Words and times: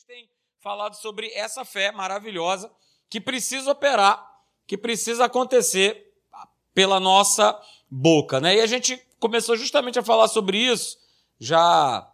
gente 0.00 0.06
tem 0.06 0.30
falado 0.60 0.94
sobre 0.94 1.30
essa 1.34 1.64
fé 1.64 1.92
maravilhosa 1.92 2.70
que 3.08 3.20
precisa 3.20 3.70
operar, 3.72 4.24
que 4.66 4.78
precisa 4.78 5.24
acontecer 5.24 6.14
pela 6.72 6.98
nossa 6.98 7.60
boca, 7.90 8.40
né? 8.40 8.56
E 8.56 8.60
a 8.60 8.66
gente 8.66 8.96
começou 9.18 9.56
justamente 9.56 9.98
a 9.98 10.02
falar 10.02 10.28
sobre 10.28 10.58
isso, 10.58 10.96
já 11.38 12.08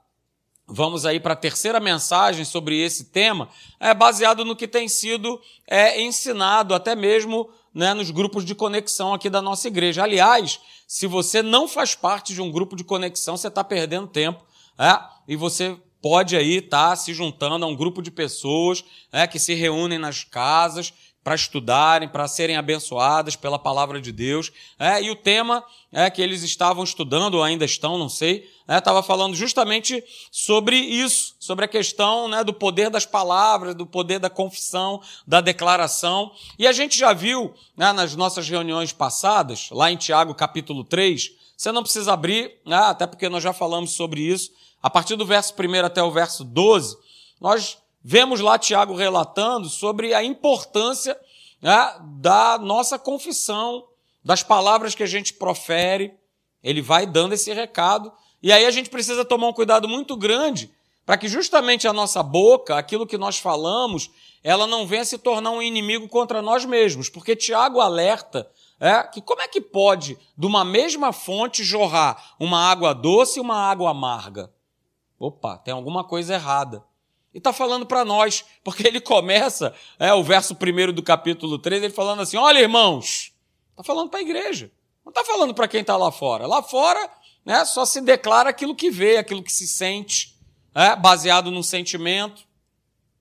vamos 0.66 1.06
aí 1.06 1.20
para 1.20 1.34
a 1.34 1.36
terceira 1.36 1.78
mensagem 1.78 2.44
sobre 2.44 2.80
esse 2.80 3.04
tema, 3.04 3.48
é 3.78 3.94
baseado 3.94 4.44
no 4.44 4.56
que 4.56 4.66
tem 4.66 4.88
sido 4.88 5.40
é, 5.66 6.00
ensinado 6.00 6.74
até 6.74 6.96
mesmo 6.96 7.48
né, 7.72 7.94
nos 7.94 8.10
grupos 8.10 8.44
de 8.44 8.54
conexão 8.54 9.14
aqui 9.14 9.30
da 9.30 9.42
nossa 9.42 9.68
igreja. 9.68 10.02
Aliás, 10.02 10.60
se 10.88 11.06
você 11.06 11.40
não 11.40 11.68
faz 11.68 11.94
parte 11.94 12.34
de 12.34 12.42
um 12.42 12.50
grupo 12.50 12.74
de 12.74 12.82
conexão, 12.82 13.36
você 13.36 13.46
está 13.46 13.62
perdendo 13.62 14.08
tempo, 14.08 14.44
é? 14.78 14.98
e 15.28 15.36
você 15.36 15.78
pode 16.08 16.36
aí 16.36 16.58
estar 16.58 16.90
tá 16.90 16.94
se 16.94 17.12
juntando 17.12 17.64
a 17.64 17.68
um 17.68 17.74
grupo 17.74 18.00
de 18.00 18.12
pessoas 18.12 18.84
é, 19.10 19.26
que 19.26 19.40
se 19.40 19.54
reúnem 19.54 19.98
nas 19.98 20.22
casas 20.22 20.92
para 21.24 21.34
estudarem, 21.34 22.08
para 22.08 22.28
serem 22.28 22.56
abençoadas 22.56 23.34
pela 23.34 23.58
palavra 23.58 24.00
de 24.00 24.12
Deus. 24.12 24.52
É, 24.78 25.02
e 25.02 25.10
o 25.10 25.16
tema 25.16 25.64
é 25.90 26.08
que 26.08 26.22
eles 26.22 26.44
estavam 26.44 26.84
estudando, 26.84 27.34
ou 27.34 27.42
ainda 27.42 27.64
estão, 27.64 27.98
não 27.98 28.08
sei, 28.08 28.48
estava 28.68 29.00
é, 29.00 29.02
falando 29.02 29.34
justamente 29.34 30.00
sobre 30.30 30.76
isso, 30.76 31.34
sobre 31.40 31.64
a 31.64 31.68
questão 31.68 32.28
né, 32.28 32.44
do 32.44 32.54
poder 32.54 32.88
das 32.88 33.04
palavras, 33.04 33.74
do 33.74 33.84
poder 33.84 34.20
da 34.20 34.30
confissão, 34.30 35.02
da 35.26 35.40
declaração. 35.40 36.30
E 36.56 36.68
a 36.68 36.72
gente 36.72 36.96
já 36.96 37.12
viu 37.12 37.52
né, 37.76 37.92
nas 37.92 38.14
nossas 38.14 38.48
reuniões 38.48 38.92
passadas, 38.92 39.70
lá 39.72 39.90
em 39.90 39.96
Tiago 39.96 40.36
capítulo 40.36 40.84
3, 40.84 41.32
você 41.56 41.72
não 41.72 41.82
precisa 41.82 42.12
abrir, 42.12 42.60
né, 42.64 42.76
até 42.76 43.08
porque 43.08 43.28
nós 43.28 43.42
já 43.42 43.52
falamos 43.52 43.90
sobre 43.90 44.20
isso, 44.20 44.52
a 44.86 44.90
partir 44.90 45.16
do 45.16 45.26
verso 45.26 45.52
1 45.52 45.84
até 45.84 46.00
o 46.00 46.12
verso 46.12 46.44
12, 46.44 46.96
nós 47.40 47.76
vemos 48.04 48.38
lá 48.38 48.56
Tiago 48.56 48.94
relatando 48.94 49.68
sobre 49.68 50.14
a 50.14 50.22
importância 50.22 51.18
né, 51.60 51.96
da 52.20 52.56
nossa 52.56 52.96
confissão, 52.96 53.84
das 54.24 54.44
palavras 54.44 54.94
que 54.94 55.02
a 55.02 55.06
gente 55.06 55.34
profere. 55.34 56.14
Ele 56.62 56.80
vai 56.80 57.04
dando 57.04 57.32
esse 57.32 57.52
recado. 57.52 58.12
E 58.40 58.52
aí 58.52 58.64
a 58.64 58.70
gente 58.70 58.88
precisa 58.88 59.24
tomar 59.24 59.48
um 59.48 59.52
cuidado 59.52 59.88
muito 59.88 60.16
grande 60.16 60.70
para 61.04 61.16
que 61.16 61.26
justamente 61.26 61.88
a 61.88 61.92
nossa 61.92 62.22
boca, 62.22 62.76
aquilo 62.76 63.08
que 63.08 63.18
nós 63.18 63.38
falamos, 63.38 64.08
ela 64.40 64.68
não 64.68 64.86
venha 64.86 65.04
se 65.04 65.18
tornar 65.18 65.50
um 65.50 65.60
inimigo 65.60 66.06
contra 66.06 66.40
nós 66.40 66.64
mesmos. 66.64 67.08
Porque 67.08 67.34
Tiago 67.34 67.80
alerta 67.80 68.48
é, 68.78 69.02
que 69.02 69.20
como 69.20 69.42
é 69.42 69.48
que 69.48 69.60
pode, 69.60 70.16
de 70.38 70.46
uma 70.46 70.64
mesma 70.64 71.12
fonte, 71.12 71.64
jorrar 71.64 72.36
uma 72.38 72.70
água 72.70 72.94
doce 72.94 73.40
e 73.40 73.42
uma 73.42 73.56
água 73.56 73.90
amarga? 73.90 74.54
Opa, 75.18 75.58
tem 75.58 75.72
alguma 75.72 76.04
coisa 76.04 76.34
errada. 76.34 76.84
E 77.32 77.38
está 77.38 77.52
falando 77.52 77.84
para 77.84 78.04
nós, 78.04 78.44
porque 78.64 78.86
ele 78.86 79.00
começa, 79.00 79.74
é, 79.98 80.12
o 80.12 80.22
verso 80.22 80.54
primeiro 80.54 80.92
do 80.92 81.02
capítulo 81.02 81.58
3, 81.58 81.82
ele 81.82 81.92
falando 81.92 82.22
assim: 82.22 82.36
olha, 82.36 82.58
irmãos, 82.58 83.32
está 83.70 83.82
falando 83.82 84.10
para 84.10 84.20
a 84.20 84.22
igreja, 84.22 84.70
não 85.04 85.10
está 85.10 85.24
falando 85.24 85.54
para 85.54 85.68
quem 85.68 85.80
está 85.80 85.96
lá 85.96 86.10
fora. 86.10 86.46
Lá 86.46 86.62
fora 86.62 87.10
né, 87.44 87.64
só 87.64 87.84
se 87.84 88.00
declara 88.00 88.50
aquilo 88.50 88.74
que 88.74 88.90
vê, 88.90 89.18
aquilo 89.18 89.42
que 89.42 89.52
se 89.52 89.68
sente, 89.68 90.36
é, 90.74 90.96
baseado 90.96 91.50
num 91.50 91.62
sentimento. 91.62 92.42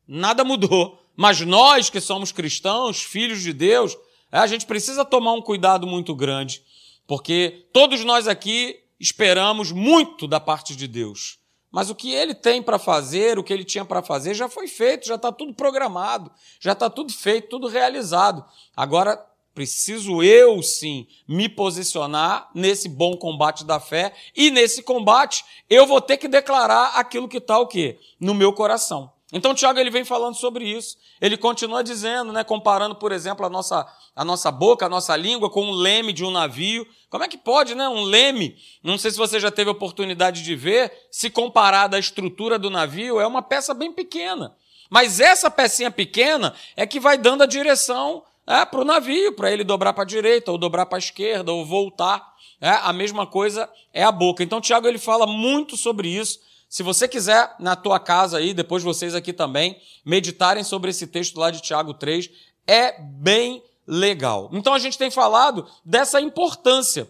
Nada 0.08 0.44
mudou. 0.44 1.02
Mas 1.16 1.40
nós 1.42 1.90
que 1.90 2.02
somos 2.02 2.32
cristãos, 2.32 3.02
filhos 3.02 3.42
de 3.42 3.54
Deus, 3.54 3.98
é, 4.32 4.40
a 4.40 4.48
gente 4.48 4.66
precisa 4.66 5.06
tomar 5.06 5.34
um 5.34 5.42
cuidado 5.42 5.88
muito 5.88 6.14
grande, 6.14 6.62
porque 7.08 7.68
todos 7.72 8.04
nós 8.04 8.28
aqui 8.28 8.80
esperamos 9.00 9.72
muito 9.72 10.28
da 10.28 10.40
parte 10.40 10.76
de 10.76 10.88
Deus. 10.88 11.40
Mas 11.72 11.90
o 11.90 11.96
que 11.96 12.14
ele 12.14 12.34
tem 12.34 12.62
para 12.64 12.80
fazer, 12.80 13.38
o 13.38 13.44
que 13.44 13.52
ele 13.52 13.64
tinha 13.64 13.84
para 13.84 14.02
fazer, 14.02 14.34
já 14.34 14.48
foi 14.48 14.68
feito, 14.68 15.08
já 15.08 15.16
está 15.16 15.32
tudo 15.32 15.54
programado, 15.54 16.32
já 16.60 16.72
está 16.72 16.90
tudo 16.90 17.12
feito, 17.12 17.50
tudo 17.50 17.68
realizado. 17.68 18.46
Agora 18.76 19.18
preciso 19.54 20.22
eu 20.22 20.62
sim 20.62 21.08
me 21.28 21.48
posicionar 21.48 22.50
nesse 22.54 22.90
bom 22.90 23.16
combate 23.16 23.64
da 23.64 23.80
fé 23.80 24.14
e 24.36 24.52
nesse 24.52 24.84
combate 24.84 25.46
eu 25.70 25.88
vou 25.88 26.02
ter 26.02 26.18
que 26.18 26.28
declarar 26.28 26.98
aquilo 27.00 27.28
que 27.28 27.38
está 27.38 27.58
o 27.58 27.66
quê? 27.66 27.98
No 28.20 28.34
meu 28.34 28.52
coração. 28.52 29.15
Então 29.34 29.56
Tiago 29.56 29.80
ele 29.80 29.90
vem 29.90 30.06
falando 30.06 30.36
sobre 30.36 30.66
isso. 30.66 30.98
Ele 31.20 31.36
continua 31.36 31.84
dizendo, 31.84 32.32
né, 32.32 32.44
comparando, 32.44 32.96
por 32.96 33.12
exemplo, 33.12 33.46
a 33.46 33.50
nossa, 33.50 33.88
a 34.16 34.24
nossa 34.24 34.52
boca, 34.52 34.86
a 34.86 34.90
nossa 34.90 35.16
língua 35.16 35.50
com 35.50 35.64
um 35.64 35.72
leme 35.72 36.14
de 36.14 36.24
um 36.24 36.30
navio. 36.30 36.88
Como 37.10 37.24
é 37.24 37.28
que 37.28 37.38
pode, 37.38 37.74
né, 37.74 37.90
um 37.90 38.04
leme? 38.04 38.56
Não 38.84 38.98
sei 38.98 39.12
se 39.12 39.18
você 39.18 39.40
já 39.40 39.50
teve 39.50 39.70
oportunidade 39.70 40.44
de 40.44 40.56
ver, 40.56 40.92
se 41.10 41.30
comparado 41.30 41.96
à 41.96 42.00
estrutura 42.00 42.60
do 42.60 42.70
navio, 42.70 43.20
é 43.20 43.26
uma 43.26 43.42
peça 43.42 43.74
bem 43.74 43.92
pequena. 43.92 44.56
Mas 44.90 45.20
essa 45.20 45.50
pecinha 45.50 45.90
pequena 45.90 46.54
é 46.76 46.86
que 46.86 47.00
vai 47.00 47.18
dando 47.18 47.42
a 47.42 47.48
direção 47.48 48.24
é, 48.46 48.64
para 48.64 48.82
o 48.82 48.86
navio, 48.86 49.34
para 49.34 49.52
ele 49.52 49.64
dobrar 49.64 49.94
para 49.94 50.04
a 50.04 50.08
direita, 50.08 50.52
ou 50.52 50.58
dobrar 50.58 50.86
para 50.86 50.98
a 50.98 51.00
esquerda, 51.00 51.52
ou 51.52 51.66
voltar. 51.66 52.36
É, 52.62 52.70
a 52.70 52.94
mesma 52.94 53.26
coisa 53.26 53.68
é 53.92 54.04
a 54.04 54.12
boca. 54.12 54.44
Então 54.44 54.62
Tiago 54.62 54.88
ele 54.88 55.00
fala 55.00 55.26
muito 55.26 55.76
sobre 55.76 56.08
isso 56.08 56.40
se 56.70 56.84
você 56.84 57.08
quiser, 57.08 57.56
na 57.60 57.76
tua 57.76 58.00
casa 58.00 58.38
aí, 58.38 58.54
depois 58.54 58.84
vocês 58.84 59.16
aqui 59.16 59.32
também, 59.32 59.80
meditarem 60.04 60.64
sobre 60.64 60.90
esse 60.90 61.08
texto 61.08 61.40
lá 61.40 61.52
de 61.52 61.62
Tiago 61.62 61.94
3, 61.94 62.30
é 62.68 63.00
bem 63.02 63.64
legal. 63.88 64.50
Então 64.52 64.74
a 64.74 64.80
gente 64.80 64.98
tem 64.98 65.12
falado 65.12 65.68
dessa 65.84 66.20
importância. 66.20 67.10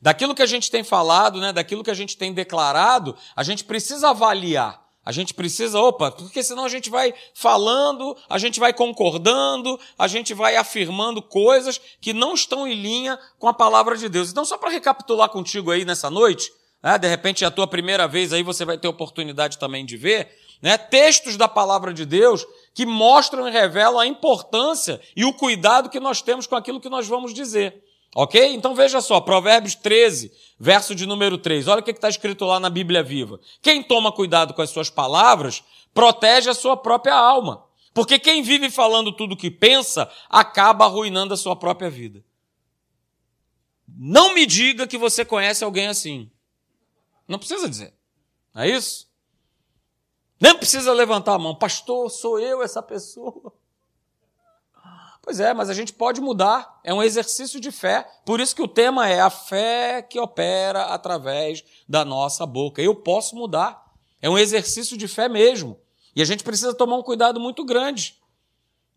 Daquilo 0.00 0.34
que 0.34 0.42
a 0.42 0.46
gente 0.46 0.70
tem 0.70 0.82
falado, 0.82 1.40
né, 1.40 1.52
daquilo 1.52 1.84
que 1.84 1.90
a 1.90 1.94
gente 1.94 2.16
tem 2.16 2.32
declarado, 2.32 3.16
a 3.36 3.42
gente 3.42 3.64
precisa 3.64 4.10
avaliar. 4.10 4.82
A 5.04 5.10
gente 5.10 5.34
precisa, 5.34 5.80
opa, 5.80 6.12
porque 6.12 6.44
senão 6.44 6.64
a 6.64 6.68
gente 6.68 6.88
vai 6.88 7.12
falando, 7.34 8.16
a 8.28 8.38
gente 8.38 8.60
vai 8.60 8.72
concordando, 8.72 9.78
a 9.98 10.06
gente 10.06 10.32
vai 10.32 10.56
afirmando 10.56 11.20
coisas 11.20 11.80
que 12.00 12.12
não 12.12 12.34
estão 12.34 12.68
em 12.68 12.74
linha 12.74 13.18
com 13.36 13.48
a 13.48 13.54
palavra 13.54 13.96
de 13.96 14.08
Deus. 14.08 14.30
Então, 14.30 14.44
só 14.44 14.56
para 14.56 14.70
recapitular 14.70 15.28
contigo 15.28 15.72
aí 15.72 15.84
nessa 15.84 16.08
noite, 16.08 16.52
né? 16.82 16.98
De 16.98 17.08
repente 17.08 17.44
é 17.44 17.46
a 17.46 17.50
tua 17.50 17.66
primeira 17.66 18.08
vez 18.08 18.32
aí, 18.32 18.42
você 18.42 18.64
vai 18.64 18.76
ter 18.76 18.88
oportunidade 18.88 19.58
também 19.58 19.84
de 19.84 19.96
ver, 19.96 20.36
né? 20.60 20.76
Textos 20.76 21.36
da 21.36 21.48
palavra 21.48 21.92
de 21.92 22.04
Deus 22.04 22.46
que 22.74 22.86
mostram 22.86 23.48
e 23.48 23.50
revelam 23.50 23.98
a 23.98 24.06
importância 24.06 25.00
e 25.14 25.24
o 25.24 25.32
cuidado 25.32 25.88
que 25.88 26.00
nós 26.00 26.22
temos 26.22 26.46
com 26.46 26.56
aquilo 26.56 26.80
que 26.80 26.88
nós 26.88 27.06
vamos 27.06 27.32
dizer. 27.32 27.82
Ok? 28.14 28.54
Então 28.54 28.74
veja 28.74 29.00
só, 29.00 29.20
Provérbios 29.20 29.74
13, 29.74 30.30
verso 30.58 30.94
de 30.94 31.06
número 31.06 31.38
3. 31.38 31.66
Olha 31.68 31.80
o 31.80 31.82
que 31.82 31.90
está 31.92 32.08
escrito 32.08 32.44
lá 32.44 32.60
na 32.60 32.68
Bíblia 32.68 33.02
Viva. 33.02 33.40
Quem 33.62 33.82
toma 33.82 34.12
cuidado 34.12 34.52
com 34.52 34.60
as 34.60 34.68
suas 34.68 34.90
palavras, 34.90 35.64
protege 35.94 36.50
a 36.50 36.54
sua 36.54 36.76
própria 36.76 37.14
alma. 37.14 37.64
Porque 37.94 38.18
quem 38.18 38.42
vive 38.42 38.70
falando 38.70 39.12
tudo 39.12 39.32
o 39.32 39.36
que 39.36 39.50
pensa, 39.50 40.10
acaba 40.28 40.84
arruinando 40.84 41.34
a 41.34 41.36
sua 41.36 41.56
própria 41.56 41.90
vida. 41.90 42.22
Não 43.88 44.34
me 44.34 44.46
diga 44.46 44.86
que 44.86 44.96
você 44.96 45.24
conhece 45.24 45.64
alguém 45.64 45.86
assim. 45.86 46.30
Não 47.32 47.38
precisa 47.38 47.66
dizer. 47.66 47.94
Não 48.54 48.62
é 48.62 48.68
isso? 48.68 49.10
Nem 50.38 50.54
precisa 50.54 50.92
levantar 50.92 51.32
a 51.32 51.38
mão. 51.38 51.54
Pastor, 51.54 52.10
sou 52.10 52.38
eu 52.38 52.62
essa 52.62 52.82
pessoa. 52.82 53.54
Pois 55.22 55.40
é, 55.40 55.54
mas 55.54 55.70
a 55.70 55.74
gente 55.74 55.94
pode 55.94 56.20
mudar. 56.20 56.78
É 56.84 56.92
um 56.92 57.02
exercício 57.02 57.58
de 57.58 57.70
fé. 57.70 58.06
Por 58.26 58.38
isso 58.38 58.54
que 58.54 58.60
o 58.60 58.68
tema 58.68 59.08
é 59.08 59.20
a 59.20 59.30
fé 59.30 60.02
que 60.02 60.20
opera 60.20 60.86
através 60.86 61.64
da 61.88 62.04
nossa 62.04 62.44
boca. 62.44 62.82
Eu 62.82 62.94
posso 62.94 63.34
mudar. 63.34 63.82
É 64.20 64.28
um 64.28 64.36
exercício 64.36 64.94
de 64.94 65.08
fé 65.08 65.26
mesmo. 65.26 65.80
E 66.14 66.20
a 66.20 66.24
gente 66.26 66.44
precisa 66.44 66.74
tomar 66.74 66.96
um 66.96 67.02
cuidado 67.02 67.40
muito 67.40 67.64
grande. 67.64 68.20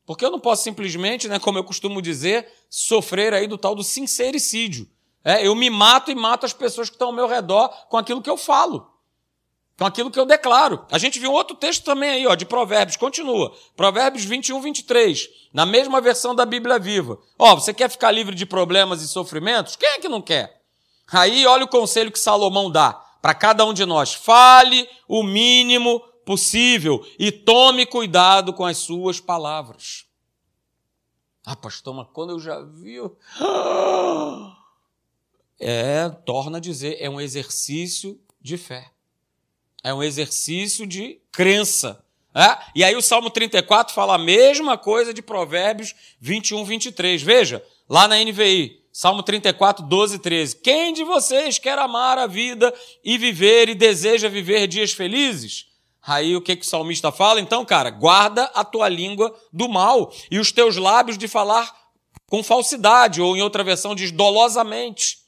Porque 0.06 0.26
eu 0.26 0.32
não 0.32 0.42
posso 0.42 0.64
simplesmente, 0.64 1.30
né, 1.30 1.40
como 1.40 1.58
eu 1.58 1.64
costumo 1.64 2.02
dizer, 2.02 2.52
sofrer 2.70 3.34
aí 3.34 3.48
do 3.48 3.58
tal 3.58 3.76
do 3.76 3.84
sincericídio. 3.84 4.90
É, 5.26 5.46
eu 5.46 5.56
me 5.56 5.72
mato 5.72 6.12
e 6.12 6.16
mato 6.16 6.46
as 6.46 6.54
pessoas 6.54 6.88
que 6.88 6.96
estão 6.96 7.08
ao 7.08 7.14
meu 7.14 7.28
redor 7.28 7.68
com 7.90 7.98
aquilo 7.98 8.22
que 8.22 8.30
eu 8.30 8.38
falo, 8.38 8.88
com 9.76 9.84
aquilo 9.84 10.12
que 10.12 10.20
eu 10.20 10.26
declaro. 10.26 10.86
A 10.92 11.00
gente 11.00 11.18
viu 11.18 11.32
outro 11.32 11.58
texto 11.58 11.84
também 11.84 12.12
aí, 12.12 12.28
ó, 12.28 12.36
de 12.36 12.46
Provérbios, 12.46 12.96
continua. 12.96 13.52
Provérbios 13.76 14.24
21, 14.24 14.62
23, 14.62 15.28
na 15.52 15.66
mesma 15.66 16.00
versão 16.00 16.36
da 16.36 16.46
Bíblia 16.46 16.78
Viva. 16.78 17.18
Ó, 17.40 17.56
você 17.56 17.74
quer 17.74 17.90
ficar 17.90 18.12
livre 18.12 18.36
de 18.36 18.46
problemas 18.46 19.02
e 19.02 19.08
sofrimentos? 19.08 19.76
Quem 19.76 19.90
é 19.90 20.00
que 20.00 20.08
não 20.08 20.22
quer? 20.22 20.62
Aí 21.12 21.48
olha 21.48 21.66
o 21.66 21.70
conselho 21.70 22.12
que 22.12 22.20
Salomão 22.20 22.70
dá 22.70 22.94
para 23.20 23.34
cada 23.34 23.66
um 23.66 23.74
de 23.74 23.84
nós. 23.84 24.14
Fale 24.14 24.88
o 25.08 25.24
mínimo 25.24 26.00
possível 26.24 27.04
e 27.18 27.32
tome 27.32 27.88
cuidado 27.88 28.54
com 28.54 28.64
as 28.64 28.78
suas 28.78 29.20
palavras. 29.20 30.06
Ah, 31.44 31.56
pastor, 31.56 31.96
mas 31.96 32.08
quando 32.14 32.32
eu 32.32 32.40
já 32.40 32.62
vi. 32.62 32.98
é, 35.60 36.10
torna 36.26 36.58
a 36.58 36.62
dizer, 36.62 36.98
é 37.00 37.10
um 37.10 37.20
exercício 37.20 38.20
de 38.42 38.58
fé. 38.58 38.92
É 39.84 39.94
um 39.94 40.04
exercício 40.04 40.86
de 40.86 41.20
crença. 41.32 42.04
É? 42.34 42.58
E 42.76 42.84
aí 42.84 42.96
o 42.96 43.02
Salmo 43.02 43.30
34 43.30 43.94
fala 43.94 44.16
a 44.16 44.18
mesma 44.18 44.78
coisa 44.78 45.14
de 45.14 45.22
Provérbios 45.22 45.96
21, 46.20 46.66
23. 46.66 47.22
Veja, 47.22 47.64
lá 47.88 48.08
na 48.08 48.18
NVI, 48.18 48.82
Salmo 48.92 49.24
34, 49.24 49.86
12 49.86 50.16
e 50.16 50.20
13. 50.20 50.56
Quem 50.58 50.94
de 50.94 51.04
vocês 51.04 51.60
quer 51.60 51.78
amar 51.78 52.18
a 52.18 52.28
vida 52.28 52.74
e 53.04 53.18
viver 53.18 53.70
e 53.70 53.76
deseja 53.76 54.28
viver 54.28 54.68
dias 54.68 54.92
felizes? 54.92 55.68
Aí 56.06 56.36
o 56.36 56.42
que, 56.42 56.56
que 56.56 56.66
o 56.66 56.70
salmista 56.70 57.12
fala? 57.12 57.42
Então, 57.42 57.66
cara, 57.66 57.90
guarda 57.90 58.44
a 58.54 58.64
tua 58.64 58.88
língua 58.88 59.36
do 59.52 59.68
mal 59.68 60.14
e 60.30 60.38
os 60.38 60.52
teus 60.52 60.78
lábios 60.78 61.18
de 61.18 61.28
falar 61.28 61.74
com 62.28 62.44
falsidade, 62.44 63.22
ou 63.22 63.36
em 63.36 63.42
outra 63.42 63.64
versão 63.64 63.96
diz 63.96 64.12
dolosamente. 64.12 65.25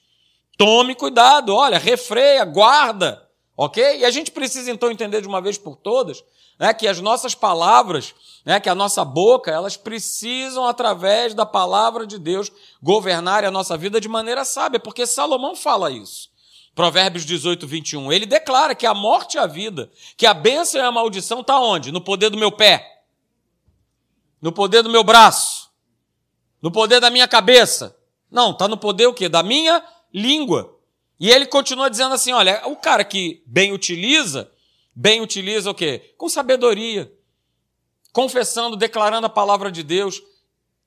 Tome 0.57 0.95
cuidado, 0.95 1.53
olha, 1.53 1.77
refreia, 1.77 2.43
guarda, 2.43 3.29
ok? 3.55 3.99
E 3.99 4.05
a 4.05 4.09
gente 4.09 4.31
precisa 4.31 4.71
então 4.71 4.89
entender 4.89 5.21
de 5.21 5.27
uma 5.27 5.39
vez 5.39 5.57
por 5.57 5.75
todas 5.75 6.23
né, 6.59 6.73
que 6.73 6.87
as 6.87 6.99
nossas 6.99 7.35
palavras, 7.35 8.15
né, 8.43 8.59
que 8.59 8.69
a 8.69 8.75
nossa 8.75 9.05
boca, 9.05 9.51
elas 9.51 9.77
precisam, 9.77 10.65
através 10.65 11.33
da 11.33 11.45
palavra 11.45 12.07
de 12.07 12.17
Deus, 12.17 12.51
governar 12.81 13.45
a 13.45 13.51
nossa 13.51 13.77
vida 13.77 14.01
de 14.01 14.07
maneira 14.07 14.43
sábia, 14.43 14.79
porque 14.79 15.05
Salomão 15.05 15.55
fala 15.55 15.91
isso. 15.91 16.29
Provérbios 16.73 17.25
18, 17.25 17.65
21. 17.65 18.11
Ele 18.11 18.25
declara 18.25 18.75
que 18.75 18.85
a 18.85 18.93
morte 18.93 19.35
e 19.35 19.39
a 19.39 19.47
vida, 19.47 19.91
que 20.15 20.25
a 20.25 20.33
bênção 20.33 20.79
e 20.79 20.83
a 20.83 20.91
maldição 20.91 21.41
está 21.41 21.59
onde? 21.59 21.91
No 21.91 22.01
poder 22.01 22.29
do 22.29 22.37
meu 22.37 22.51
pé, 22.51 23.03
no 24.41 24.51
poder 24.51 24.83
do 24.83 24.89
meu 24.89 25.03
braço, 25.03 25.71
no 26.61 26.71
poder 26.71 26.99
da 26.99 27.09
minha 27.09 27.27
cabeça. 27.27 27.95
Não, 28.29 28.51
está 28.51 28.67
no 28.67 28.77
poder 28.77 29.07
o 29.07 29.13
quê? 29.13 29.27
Da 29.27 29.41
minha 29.41 29.83
língua. 30.17 30.75
E 31.19 31.29
ele 31.29 31.45
continua 31.45 31.89
dizendo 31.89 32.15
assim: 32.15 32.31
olha, 32.31 32.61
o 32.65 32.75
cara 32.75 33.03
que 33.03 33.43
bem 33.45 33.71
utiliza, 33.71 34.51
bem 34.95 35.21
utiliza 35.21 35.69
o 35.69 35.75
quê? 35.75 36.13
Com 36.17 36.27
sabedoria, 36.27 37.11
confessando, 38.11 38.75
declarando 38.75 39.27
a 39.27 39.29
palavra 39.29 39.71
de 39.71 39.83
Deus. 39.83 40.21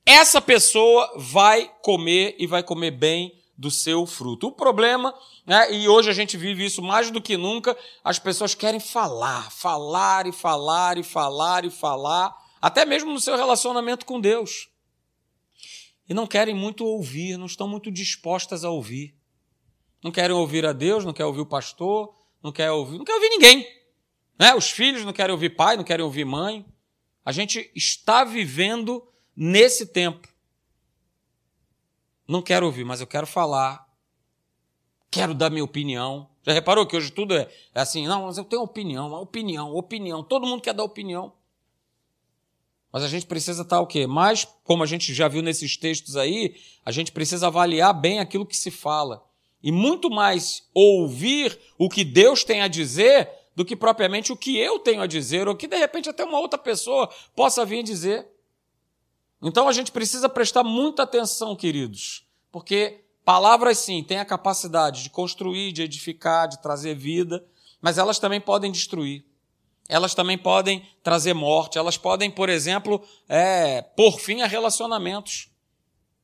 Essa 0.04 0.40
pessoa 0.40 1.12
vai 1.16 1.70
comer 1.82 2.34
e 2.38 2.46
vai 2.46 2.62
comer 2.62 2.90
bem 2.90 3.38
do 3.56 3.70
seu 3.70 4.06
fruto. 4.06 4.46
O 4.48 4.52
problema, 4.52 5.14
né, 5.46 5.70
e 5.70 5.86
hoje 5.86 6.08
a 6.08 6.14
gente 6.14 6.38
vive 6.38 6.64
isso 6.64 6.82
mais 6.82 7.10
do 7.10 7.20
que 7.20 7.36
nunca, 7.36 7.76
as 8.02 8.18
pessoas 8.18 8.54
querem 8.54 8.80
falar, 8.80 9.50
falar 9.52 10.26
e 10.26 10.32
falar 10.32 10.96
e 10.96 11.02
falar 11.02 11.66
e 11.66 11.70
falar, 11.70 12.34
até 12.60 12.86
mesmo 12.86 13.12
no 13.12 13.20
seu 13.20 13.36
relacionamento 13.36 14.06
com 14.06 14.18
Deus. 14.18 14.70
E 16.08 16.14
não 16.14 16.26
querem 16.26 16.54
muito 16.54 16.84
ouvir, 16.86 17.36
não 17.36 17.44
estão 17.44 17.68
muito 17.68 17.90
dispostas 17.90 18.64
a 18.64 18.70
ouvir. 18.70 19.14
Não 20.02 20.10
querem 20.10 20.34
ouvir 20.34 20.64
a 20.64 20.72
Deus, 20.72 21.04
não 21.04 21.12
querem 21.12 21.28
ouvir 21.28 21.42
o 21.42 21.46
pastor, 21.46 22.14
não 22.42 22.52
querem 22.52 22.72
ouvir, 22.72 22.98
não 22.98 23.04
querem 23.04 23.22
ouvir 23.22 23.36
ninguém. 23.36 23.66
Né? 24.38 24.54
Os 24.54 24.70
filhos 24.70 25.04
não 25.04 25.12
querem 25.12 25.32
ouvir 25.32 25.50
pai, 25.50 25.76
não 25.76 25.84
querem 25.84 26.04
ouvir 26.04 26.24
mãe. 26.24 26.64
A 27.24 27.32
gente 27.32 27.70
está 27.74 28.24
vivendo 28.24 29.06
nesse 29.36 29.86
tempo 29.86 30.30
não 32.30 32.40
quero 32.40 32.64
ouvir, 32.64 32.84
mas 32.84 33.00
eu 33.00 33.08
quero 33.08 33.26
falar. 33.26 33.84
Quero 35.10 35.34
dar 35.34 35.50
minha 35.50 35.64
opinião. 35.64 36.30
Já 36.44 36.52
reparou 36.52 36.86
que 36.86 36.96
hoje 36.96 37.10
tudo 37.10 37.34
é, 37.34 37.50
é 37.74 37.80
assim? 37.80 38.06
Não, 38.06 38.26
mas 38.26 38.38
eu 38.38 38.44
tenho 38.44 38.62
opinião, 38.62 39.12
opinião, 39.14 39.74
opinião. 39.74 40.22
Todo 40.22 40.46
mundo 40.46 40.62
quer 40.62 40.72
dar 40.72 40.84
opinião. 40.84 41.32
Mas 42.92 43.02
a 43.02 43.08
gente 43.08 43.26
precisa 43.26 43.62
estar 43.62 43.80
o 43.80 43.86
quê? 43.86 44.06
Mais, 44.06 44.46
como 44.62 44.84
a 44.84 44.86
gente 44.86 45.12
já 45.12 45.26
viu 45.26 45.42
nesses 45.42 45.76
textos 45.76 46.16
aí, 46.16 46.54
a 46.84 46.92
gente 46.92 47.10
precisa 47.10 47.48
avaliar 47.48 47.92
bem 47.92 48.20
aquilo 48.20 48.46
que 48.46 48.56
se 48.56 48.70
fala. 48.70 49.24
E 49.62 49.70
muito 49.70 50.10
mais 50.10 50.68
ouvir 50.74 51.58
o 51.76 51.88
que 51.88 52.04
Deus 52.04 52.44
tem 52.44 52.62
a 52.62 52.68
dizer 52.68 53.28
do 53.54 53.64
que 53.64 53.76
propriamente 53.76 54.32
o 54.32 54.36
que 54.36 54.56
eu 54.56 54.78
tenho 54.78 55.02
a 55.02 55.06
dizer, 55.06 55.48
ou 55.48 55.54
que 55.54 55.66
de 55.66 55.76
repente 55.76 56.08
até 56.08 56.24
uma 56.24 56.38
outra 56.38 56.58
pessoa 56.58 57.10
possa 57.34 57.64
vir 57.64 57.82
dizer. 57.82 58.26
Então 59.42 59.68
a 59.68 59.72
gente 59.72 59.92
precisa 59.92 60.28
prestar 60.28 60.64
muita 60.64 61.02
atenção, 61.02 61.56
queridos, 61.56 62.26
porque 62.50 63.04
palavras 63.24 63.78
sim 63.78 64.02
têm 64.02 64.18
a 64.18 64.24
capacidade 64.24 65.02
de 65.02 65.10
construir, 65.10 65.72
de 65.72 65.82
edificar, 65.82 66.48
de 66.48 66.60
trazer 66.60 66.94
vida, 66.94 67.44
mas 67.80 67.98
elas 67.98 68.18
também 68.18 68.40
podem 68.40 68.70
destruir. 68.70 69.24
Elas 69.88 70.14
também 70.14 70.38
podem 70.38 70.86
trazer 71.02 71.34
morte, 71.34 71.76
elas 71.76 71.98
podem, 71.98 72.30
por 72.30 72.48
exemplo, 72.48 73.02
é, 73.28 73.82
pôr 73.82 74.20
fim 74.20 74.40
a 74.40 74.46
relacionamentos. 74.46 75.50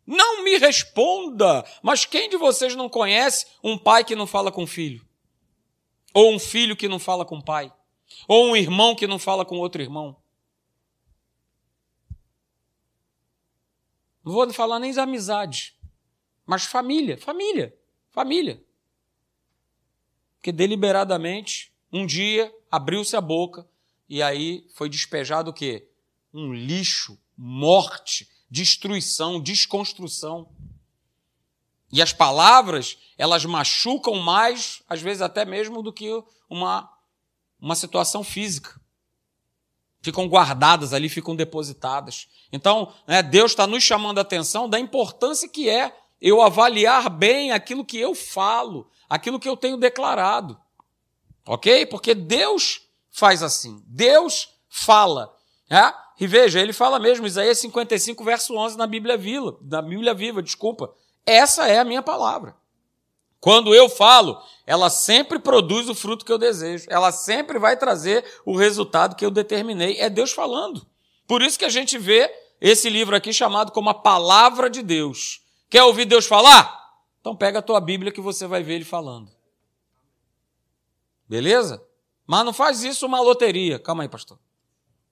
Não 0.06 0.44
me 0.44 0.56
responda! 0.56 1.64
Mas 1.82 2.05
quem 2.05 2.29
de 2.29 2.37
vocês 2.37 2.76
não 2.76 2.88
conhece 2.88 3.47
um 3.62 3.76
pai 3.76 4.05
que 4.05 4.14
não 4.14 4.26
fala 4.26 4.53
com 4.53 4.67
filho? 4.67 5.05
Ou 6.14 6.32
um 6.32 6.38
filho 6.38 6.76
que 6.76 6.88
não 6.88 6.99
fala 6.99 7.25
com 7.25 7.41
pai? 7.41 7.73
Ou 8.29 8.47
um 8.47 8.56
irmão 8.56 8.94
que 8.94 9.06
não 9.06 9.19
fala 9.19 9.44
com 9.44 9.58
outro 9.58 9.82
irmão? 9.82 10.17
Não 14.25 14.32
vou 14.32 14.53
falar 14.53 14.79
nem 14.79 14.93
de 14.93 14.99
amizade, 14.99 15.76
mas 16.44 16.64
família, 16.64 17.17
família, 17.17 17.76
família. 18.11 18.64
Porque 20.37 20.50
deliberadamente, 20.50 21.73
um 21.93 22.05
dia, 22.05 22.53
abriu-se 22.70 23.17
a 23.17 23.20
boca 23.20 23.69
e 24.08 24.23
aí 24.23 24.67
foi 24.75 24.88
despejado 24.88 25.50
o 25.50 25.55
quê? 25.55 25.88
Um 26.32 26.53
lixo, 26.53 27.17
morte, 27.37 28.29
destruição, 28.50 29.40
desconstrução. 29.40 30.48
E 31.93 32.02
as 32.02 32.12
palavras, 32.12 32.98
elas 33.16 33.44
machucam 33.44 34.16
mais, 34.16 34.82
às 34.88 35.00
vezes 35.00 35.22
até 35.22 35.44
mesmo, 35.44 35.82
do 35.82 35.93
que 35.93 36.08
uma, 36.48 36.90
uma 37.60 37.75
situação 37.75 38.25
física 38.25 38.81
ficam 40.06 40.28
guardadas 40.28 40.93
ali, 40.93 41.08
ficam 41.08 41.34
depositadas. 41.34 42.28
Então, 42.52 42.93
né, 43.08 43.22
Deus 43.25 43.50
está 43.50 43.66
nos 43.66 43.82
chamando 43.82 44.19
a 44.19 44.22
atenção 44.22 44.69
da 44.69 44.78
importância 44.78 45.48
que 45.48 45.69
é 45.69 45.96
eu 46.20 46.40
avaliar 46.40 47.10
bem 47.10 47.50
aquilo 47.50 47.84
que 47.84 47.98
eu 47.98 48.14
falo, 48.14 48.88
aquilo 49.08 49.40
que 49.40 49.48
eu 49.48 49.56
tenho 49.56 49.76
declarado. 49.76 50.58
Ok? 51.44 51.87
Porque 51.87 52.14
Deus 52.14 52.82
faz 53.10 53.43
assim. 53.43 53.82
Deus 53.87 54.48
fala. 54.69 55.34
É? 55.69 55.93
E 56.19 56.27
veja, 56.27 56.61
ele 56.61 56.73
fala 56.73 56.99
mesmo, 56.99 57.27
Isaías 57.27 57.59
55, 57.59 58.25
verso 58.25 58.55
11, 58.55 58.79
na 58.79 58.87
Bíblia 58.87 59.17
Viva, 59.17 59.59
na 59.61 59.83
Bíblia 59.83 60.15
Viva, 60.15 60.43
desculpa. 60.43 60.93
Essa 61.27 61.67
é 61.69 61.79
a 61.79 61.85
minha 61.85 62.03
palavra. 62.03 62.57
Quando 63.39 63.75
eu 63.75 63.89
falo, 63.89 64.41
ela 64.67 64.89
sempre 64.89 65.39
produz 65.39 65.89
o 65.89 65.95
fruto 65.95 66.25
que 66.25 66.33
eu 66.33 66.39
desejo. 66.39 66.87
Ela 66.89 67.13
sempre 67.13 67.59
vai 67.59 67.77
trazer 67.77 68.25
o 68.45 68.57
resultado 68.57 69.15
que 69.15 69.25
eu 69.25 69.31
determinei. 69.31 70.01
É 70.01 70.09
Deus 70.09 70.33
falando. 70.33 70.87
Por 71.27 71.43
isso 71.43 71.59
que 71.59 71.65
a 71.65 71.71
gente 71.71 71.99
vê 71.99 72.33
esse 72.61 72.89
livro 72.89 73.15
aqui 73.15 73.33
chamado 73.33 73.71
como 73.73 73.91
a 73.91 73.95
Palavra 73.95 74.71
de 74.71 74.83
Deus. 74.83 75.43
Quer 75.69 75.83
ouvir 75.83 76.07
Deus 76.07 76.27
falar? 76.27 76.95
Então 77.21 77.37
pega 77.37 77.59
a 77.59 77.63
tua 77.63 77.81
Bíblia 77.81 78.11
que 78.11 78.21
você 78.21 78.47
vai 78.47 78.63
ver 78.63 78.75
ele 78.75 78.85
falando. 78.85 79.31
Beleza? 81.29 81.85
Mas 82.27 82.45
não 82.45 82.53
faz 82.53 82.83
isso 82.83 83.05
uma 83.07 83.21
loteria. 83.21 83.79
Calma 83.79 84.03
aí, 84.03 84.09
pastor. 84.09 84.39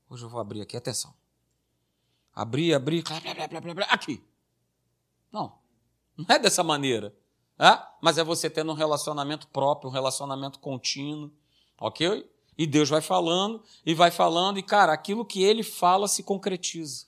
Hoje 0.08 0.24
eu 0.24 0.28
vou 0.28 0.40
abrir 0.40 0.60
aqui, 0.60 0.76
atenção. 0.76 1.14
Abrir, 2.34 2.74
abrir, 2.74 3.02
blá, 3.02 3.60
blá, 3.60 3.74
blá, 3.74 3.86
aqui. 3.86 4.22
Não. 5.30 5.58
Não 6.16 6.26
é 6.28 6.38
dessa 6.38 6.62
maneira. 6.62 7.14
É? 7.58 7.78
Mas 8.00 8.18
é 8.18 8.24
você 8.24 8.50
tendo 8.50 8.72
um 8.72 8.74
relacionamento 8.74 9.46
próprio, 9.48 9.88
um 9.88 9.92
relacionamento 9.92 10.58
contínuo, 10.58 11.32
ok? 11.78 12.28
E 12.58 12.66
Deus 12.66 12.88
vai 12.88 13.00
falando 13.00 13.62
e 13.84 13.94
vai 13.94 14.10
falando, 14.10 14.58
e 14.58 14.62
cara, 14.62 14.92
aquilo 14.92 15.24
que 15.24 15.42
ele 15.42 15.62
fala 15.62 16.08
se 16.08 16.22
concretiza. 16.22 17.06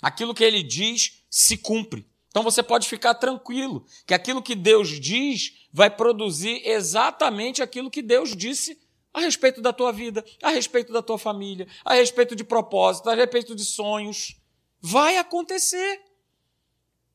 Aquilo 0.00 0.34
que 0.34 0.44
ele 0.44 0.62
diz 0.62 1.24
se 1.30 1.56
cumpre. 1.56 2.06
Então 2.28 2.42
você 2.42 2.62
pode 2.62 2.88
ficar 2.88 3.14
tranquilo 3.14 3.84
que 4.06 4.14
aquilo 4.14 4.42
que 4.42 4.54
Deus 4.54 4.88
diz 5.00 5.66
vai 5.72 5.90
produzir 5.90 6.62
exatamente 6.64 7.62
aquilo 7.62 7.90
que 7.90 8.02
Deus 8.02 8.36
disse 8.36 8.78
a 9.12 9.20
respeito 9.20 9.60
da 9.60 9.72
tua 9.72 9.92
vida, 9.92 10.24
a 10.42 10.50
respeito 10.50 10.92
da 10.92 11.02
tua 11.02 11.18
família, 11.18 11.66
a 11.84 11.94
respeito 11.94 12.36
de 12.36 12.44
propósito, 12.44 13.10
a 13.10 13.14
respeito 13.14 13.54
de 13.54 13.64
sonhos. 13.64 14.36
Vai 14.80 15.16
acontecer. 15.16 16.00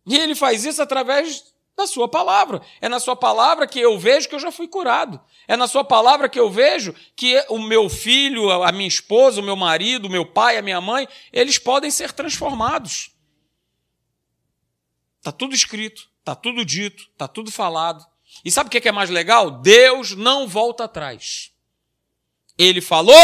E 0.05 0.17
ele 0.17 0.35
faz 0.35 0.65
isso 0.65 0.81
através 0.81 1.53
na 1.77 1.87
sua 1.87 2.07
palavra. 2.07 2.61
É 2.81 2.89
na 2.89 2.99
sua 2.99 3.15
palavra 3.15 3.67
que 3.67 3.79
eu 3.79 3.97
vejo 3.97 4.27
que 4.27 4.35
eu 4.35 4.39
já 4.39 4.51
fui 4.51 4.67
curado. 4.67 5.19
É 5.47 5.55
na 5.55 5.67
sua 5.67 5.83
palavra 5.83 6.29
que 6.29 6.39
eu 6.39 6.49
vejo 6.49 6.93
que 7.15 7.43
o 7.49 7.59
meu 7.59 7.89
filho, 7.89 8.51
a 8.51 8.71
minha 8.71 8.87
esposa, 8.87 9.41
o 9.41 9.43
meu 9.43 9.55
marido, 9.55 10.07
o 10.07 10.11
meu 10.11 10.25
pai, 10.25 10.57
a 10.57 10.61
minha 10.61 10.81
mãe, 10.81 11.07
eles 11.31 11.57
podem 11.57 11.89
ser 11.89 12.11
transformados. 12.11 13.11
Está 15.19 15.31
tudo 15.31 15.55
escrito, 15.55 16.09
está 16.19 16.35
tudo 16.35 16.65
dito, 16.65 17.03
está 17.13 17.27
tudo 17.27 17.51
falado. 17.51 18.05
E 18.43 18.51
sabe 18.51 18.67
o 18.67 18.71
que 18.71 18.87
é 18.87 18.91
mais 18.91 19.09
legal? 19.09 19.49
Deus 19.49 20.11
não 20.15 20.47
volta 20.47 20.83
atrás. 20.83 21.52
Ele 22.57 22.81
falou, 22.81 23.15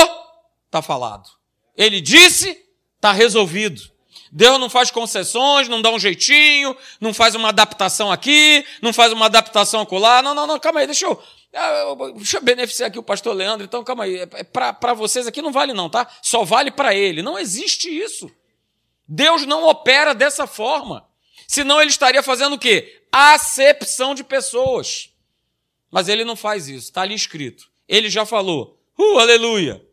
está 0.66 0.82
falado. 0.82 1.30
Ele 1.76 2.02
disse, 2.02 2.66
está 2.96 3.12
resolvido. 3.12 3.82
Deus 4.32 4.60
não 4.60 4.70
faz 4.70 4.92
concessões, 4.92 5.68
não 5.68 5.82
dá 5.82 5.90
um 5.90 6.00
jeitinho, 6.00 6.76
não 7.02 7.14
faz 7.14 7.34
uma 7.34 7.50
adaptação 7.50 8.12
aqui, 8.12 8.64
não 8.82 8.94
faz 8.94 9.12
uma 9.12 9.26
adaptação 9.26 9.82
acolá. 9.82 10.22
Não, 10.22 10.36
não, 10.36 10.46
não, 10.46 10.60
calma 10.60 10.82
aí, 10.82 10.86
deixa 10.86 11.06
eu, 11.06 11.22
deixa 12.16 12.38
eu 12.38 12.42
beneficiar 12.42 12.90
aqui 12.90 13.00
o 13.00 13.04
pastor 13.04 13.36
Leandro. 13.36 13.66
Então, 13.66 13.84
calma 13.84 14.04
aí, 14.04 14.18
é 14.18 14.44
para 14.44 14.94
vocês 14.94 15.26
aqui 15.26 15.42
não 15.42 15.52
vale 15.52 15.74
não, 15.74 15.90
tá? 15.90 16.08
Só 16.22 16.44
vale 16.44 16.70
para 16.70 16.94
ele. 16.94 17.24
Não 17.24 17.40
existe 17.40 17.90
isso. 17.90 18.30
Deus 19.08 19.46
não 19.46 19.68
opera 19.68 20.14
dessa 20.14 20.46
forma. 20.46 21.08
Senão 21.48 21.82
ele 21.82 21.90
estaria 21.90 22.22
fazendo 22.22 22.54
o 22.54 22.60
quê? 22.60 23.02
Acepção 23.12 24.14
de 24.14 24.24
pessoas. 24.24 25.10
Mas 25.90 26.08
ele 26.08 26.24
não 26.24 26.36
faz 26.36 26.68
isso, 26.68 26.86
está 26.86 27.02
ali 27.02 27.16
escrito. 27.16 27.68
Ele 27.88 28.10
já 28.10 28.24
falou. 28.24 28.79
Uh, 29.00 29.18
aleluia! 29.18 29.88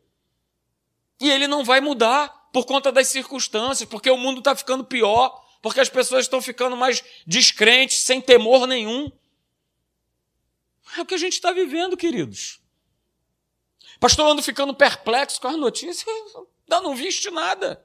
E 1.20 1.30
ele 1.30 1.46
não 1.46 1.64
vai 1.64 1.80
mudar 1.80 2.48
por 2.52 2.66
conta 2.66 2.90
das 2.90 3.06
circunstâncias, 3.06 3.88
porque 3.88 4.10
o 4.10 4.16
mundo 4.16 4.38
está 4.40 4.56
ficando 4.56 4.84
pior, 4.84 5.46
porque 5.62 5.78
as 5.78 5.88
pessoas 5.88 6.24
estão 6.24 6.42
ficando 6.42 6.76
mais 6.76 7.04
descrentes, 7.24 7.98
sem 7.98 8.20
temor 8.20 8.66
nenhum. 8.66 9.10
É 10.96 11.02
o 11.02 11.06
que 11.06 11.14
a 11.14 11.18
gente 11.18 11.34
está 11.34 11.52
vivendo, 11.52 11.96
queridos. 11.96 12.60
Pastor, 14.00 14.26
ando 14.26 14.42
ficando 14.42 14.74
perplexo 14.74 15.40
com 15.40 15.48
as 15.48 15.56
notícias, 15.56 16.06
não 16.68 16.96
viste 16.96 17.30
nada. 17.30 17.84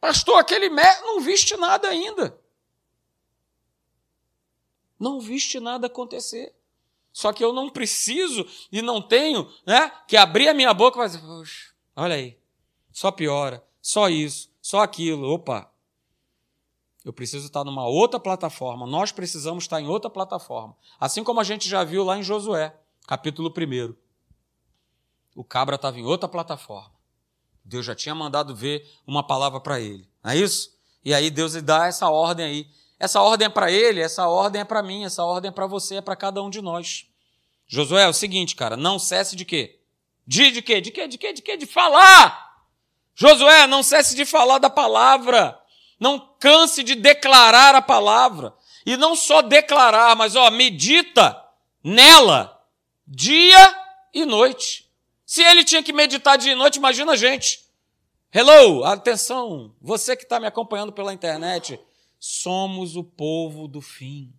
Pastor, 0.00 0.38
aquele 0.38 0.70
médico 0.70 1.04
não 1.04 1.20
viste 1.20 1.56
nada 1.56 1.88
ainda. 1.88 2.40
Não 4.98 5.20
viste 5.20 5.60
nada 5.60 5.88
acontecer. 5.88 6.54
Só 7.16 7.32
que 7.32 7.42
eu 7.42 7.50
não 7.50 7.70
preciso 7.70 8.46
e 8.70 8.82
não 8.82 9.00
tenho 9.00 9.50
né, 9.66 9.90
que 10.06 10.18
abrir 10.18 10.48
a 10.48 10.52
minha 10.52 10.74
boca 10.74 10.98
e 10.98 11.02
fazer, 11.02 11.22
olha 11.96 12.14
aí, 12.14 12.38
só 12.92 13.10
piora, 13.10 13.66
só 13.80 14.10
isso, 14.10 14.50
só 14.60 14.82
aquilo. 14.82 15.26
Opa, 15.32 15.72
eu 17.02 17.14
preciso 17.14 17.46
estar 17.46 17.64
numa 17.64 17.86
outra 17.86 18.20
plataforma. 18.20 18.86
Nós 18.86 19.12
precisamos 19.12 19.64
estar 19.64 19.80
em 19.80 19.86
outra 19.86 20.10
plataforma. 20.10 20.76
Assim 21.00 21.24
como 21.24 21.40
a 21.40 21.44
gente 21.44 21.66
já 21.66 21.82
viu 21.84 22.04
lá 22.04 22.18
em 22.18 22.22
Josué, 22.22 22.78
capítulo 23.06 23.48
1. 23.48 23.94
O 25.34 25.42
cabra 25.42 25.76
estava 25.76 25.98
em 25.98 26.04
outra 26.04 26.28
plataforma. 26.28 26.92
Deus 27.64 27.86
já 27.86 27.94
tinha 27.94 28.14
mandado 28.14 28.54
ver 28.54 28.86
uma 29.06 29.26
palavra 29.26 29.58
para 29.58 29.80
ele. 29.80 30.06
Não 30.22 30.32
é 30.32 30.36
isso? 30.36 30.70
E 31.02 31.14
aí 31.14 31.30
Deus 31.30 31.54
lhe 31.54 31.62
dá 31.62 31.86
essa 31.86 32.10
ordem 32.10 32.44
aí. 32.44 32.70
Essa 32.98 33.20
ordem 33.20 33.46
é 33.46 33.48
para 33.48 33.70
ele, 33.70 34.00
essa 34.00 34.26
ordem 34.26 34.62
é 34.62 34.64
para 34.64 34.82
mim, 34.82 35.04
essa 35.04 35.22
ordem 35.22 35.50
é 35.50 35.52
para 35.52 35.66
você, 35.66 35.96
é 35.96 36.00
para 36.00 36.16
cada 36.16 36.42
um 36.42 36.48
de 36.48 36.62
nós. 36.62 37.06
Josué, 37.68 38.04
é 38.04 38.08
o 38.08 38.12
seguinte, 38.12 38.56
cara, 38.56 38.76
não 38.76 38.98
cesse 38.98 39.36
de 39.36 39.44
quê? 39.44 39.78
De, 40.26 40.50
de 40.50 40.62
quê? 40.62 40.80
De 40.80 40.90
quê? 40.90 41.06
De 41.06 41.18
quê? 41.18 41.32
De 41.32 41.42
quê? 41.42 41.56
De 41.56 41.66
falar! 41.66 42.46
Josué, 43.14 43.66
não 43.66 43.82
cesse 43.82 44.14
de 44.14 44.24
falar 44.24 44.58
da 44.58 44.70
palavra. 44.70 45.58
Não 45.98 46.18
canse 46.38 46.82
de 46.82 46.94
declarar 46.94 47.74
a 47.74 47.82
palavra. 47.82 48.54
E 48.84 48.96
não 48.96 49.16
só 49.16 49.42
declarar, 49.42 50.14
mas 50.14 50.36
ó, 50.36 50.50
medita 50.50 51.42
nela 51.82 52.62
dia 53.06 53.74
e 54.12 54.24
noite. 54.24 54.90
Se 55.24 55.42
ele 55.42 55.64
tinha 55.64 55.82
que 55.82 55.92
meditar 55.92 56.38
dia 56.38 56.52
e 56.52 56.56
noite, 56.56 56.76
imagina 56.76 57.12
a 57.12 57.16
gente. 57.16 57.64
Hello, 58.32 58.84
atenção, 58.84 59.74
você 59.80 60.14
que 60.16 60.24
está 60.24 60.38
me 60.38 60.46
acompanhando 60.46 60.92
pela 60.92 61.12
internet, 61.12 61.80
somos 62.18 62.96
o 62.96 63.04
povo 63.04 63.68
do 63.68 63.80
fim. 63.80 64.32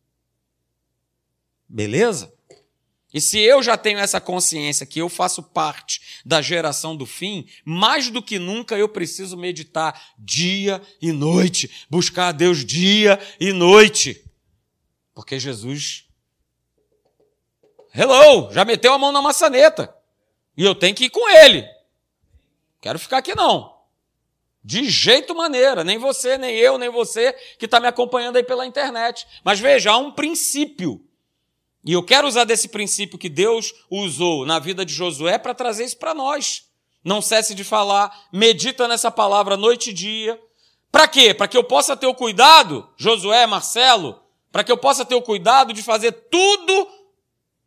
Beleza? 1.67 2.34
E 3.13 3.22
se 3.22 3.39
eu 3.39 3.63
já 3.63 3.77
tenho 3.77 4.00
essa 4.00 4.19
consciência 4.19 4.86
que 4.86 5.00
eu 5.00 5.07
faço 5.07 5.41
parte 5.41 6.22
da 6.25 6.41
geração 6.41 6.96
do 6.96 7.05
fim, 7.05 7.48
mais 7.63 8.10
do 8.10 8.22
que 8.22 8.38
nunca 8.38 8.77
eu 8.77 8.89
preciso 8.89 9.38
meditar 9.38 10.13
dia 10.17 10.81
e 11.01 11.12
noite, 11.12 11.86
buscar 11.89 12.27
a 12.27 12.31
Deus 12.31 12.65
dia 12.65 13.19
e 13.39 13.53
noite. 13.53 14.24
Porque 15.15 15.39
Jesus, 15.39 16.05
hello, 17.93 18.51
já 18.51 18.65
meteu 18.65 18.93
a 18.93 19.00
mão 19.00 19.12
na 19.12 19.22
maçaneta. 19.22 19.96
E 20.55 20.63
eu 20.63 20.75
tenho 20.75 20.96
que 20.96 21.05
ir 21.05 21.10
com 21.10 21.29
ele. 21.29 21.65
Quero 22.81 23.00
ficar 23.00 23.19
aqui 23.19 23.34
não. 23.34 23.76
De 24.67 24.89
jeito 24.89 25.33
maneira, 25.33 25.81
nem 25.81 25.97
você, 25.97 26.38
nem 26.38 26.53
eu, 26.57 26.77
nem 26.77 26.89
você 26.89 27.31
que 27.57 27.63
está 27.63 27.79
me 27.79 27.88
acompanhando 27.88 28.36
aí 28.36 28.43
pela 28.43 28.65
internet. 28.65 29.25
Mas 29.41 29.62
veja, 29.62 29.93
há 29.93 29.97
um 29.97 30.12
princípio. 30.12 31.01
E 31.86 31.93
eu 31.93 32.03
quero 32.03 32.27
usar 32.27 32.43
desse 32.43 32.67
princípio 32.67 33.17
que 33.17 33.29
Deus 33.29 33.74
usou 33.89 34.45
na 34.45 34.59
vida 34.59 34.83
de 34.83 34.93
Josué 34.93 35.38
para 35.38 35.53
trazer 35.53 35.86
isso 35.86 35.97
para 35.97 36.13
nós. 36.13 36.65
Não 37.01 37.21
cesse 37.21 37.55
de 37.55 37.63
falar, 37.63 38.27
medita 38.29 38.89
nessa 38.89 39.09
palavra 39.09 39.55
noite 39.55 39.91
e 39.91 39.93
dia. 39.93 40.38
Para 40.91 41.07
quê? 41.07 41.33
Para 41.33 41.47
que 41.47 41.55
eu 41.55 41.63
possa 41.63 41.95
ter 41.95 42.07
o 42.07 42.13
cuidado, 42.13 42.89
Josué, 42.97 43.47
Marcelo, 43.47 44.21
para 44.51 44.65
que 44.65 44.71
eu 44.71 44.77
possa 44.77 45.05
ter 45.05 45.15
o 45.15 45.21
cuidado 45.21 45.71
de 45.71 45.81
fazer 45.81 46.12
tudo 46.12 46.89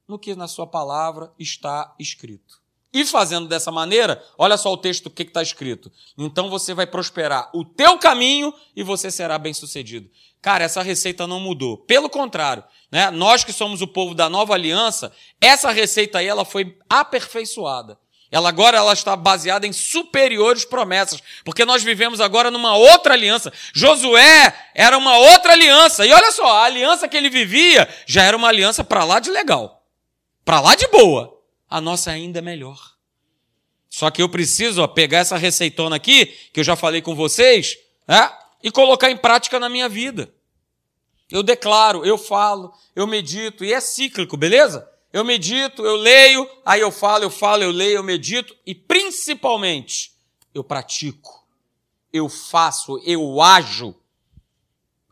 no 0.07 0.19
que 0.19 0.35
na 0.35 0.47
sua 0.47 0.67
palavra 0.67 1.33
está 1.39 1.95
escrito. 1.99 2.60
E 2.93 3.05
fazendo 3.05 3.47
dessa 3.47 3.71
maneira, 3.71 4.23
olha 4.37 4.57
só 4.57 4.73
o 4.73 4.77
texto 4.77 5.09
que 5.09 5.23
está 5.23 5.41
escrito. 5.41 5.93
Então 6.19 6.51
você 6.51 6.75
vai 6.75 6.87
prosperar 6.87 7.49
o 7.55 7.65
teu 7.65 7.97
caminho 7.99 8.53
e 8.75 8.83
você 8.83 9.11
será 9.11 9.39
bem 9.39 9.55
sucedido. 9.55 10.11
Cara, 10.43 10.65
essa 10.65 10.83
receita 10.83 11.27
não 11.27 11.39
mudou. 11.39 11.77
Pelo 11.79 12.09
contrário, 12.09 12.65
né? 12.91 13.11
nós 13.11 13.45
que 13.45 13.53
somos 13.53 13.81
o 13.81 13.87
povo 13.87 14.15
da 14.15 14.29
nova 14.29 14.55
aliança, 14.55 15.13
essa 15.41 15.71
receita 15.71 16.19
aí 16.19 16.27
ela 16.27 16.45
foi 16.45 16.77
aperfeiçoada. 16.89 17.97
Ela 18.33 18.49
agora 18.49 18.79
ela 18.79 18.93
está 18.93 19.15
baseada 19.17 19.67
em 19.67 19.73
superiores 19.73 20.65
promessas, 20.65 21.21
porque 21.45 21.65
nós 21.65 21.83
vivemos 21.83 22.21
agora 22.21 22.51
numa 22.51 22.77
outra 22.77 23.15
aliança. 23.15 23.53
Josué 23.73 24.71
era 24.75 24.97
uma 24.97 25.17
outra 25.17 25.53
aliança. 25.53 26.07
E 26.07 26.13
olha 26.13 26.31
só, 26.33 26.47
a 26.47 26.65
aliança 26.65 27.09
que 27.09 27.17
ele 27.17 27.29
vivia 27.29 27.89
já 28.07 28.23
era 28.23 28.37
uma 28.37 28.49
aliança 28.49 28.83
para 28.83 29.05
lá 29.05 29.21
de 29.21 29.31
legal. 29.31 29.85
Para 30.45 30.61
lá 30.61 30.75
de 30.75 30.87
boa 30.89 31.40
a 31.71 31.81
nossa 31.81 32.11
ainda 32.11 32.43
melhor. 32.43 32.97
Só 33.89 34.11
que 34.11 34.21
eu 34.21 34.29
preciso 34.29 34.83
ó, 34.83 34.89
pegar 34.89 35.19
essa 35.19 35.37
receitona 35.37 35.97
aqui, 35.97 36.27
que 36.53 36.61
eu 36.61 36.65
já 36.65 36.75
falei 36.75 37.01
com 37.01 37.15
vocês, 37.15 37.79
né, 38.07 38.31
e 38.63 38.71
colocar 38.71 39.11
em 39.11 39.17
prática 39.17 39.59
na 39.61 39.69
minha 39.69 39.89
vida. 39.89 40.35
Eu 41.31 41.43
declaro, 41.43 42.05
eu 42.05 42.19
falo, 42.19 42.75
eu 42.95 43.07
medito, 43.07 43.65
e 43.65 43.73
é 43.73 43.81
cíclico, 43.81 44.37
beleza? 44.37 44.89
Eu 45.13 45.25
medito, 45.25 45.85
eu 45.85 45.97
leio, 45.97 46.49
aí 46.65 46.81
eu 46.81 46.91
falo, 46.91 47.25
eu 47.25 47.31
falo, 47.31 47.63
eu 47.63 47.71
leio, 47.71 47.97
eu 47.97 48.03
medito, 48.03 48.57
e 48.67 48.75
principalmente, 48.75 50.13
eu 50.53 50.63
pratico, 50.63 51.47
eu 52.13 52.29
faço, 52.29 53.01
eu 53.05 53.41
ajo 53.41 53.95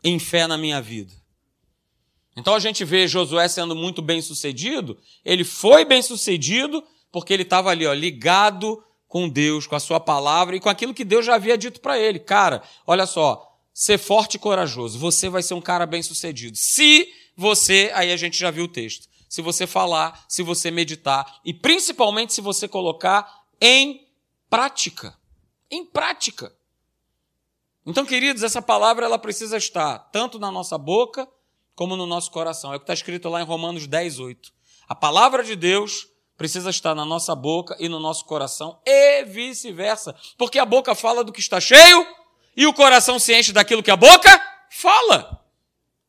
em 0.03 0.19
fé 0.19 0.45
na 0.47 0.57
minha 0.57 0.81
vida. 0.81 1.13
Então 2.39 2.55
a 2.55 2.59
gente 2.59 2.83
vê 2.85 3.07
Josué 3.07 3.47
sendo 3.47 3.75
muito 3.75 4.01
bem 4.01 4.21
sucedido. 4.21 4.97
Ele 5.23 5.43
foi 5.43 5.85
bem 5.85 6.01
sucedido 6.01 6.83
porque 7.11 7.33
ele 7.33 7.43
estava 7.43 7.69
ali, 7.69 7.85
ó, 7.85 7.93
ligado 7.93 8.83
com 9.07 9.27
Deus, 9.27 9.67
com 9.67 9.75
a 9.75 9.79
sua 9.79 9.99
palavra 9.99 10.55
e 10.55 10.59
com 10.59 10.69
aquilo 10.69 10.93
que 10.93 11.03
Deus 11.03 11.25
já 11.25 11.35
havia 11.35 11.57
dito 11.57 11.81
para 11.81 11.99
ele. 11.99 12.19
Cara, 12.19 12.61
olha 12.85 13.05
só, 13.05 13.49
ser 13.73 13.97
forte 13.97 14.35
e 14.35 14.39
corajoso. 14.39 14.99
Você 14.99 15.29
vai 15.29 15.41
ser 15.41 15.53
um 15.53 15.61
cara 15.61 15.85
bem 15.85 16.01
sucedido. 16.01 16.55
Se 16.55 17.07
você, 17.35 17.91
aí 17.93 18.11
a 18.11 18.17
gente 18.17 18.37
já 18.37 18.51
viu 18.51 18.65
o 18.65 18.67
texto. 18.67 19.07
Se 19.27 19.41
você 19.41 19.67
falar, 19.67 20.25
se 20.27 20.41
você 20.41 20.71
meditar 20.71 21.39
e 21.43 21.53
principalmente 21.53 22.33
se 22.33 22.41
você 22.41 22.67
colocar 22.67 23.43
em 23.59 24.07
prática. 24.49 25.15
Em 25.69 25.85
prática. 25.85 26.53
Então, 27.85 28.05
queridos, 28.05 28.43
essa 28.43 28.61
palavra 28.61 29.05
ela 29.05 29.17
precisa 29.17 29.57
estar 29.57 29.97
tanto 30.11 30.39
na 30.39 30.51
nossa 30.51 30.77
boca 30.77 31.27
como 31.79 31.95
no 31.95 32.05
nosso 32.05 32.29
coração. 32.29 32.73
É 32.73 32.75
o 32.75 32.79
que 32.79 32.83
está 32.83 32.93
escrito 32.93 33.29
lá 33.29 33.39
em 33.39 33.45
Romanos 33.45 33.87
10, 33.87 34.19
8. 34.19 34.51
A 34.89 34.93
palavra 34.93 35.45
de 35.45 35.55
Deus 35.55 36.09
precisa 36.35 36.69
estar 36.69 36.93
na 36.93 37.05
nossa 37.05 37.33
boca 37.33 37.73
e 37.79 37.87
no 37.87 38.01
nosso 38.01 38.25
coração 38.25 38.81
e 38.85 39.23
vice-versa. 39.23 40.13
Porque 40.37 40.59
a 40.59 40.65
boca 40.65 40.93
fala 40.93 41.23
do 41.23 41.31
que 41.31 41.39
está 41.39 41.61
cheio 41.61 42.05
e 42.53 42.67
o 42.67 42.73
coração 42.73 43.17
se 43.17 43.33
enche 43.33 43.53
daquilo 43.53 43.81
que 43.81 43.89
a 43.89 43.95
boca 43.95 44.29
fala. 44.69 45.41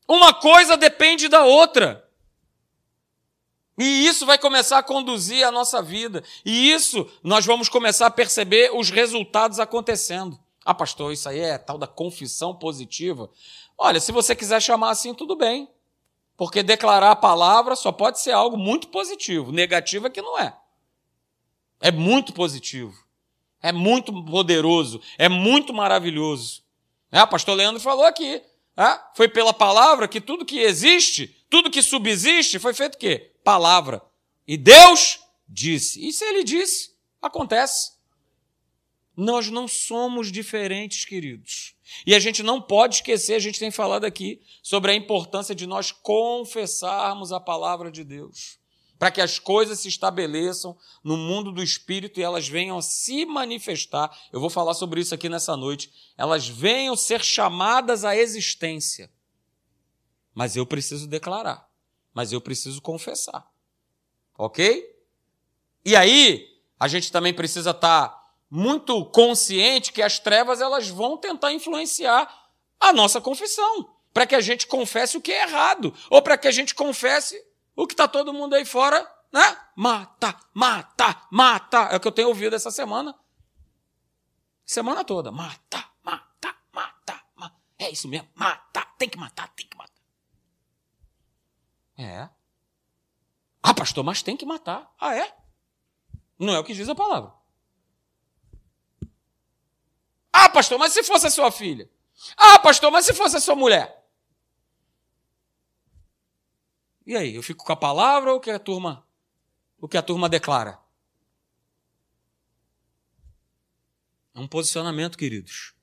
Uma 0.05 0.33
coisa 0.33 0.75
depende 0.75 1.29
da 1.29 1.45
outra. 1.45 2.05
E 3.79 4.05
isso 4.05 4.25
vai 4.25 4.37
começar 4.37 4.77
a 4.77 4.83
conduzir 4.83 5.47
a 5.47 5.51
nossa 5.51 5.81
vida. 5.81 6.21
E 6.43 6.69
isso 6.69 7.09
nós 7.23 7.45
vamos 7.45 7.69
começar 7.69 8.07
a 8.07 8.11
perceber 8.11 8.75
os 8.75 8.89
resultados 8.89 9.57
acontecendo. 9.57 10.37
Ah, 10.63 10.73
pastor, 10.73 11.11
isso 11.11 11.27
aí 11.27 11.39
é 11.39 11.57
tal 11.57 11.77
da 11.77 11.87
confissão 11.87 12.55
positiva. 12.55 13.29
Olha, 13.77 13.99
se 13.99 14.11
você 14.11 14.35
quiser 14.35 14.61
chamar 14.61 14.91
assim, 14.91 15.13
tudo 15.13 15.35
bem. 15.35 15.67
Porque 16.37 16.63
declarar 16.63 17.11
a 17.11 17.15
palavra 17.15 17.75
só 17.75 17.91
pode 17.91 18.19
ser 18.19 18.31
algo 18.31 18.57
muito 18.57 18.87
positivo. 18.87 19.51
Negativo 19.51 20.07
é 20.07 20.09
que 20.09 20.21
não 20.21 20.37
é. 20.37 20.55
É 21.79 21.91
muito 21.91 22.33
positivo. 22.33 22.93
É 23.61 23.71
muito 23.71 24.13
poderoso. 24.25 25.01
É 25.17 25.27
muito 25.27 25.73
maravilhoso. 25.73 26.63
É, 27.11 27.21
o 27.21 27.27
pastor 27.27 27.55
Leandro 27.55 27.81
falou 27.81 28.05
aqui. 28.05 28.41
É, 28.77 28.99
foi 29.15 29.27
pela 29.27 29.53
palavra 29.53 30.07
que 30.07 30.21
tudo 30.21 30.45
que 30.45 30.59
existe, 30.59 31.27
tudo 31.49 31.69
que 31.69 31.81
subsiste, 31.81 32.57
foi 32.57 32.73
feito 32.73 32.95
o 32.95 32.97
quê? 32.97 33.33
Palavra. 33.43 34.01
E 34.47 34.57
Deus 34.57 35.19
disse. 35.47 36.07
E 36.07 36.13
se 36.13 36.23
ele 36.23 36.43
disse, 36.43 36.95
acontece. 37.21 37.91
Nós 39.15 39.49
não 39.49 39.67
somos 39.67 40.31
diferentes, 40.31 41.05
queridos. 41.05 41.75
E 42.05 42.15
a 42.15 42.19
gente 42.19 42.41
não 42.41 42.61
pode 42.61 42.95
esquecer, 42.95 43.33
a 43.33 43.39
gente 43.39 43.59
tem 43.59 43.69
falado 43.69 44.05
aqui 44.05 44.41
sobre 44.63 44.91
a 44.91 44.95
importância 44.95 45.53
de 45.53 45.67
nós 45.67 45.91
confessarmos 45.91 47.31
a 47.31 47.39
palavra 47.39 47.91
de 47.91 48.03
Deus, 48.03 48.57
para 48.97 49.11
que 49.11 49.19
as 49.19 49.37
coisas 49.37 49.79
se 49.79 49.89
estabeleçam 49.89 50.77
no 51.03 51.17
mundo 51.17 51.51
do 51.51 51.61
espírito 51.61 52.19
e 52.19 52.23
elas 52.23 52.47
venham 52.47 52.77
a 52.77 52.81
se 52.81 53.25
manifestar. 53.25 54.15
Eu 54.31 54.39
vou 54.39 54.49
falar 54.49 54.73
sobre 54.73 55.01
isso 55.01 55.13
aqui 55.13 55.27
nessa 55.27 55.57
noite. 55.57 55.91
Elas 56.17 56.47
venham 56.47 56.95
ser 56.95 57.23
chamadas 57.23 58.05
à 58.05 58.15
existência. 58.15 59.11
Mas 60.33 60.55
eu 60.55 60.65
preciso 60.65 61.07
declarar, 61.07 61.69
mas 62.13 62.31
eu 62.31 62.39
preciso 62.39 62.81
confessar. 62.81 63.45
OK? 64.37 64.87
E 65.83 65.95
aí, 65.95 66.47
a 66.79 66.87
gente 66.87 67.11
também 67.11 67.33
precisa 67.33 67.71
estar 67.71 68.07
tá 68.07 68.20
muito 68.51 69.05
consciente 69.05 69.93
que 69.93 70.01
as 70.01 70.19
trevas 70.19 70.59
elas 70.59 70.89
vão 70.89 71.15
tentar 71.15 71.53
influenciar 71.53 72.29
a 72.77 72.91
nossa 72.91 73.21
confissão, 73.21 73.95
para 74.13 74.27
que 74.27 74.35
a 74.35 74.41
gente 74.41 74.67
confesse 74.67 75.15
o 75.15 75.21
que 75.21 75.31
é 75.31 75.43
errado, 75.43 75.93
ou 76.09 76.21
para 76.21 76.37
que 76.37 76.49
a 76.49 76.51
gente 76.51 76.75
confesse 76.75 77.41
o 77.73 77.87
que 77.87 77.93
está 77.93 78.09
todo 78.09 78.33
mundo 78.33 78.53
aí 78.53 78.65
fora, 78.65 79.09
né? 79.31 79.57
Mata, 79.73 80.37
mata, 80.53 81.25
mata. 81.31 81.77
É 81.91 81.95
o 81.95 81.99
que 82.01 82.07
eu 82.09 82.11
tenho 82.11 82.27
ouvido 82.27 82.53
essa 82.53 82.69
semana. 82.69 83.17
Semana 84.65 85.05
toda. 85.05 85.31
Mata, 85.31 85.85
mata, 86.03 86.53
mata, 86.73 87.23
mata. 87.35 87.55
É 87.79 87.89
isso 87.89 88.09
mesmo. 88.09 88.27
Mata. 88.35 88.85
Tem 88.97 89.07
que 89.07 89.17
matar, 89.17 89.47
tem 89.55 89.65
que 89.65 89.77
matar. 89.77 90.01
É. 91.97 92.29
Ah, 93.63 93.73
pastor, 93.73 94.03
mas 94.03 94.21
tem 94.21 94.35
que 94.35 94.45
matar. 94.45 94.93
Ah, 94.99 95.15
é? 95.15 95.33
Não 96.37 96.53
é 96.53 96.59
o 96.59 96.63
que 96.63 96.73
diz 96.73 96.89
a 96.89 96.95
palavra. 96.95 97.40
Ah, 100.31 100.49
pastor, 100.49 100.79
mas 100.79 100.93
se 100.93 101.03
fosse 101.03 101.27
a 101.27 101.31
sua 101.31 101.51
filha? 101.51 101.89
Ah, 102.37 102.59
pastor, 102.59 102.91
mas 102.91 103.05
se 103.05 103.13
fosse 103.13 103.35
a 103.35 103.41
sua 103.41 103.55
mulher? 103.55 104.01
E 107.05 107.15
aí, 107.15 107.35
eu 107.35 107.43
fico 107.43 107.65
com 107.65 107.73
a 107.73 107.75
palavra 107.75 108.31
ou 108.31 108.37
o 108.37 108.39
que 108.39 108.51
a 108.51 108.59
turma, 108.59 109.05
o 109.79 109.87
que 109.87 109.97
a 109.97 110.01
turma 110.01 110.29
declara? 110.29 110.79
É 114.33 114.39
um 114.39 114.47
posicionamento, 114.47 115.17
queridos. 115.17 115.73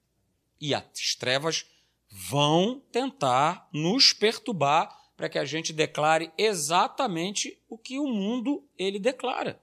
E 0.61 0.75
as 0.75 1.15
trevas 1.15 1.67
vão 2.09 2.81
tentar 2.91 3.69
nos 3.73 4.13
perturbar 4.13 4.97
para 5.17 5.29
que 5.29 5.39
a 5.39 5.45
gente 5.45 5.73
declare 5.73 6.33
exatamente 6.39 7.61
o 7.69 7.77
que 7.77 7.99
o 7.99 8.07
mundo 8.07 8.67
ele 8.79 8.99
declara. 8.99 9.61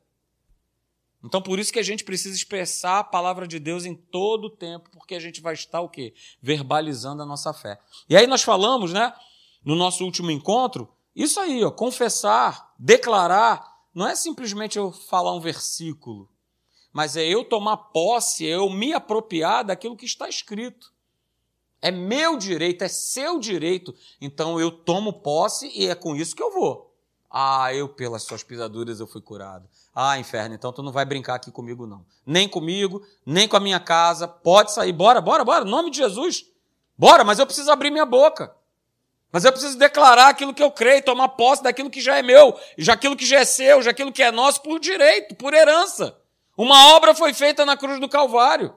Então, 1.25 1.41
por 1.41 1.57
isso 1.57 1.73
que 1.73 1.79
a 1.79 1.83
gente 1.83 2.03
precisa 2.03 2.35
expressar 2.35 2.99
a 2.99 3.03
palavra 3.03 3.47
de 3.47 3.57
Deus 3.57 3.83
em 3.83 3.95
todo 3.95 4.45
o 4.45 4.49
tempo, 4.49 4.91
porque 4.91 5.15
a 5.15 5.19
gente 5.19 5.41
vai 5.41 5.55
estar 5.55 5.81
o 5.81 5.89
quê? 5.89 6.13
Verbalizando 6.39 7.23
a 7.23 7.25
nossa 7.25 7.51
fé. 7.51 7.79
E 8.07 8.15
aí 8.15 8.27
nós 8.27 8.43
falamos, 8.43 8.93
né, 8.93 9.11
no 9.63 9.75
nosso 9.75 10.05
último 10.05 10.29
encontro, 10.29 10.87
isso 11.15 11.39
aí, 11.39 11.63
ó, 11.63 11.71
confessar, 11.71 12.71
declarar, 12.77 13.65
não 13.93 14.07
é 14.07 14.15
simplesmente 14.15 14.77
eu 14.77 14.91
falar 14.91 15.33
um 15.33 15.39
versículo, 15.39 16.29
mas 16.93 17.17
é 17.17 17.23
eu 17.23 17.43
tomar 17.43 17.77
posse, 17.77 18.45
é 18.45 18.55
eu 18.55 18.69
me 18.69 18.93
apropriar 18.93 19.65
daquilo 19.65 19.97
que 19.97 20.05
está 20.05 20.29
escrito. 20.29 20.93
É 21.81 21.91
meu 21.91 22.37
direito, 22.37 22.83
é 22.83 22.87
seu 22.87 23.39
direito. 23.39 23.93
Então 24.21 24.59
eu 24.59 24.71
tomo 24.71 25.11
posse 25.11 25.71
e 25.75 25.87
é 25.87 25.95
com 25.95 26.15
isso 26.15 26.35
que 26.35 26.41
eu 26.41 26.51
vou. 26.51 26.94
Ah, 27.29 27.73
eu 27.73 27.89
pelas 27.89 28.23
suas 28.23 28.43
pisaduras 28.43 28.99
eu 28.99 29.07
fui 29.07 29.21
curado. 29.21 29.67
Ah, 29.93 30.17
inferno, 30.17 30.55
então 30.55 30.71
tu 30.71 30.81
não 30.81 30.91
vai 30.91 31.05
brincar 31.05 31.35
aqui 31.35 31.51
comigo 31.51 31.85
não. 31.85 32.05
Nem 32.25 32.47
comigo, 32.47 33.01
nem 33.25 33.47
com 33.47 33.57
a 33.57 33.59
minha 33.59 33.79
casa. 33.79 34.27
Pode 34.27 34.71
sair, 34.71 34.93
bora, 34.93 35.19
bora, 35.21 35.43
bora, 35.43 35.65
nome 35.65 35.91
de 35.91 35.97
Jesus. 35.97 36.45
Bora, 36.97 37.23
mas 37.23 37.39
eu 37.39 37.45
preciso 37.45 37.71
abrir 37.71 37.91
minha 37.91 38.05
boca. 38.05 38.55
Mas 39.31 39.43
eu 39.43 39.51
preciso 39.51 39.77
declarar 39.77 40.29
aquilo 40.29 40.53
que 40.53 40.63
eu 40.63 40.71
creio, 40.71 41.03
tomar 41.03 41.29
posse 41.29 41.61
daquilo 41.61 41.89
que 41.89 41.99
já 41.99 42.17
é 42.17 42.21
meu, 42.21 42.57
já 42.77 42.93
aquilo 42.93 43.17
que 43.17 43.25
já 43.25 43.39
é 43.39 43.45
seu, 43.45 43.81
já 43.81 43.91
aquilo 43.91 44.11
que 44.11 44.23
é 44.23 44.31
nosso 44.31 44.61
por 44.61 44.79
direito, 44.79 45.35
por 45.35 45.53
herança. 45.53 46.17
Uma 46.57 46.95
obra 46.95 47.13
foi 47.13 47.33
feita 47.33 47.65
na 47.65 47.75
cruz 47.75 47.99
do 47.99 48.07
Calvário. 48.07 48.73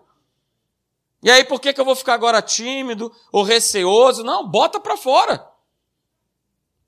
E 1.23 1.31
aí, 1.31 1.45
por 1.45 1.61
que, 1.61 1.73
que 1.73 1.81
eu 1.81 1.85
vou 1.85 1.95
ficar 1.97 2.14
agora 2.14 2.43
tímido 2.43 3.12
ou 3.31 3.43
receoso? 3.43 4.25
Não, 4.25 4.47
bota 4.49 4.81
para 4.81 4.97
fora. 4.97 5.47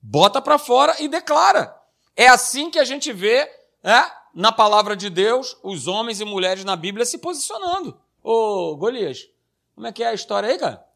Bota 0.01 0.41
para 0.41 0.59
fora 0.59 1.01
e 1.01 1.09
declara. 1.09 1.77
É 2.17 2.29
assim 2.29 2.71
que 2.71 2.79
a 2.79 2.85
gente 2.85 3.13
vê 3.13 3.51
né, 3.83 4.11
na 4.35 4.53
palavra 4.53 4.97
de 4.97 5.11
Deus 5.11 5.57
os 5.63 5.87
homens 5.87 6.21
e 6.21 6.25
mulheres 6.25 6.65
na 6.65 6.77
Bíblia 6.77 7.05
se 7.05 7.19
posicionando. 7.19 8.01
Ô, 8.23 8.77
Golias, 8.77 9.29
como 9.75 9.87
é 9.87 9.93
que 9.93 10.03
é 10.03 10.09
a 10.09 10.15
história 10.15 10.49
aí, 10.49 10.59
cara? 10.59 10.87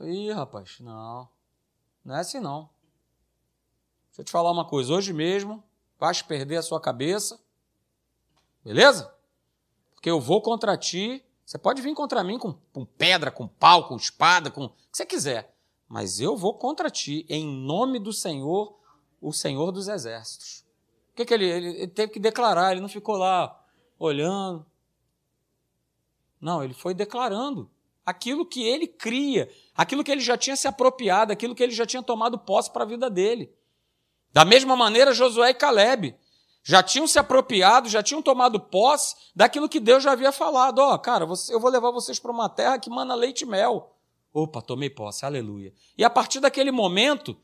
Ih, 0.00 0.32
rapaz, 0.32 0.78
não. 0.80 1.28
Não 2.04 2.16
é 2.16 2.20
assim 2.20 2.40
não. 2.40 2.68
Deixa 4.08 4.22
eu 4.22 4.24
te 4.24 4.32
falar 4.32 4.50
uma 4.50 4.64
coisa. 4.64 4.92
Hoje 4.92 5.12
mesmo, 5.12 5.62
vais 5.98 6.20
perder 6.20 6.56
a 6.56 6.62
sua 6.62 6.80
cabeça. 6.80 7.40
Beleza? 8.64 9.14
Porque 9.94 10.10
eu 10.10 10.20
vou 10.20 10.42
contra 10.42 10.76
ti. 10.76 11.24
Você 11.44 11.58
pode 11.58 11.82
vir 11.82 11.94
contra 11.94 12.24
mim 12.24 12.38
com, 12.38 12.54
com 12.72 12.84
pedra, 12.84 13.30
com 13.30 13.46
pau, 13.46 13.86
com 13.88 13.96
espada, 13.96 14.50
com 14.50 14.64
o 14.64 14.68
que 14.70 14.76
você 14.92 15.06
quiser. 15.06 15.51
Mas 15.92 16.20
eu 16.20 16.34
vou 16.34 16.54
contra 16.54 16.88
ti, 16.88 17.26
em 17.28 17.46
nome 17.46 17.98
do 17.98 18.14
Senhor, 18.14 18.74
o 19.20 19.30
Senhor 19.30 19.70
dos 19.70 19.88
Exércitos. 19.88 20.64
O 21.12 21.16
que, 21.16 21.26
que 21.26 21.34
ele, 21.34 21.44
ele, 21.44 21.68
ele 21.68 21.88
teve 21.88 22.12
que 22.12 22.18
declarar? 22.18 22.72
Ele 22.72 22.80
não 22.80 22.88
ficou 22.88 23.14
lá 23.14 23.62
olhando. 23.98 24.64
Não, 26.40 26.64
ele 26.64 26.72
foi 26.72 26.94
declarando 26.94 27.70
aquilo 28.06 28.46
que 28.46 28.66
ele 28.66 28.86
cria, 28.86 29.52
aquilo 29.76 30.02
que 30.02 30.10
ele 30.10 30.22
já 30.22 30.34
tinha 30.34 30.56
se 30.56 30.66
apropriado, 30.66 31.30
aquilo 31.30 31.54
que 31.54 31.62
ele 31.62 31.72
já 31.72 31.84
tinha 31.84 32.02
tomado 32.02 32.38
posse 32.38 32.70
para 32.70 32.84
a 32.84 32.88
vida 32.88 33.10
dele. 33.10 33.54
Da 34.32 34.46
mesma 34.46 34.74
maneira, 34.74 35.12
Josué 35.12 35.50
e 35.50 35.54
Caleb 35.54 36.16
já 36.62 36.82
tinham 36.82 37.06
se 37.06 37.18
apropriado, 37.18 37.90
já 37.90 38.02
tinham 38.02 38.22
tomado 38.22 38.58
posse 38.58 39.14
daquilo 39.36 39.68
que 39.68 39.78
Deus 39.78 40.02
já 40.02 40.12
havia 40.12 40.32
falado. 40.32 40.78
Ó, 40.78 40.94
oh, 40.94 40.98
cara, 40.98 41.28
eu 41.50 41.60
vou 41.60 41.70
levar 41.70 41.90
vocês 41.90 42.18
para 42.18 42.30
uma 42.30 42.48
terra 42.48 42.78
que 42.78 42.88
mana 42.88 43.14
leite 43.14 43.42
e 43.42 43.46
mel. 43.46 43.91
Opa, 44.32 44.62
tomei 44.62 44.88
posse, 44.88 45.26
aleluia. 45.26 45.74
E 45.96 46.02
a 46.02 46.10
partir 46.10 46.40
daquele 46.40 46.70
momento, 46.70 47.36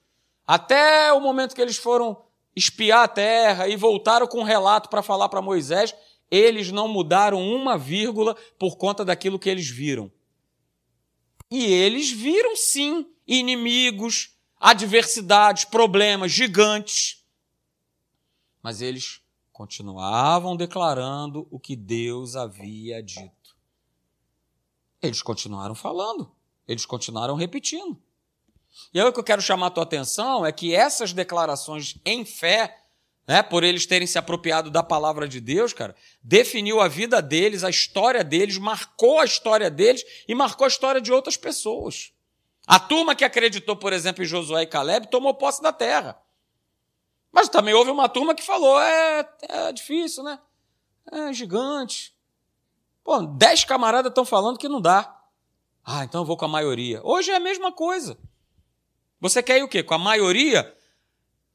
até 0.46 1.12
o 1.12 1.20
momento 1.20 1.54
que 1.54 1.60
eles 1.60 1.76
foram 1.76 2.24
espiar 2.56 3.04
a 3.04 3.08
terra 3.08 3.68
e 3.68 3.76
voltaram 3.76 4.26
com 4.26 4.40
um 4.40 4.44
relato 4.44 4.88
para 4.88 5.02
falar 5.02 5.28
para 5.28 5.42
Moisés, 5.42 5.94
eles 6.30 6.72
não 6.72 6.88
mudaram 6.88 7.40
uma 7.40 7.76
vírgula 7.76 8.34
por 8.58 8.76
conta 8.76 9.04
daquilo 9.04 9.38
que 9.38 9.48
eles 9.48 9.68
viram. 9.68 10.10
E 11.50 11.64
eles 11.64 12.10
viram 12.10 12.56
sim 12.56 13.06
inimigos, 13.26 14.36
adversidades, 14.58 15.64
problemas 15.64 16.32
gigantes. 16.32 17.24
Mas 18.62 18.80
eles 18.80 19.22
continuavam 19.52 20.56
declarando 20.56 21.46
o 21.50 21.58
que 21.58 21.74
Deus 21.74 22.36
havia 22.36 23.02
dito. 23.02 23.56
Eles 25.00 25.22
continuaram 25.22 25.74
falando, 25.74 26.30
eles 26.68 26.86
continuaram 26.86 27.34
repetindo. 27.34 28.00
E 28.94 29.00
aí 29.00 29.06
o 29.06 29.12
que 29.12 29.18
eu 29.18 29.24
quero 29.24 29.42
chamar 29.42 29.68
a 29.68 29.70
tua 29.70 29.82
atenção 29.82 30.46
é 30.46 30.52
que 30.52 30.74
essas 30.74 31.12
declarações 31.12 31.96
em 32.04 32.24
fé 32.24 32.78
né, 33.26 33.42
por 33.42 33.62
eles 33.62 33.84
terem 33.84 34.06
se 34.06 34.16
apropriado 34.16 34.70
da 34.70 34.82
palavra 34.82 35.28
de 35.28 35.38
Deus, 35.38 35.74
cara, 35.74 35.94
definiu 36.22 36.80
a 36.80 36.88
vida 36.88 37.20
deles, 37.20 37.62
a 37.62 37.68
história 37.68 38.24
deles, 38.24 38.56
marcou 38.56 39.20
a 39.20 39.24
história 39.24 39.70
deles 39.70 40.02
e 40.26 40.34
marcou 40.34 40.64
a 40.64 40.68
história 40.68 40.98
de 40.98 41.12
outras 41.12 41.36
pessoas. 41.36 42.10
A 42.66 42.78
turma 42.78 43.14
que 43.14 43.24
acreditou, 43.24 43.76
por 43.76 43.92
exemplo, 43.92 44.22
em 44.22 44.26
Josué 44.26 44.62
e 44.62 44.66
Caleb 44.66 45.10
tomou 45.10 45.34
posse 45.34 45.62
da 45.62 45.72
terra. 45.72 46.18
Mas 47.30 47.50
também 47.50 47.74
houve 47.74 47.90
uma 47.90 48.08
turma 48.08 48.34
que 48.34 48.42
falou: 48.42 48.80
é, 48.80 49.28
é 49.42 49.72
difícil, 49.72 50.22
né? 50.22 50.38
É 51.12 51.32
gigante. 51.32 52.14
Pô, 53.04 53.20
dez 53.22 53.62
camaradas 53.62 54.10
estão 54.10 54.24
falando 54.24 54.58
que 54.58 54.68
não 54.68 54.80
dá. 54.80 55.17
Ah, 55.90 56.04
então 56.04 56.20
eu 56.20 56.24
vou 56.26 56.36
com 56.36 56.44
a 56.44 56.48
maioria. 56.48 57.00
Hoje 57.02 57.30
é 57.30 57.36
a 57.36 57.40
mesma 57.40 57.72
coisa. 57.72 58.18
Você 59.18 59.42
quer 59.42 59.56
ir 59.56 59.62
o 59.62 59.68
quê? 59.68 59.82
Com 59.82 59.94
a 59.94 59.98
maioria? 59.98 60.76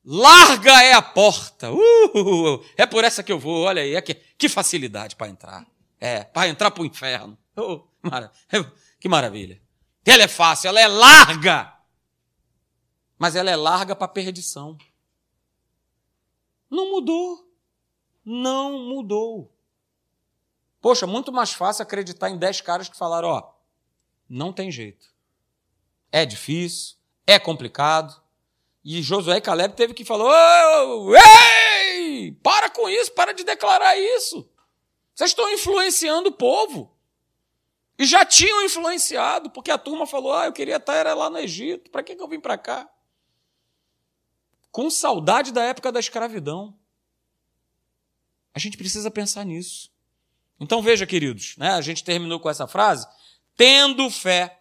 Larga 0.04 0.82
é 0.82 0.94
a 0.94 1.04
porta. 1.04 1.72
Uh, 1.72 2.66
é 2.76 2.88
por 2.88 3.04
essa 3.04 3.22
que 3.22 3.32
eu 3.32 3.38
vou. 3.38 3.66
Olha 3.66 3.84
aí, 3.84 3.94
é 3.94 4.02
que, 4.02 4.16
que 4.16 4.50
facilidade 4.50 5.16
para 5.16 5.30
entrar. 5.30 5.68
É, 6.00 6.24
para 6.24 6.48
entrar 6.48 6.72
para 6.72 6.82
o 6.82 6.86
inferno. 6.86 7.38
Oh, 7.56 7.82
que 9.00 9.08
maravilha. 9.08 9.62
Ela 10.04 10.24
é 10.24 10.28
fácil, 10.28 10.70
ela 10.70 10.82
é 10.82 10.88
larga. 10.88 11.72
Mas 13.20 13.36
ela 13.36 13.52
é 13.52 13.56
larga 13.56 13.96
para 13.96 14.08
perdição. 14.08 14.76
Não 16.72 16.90
mudou. 16.90 17.48
Não 18.26 18.80
mudou. 18.80 19.56
Poxa, 20.82 21.06
muito 21.06 21.32
mais 21.32 21.54
fácil 21.54 21.84
acreditar 21.84 22.32
em 22.32 22.38
dez 22.40 22.62
caras 22.62 22.90
que 22.90 22.98
falaram: 22.98 23.30
ó, 23.30 23.53
não 24.30 24.54
tem 24.54 24.72
jeito. 24.72 25.08
É 26.12 26.26
difícil, 26.26 26.96
é 27.26 27.40
complicado, 27.40 28.22
e 28.84 29.02
Josué 29.02 29.38
e 29.38 29.42
Caleb 29.42 29.76
teve 29.76 29.94
que 29.94 30.04
falar: 30.04 30.84
ei, 31.96 32.32
para 32.44 32.70
com 32.70 32.90
isso, 32.90 33.12
para 33.14 33.34
de 33.34 33.44
declarar 33.44 33.98
isso. 33.98 34.50
Vocês 35.16 35.30
estão 35.30 35.50
influenciando 35.52 36.30
o 36.30 36.34
povo. 36.34 36.92
E 37.98 38.06
já 38.06 38.26
tinham 38.26 38.64
influenciado, 38.64 39.50
porque 39.50 39.72
a 39.72 39.78
turma 39.78 40.06
falou: 40.06 40.34
ah, 40.34 40.46
eu 40.46 40.54
queria 40.54 40.78
estar 40.78 40.96
era 40.96 41.14
lá 41.14 41.30
no 41.30 41.38
Egito, 41.38 41.90
para 41.90 42.04
que, 42.04 42.16
que 42.16 42.22
eu 42.22 42.28
vim 42.28 42.40
para 42.40 42.58
cá? 42.58 42.90
Com 44.72 44.90
saudade 44.90 45.54
da 45.54 45.64
época 45.64 45.92
da 45.92 46.00
escravidão. 46.00 46.76
A 48.54 48.60
gente 48.60 48.78
precisa 48.78 49.10
pensar 49.10 49.46
nisso. 49.46 49.92
Então 50.60 50.82
veja, 50.82 51.06
queridos, 51.06 51.56
né, 51.58 51.72
a 51.72 51.82
gente 51.82 52.04
terminou 52.04 52.40
com 52.40 52.50
essa 52.50 52.68
frase: 52.68 53.08
tendo 53.56 54.10
fé 54.10 54.60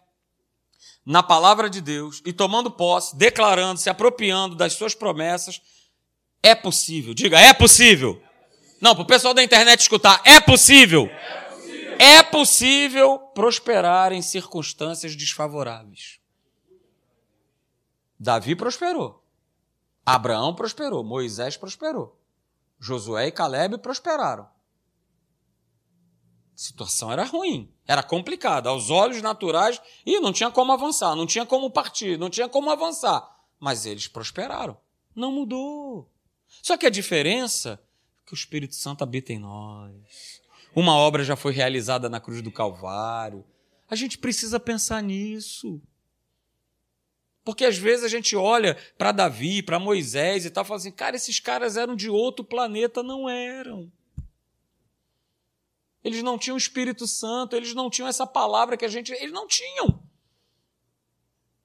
na 1.05 1.21
palavra 1.21 1.69
de 1.69 1.81
Deus 1.81 2.21
e 2.25 2.31
tomando 2.31 2.71
posse, 2.71 3.15
declarando, 3.15 3.79
se 3.79 3.89
apropriando 3.89 4.55
das 4.55 4.73
suas 4.73 4.95
promessas, 4.95 5.61
é 6.41 6.55
possível. 6.55 7.13
Diga, 7.13 7.39
é 7.39 7.53
possível. 7.53 8.21
Não, 8.79 8.93
para 8.93 9.03
o 9.03 9.07
pessoal 9.07 9.33
da 9.33 9.43
internet 9.43 9.79
escutar. 9.79 10.21
É 10.25 10.41
possível. 10.41 11.09
É 11.97 12.21
possível. 12.21 13.17
Prosperar 13.17 14.11
em 14.11 14.21
circunstâncias 14.21 15.15
desfavoráveis. 15.15 16.19
Davi 18.19 18.55
prosperou. 18.55 19.23
Abraão 20.05 20.53
prosperou. 20.53 21.03
Moisés 21.03 21.55
prosperou. 21.55 22.19
Josué 22.77 23.27
e 23.27 23.31
Caleb 23.31 23.77
prosperaram. 23.77 24.52
A 26.53 26.57
situação 26.57 27.11
era 27.11 27.23
ruim, 27.23 27.71
era 27.87 28.03
complicada. 28.03 28.69
Aos 28.69 28.89
olhos 28.89 29.21
naturais, 29.21 29.81
e 30.05 30.19
não 30.19 30.31
tinha 30.31 30.51
como 30.51 30.71
avançar, 30.71 31.15
não 31.15 31.25
tinha 31.25 31.45
como 31.45 31.71
partir, 31.71 32.17
não 32.17 32.29
tinha 32.29 32.47
como 32.47 32.69
avançar. 32.69 33.27
Mas 33.59 33.85
eles 33.85 34.07
prosperaram. 34.07 34.77
Não 35.15 35.31
mudou. 35.31 36.09
Só 36.61 36.77
que 36.77 36.85
a 36.85 36.91
diferença 36.91 37.79
é 38.23 38.27
que 38.27 38.33
o 38.33 38.35
Espírito 38.35 38.75
Santo 38.75 39.03
habita 39.03 39.33
em 39.33 39.39
nós. 39.39 40.41
Uma 40.75 40.95
obra 40.95 41.23
já 41.23 41.35
foi 41.35 41.53
realizada 41.53 42.07
na 42.09 42.19
cruz 42.19 42.41
do 42.41 42.51
Calvário. 42.51 43.43
A 43.89 43.95
gente 43.95 44.17
precisa 44.17 44.59
pensar 44.59 45.01
nisso. 45.01 45.81
Porque 47.43 47.65
às 47.65 47.77
vezes 47.77 48.05
a 48.05 48.07
gente 48.07 48.35
olha 48.35 48.77
para 48.97 49.11
Davi, 49.11 49.61
para 49.61 49.79
Moisés 49.79 50.45
e 50.45 50.49
tal, 50.49 50.63
e 50.63 50.67
fala 50.67 50.79
assim: 50.79 50.91
cara, 50.91 51.15
esses 51.15 51.39
caras 51.39 51.77
eram 51.77 51.95
de 51.95 52.09
outro 52.09 52.43
planeta. 52.45 53.03
Não 53.03 53.29
eram. 53.29 53.91
Eles 56.03 56.21
não 56.21 56.37
tinham 56.37 56.55
o 56.55 56.57
Espírito 56.57 57.07
Santo, 57.07 57.55
eles 57.55 57.73
não 57.73 57.89
tinham 57.89 58.07
essa 58.07 58.27
palavra 58.27 58.75
que 58.75 58.85
a 58.85 58.89
gente. 58.89 59.11
Eles 59.13 59.31
não 59.31 59.47
tinham. 59.47 60.03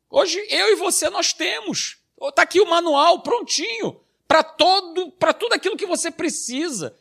Hoje 0.08 0.38
eu 0.48 0.72
e 0.72 0.76
você 0.76 1.10
nós 1.10 1.32
temos. 1.32 1.98
Está 2.20 2.42
aqui 2.42 2.60
o 2.60 2.66
manual 2.66 3.20
prontinho 3.20 4.00
para 4.26 4.42
todo, 4.42 5.10
para 5.12 5.32
tudo 5.32 5.54
aquilo 5.54 5.76
que 5.76 5.86
você 5.86 6.10
precisa, 6.10 6.96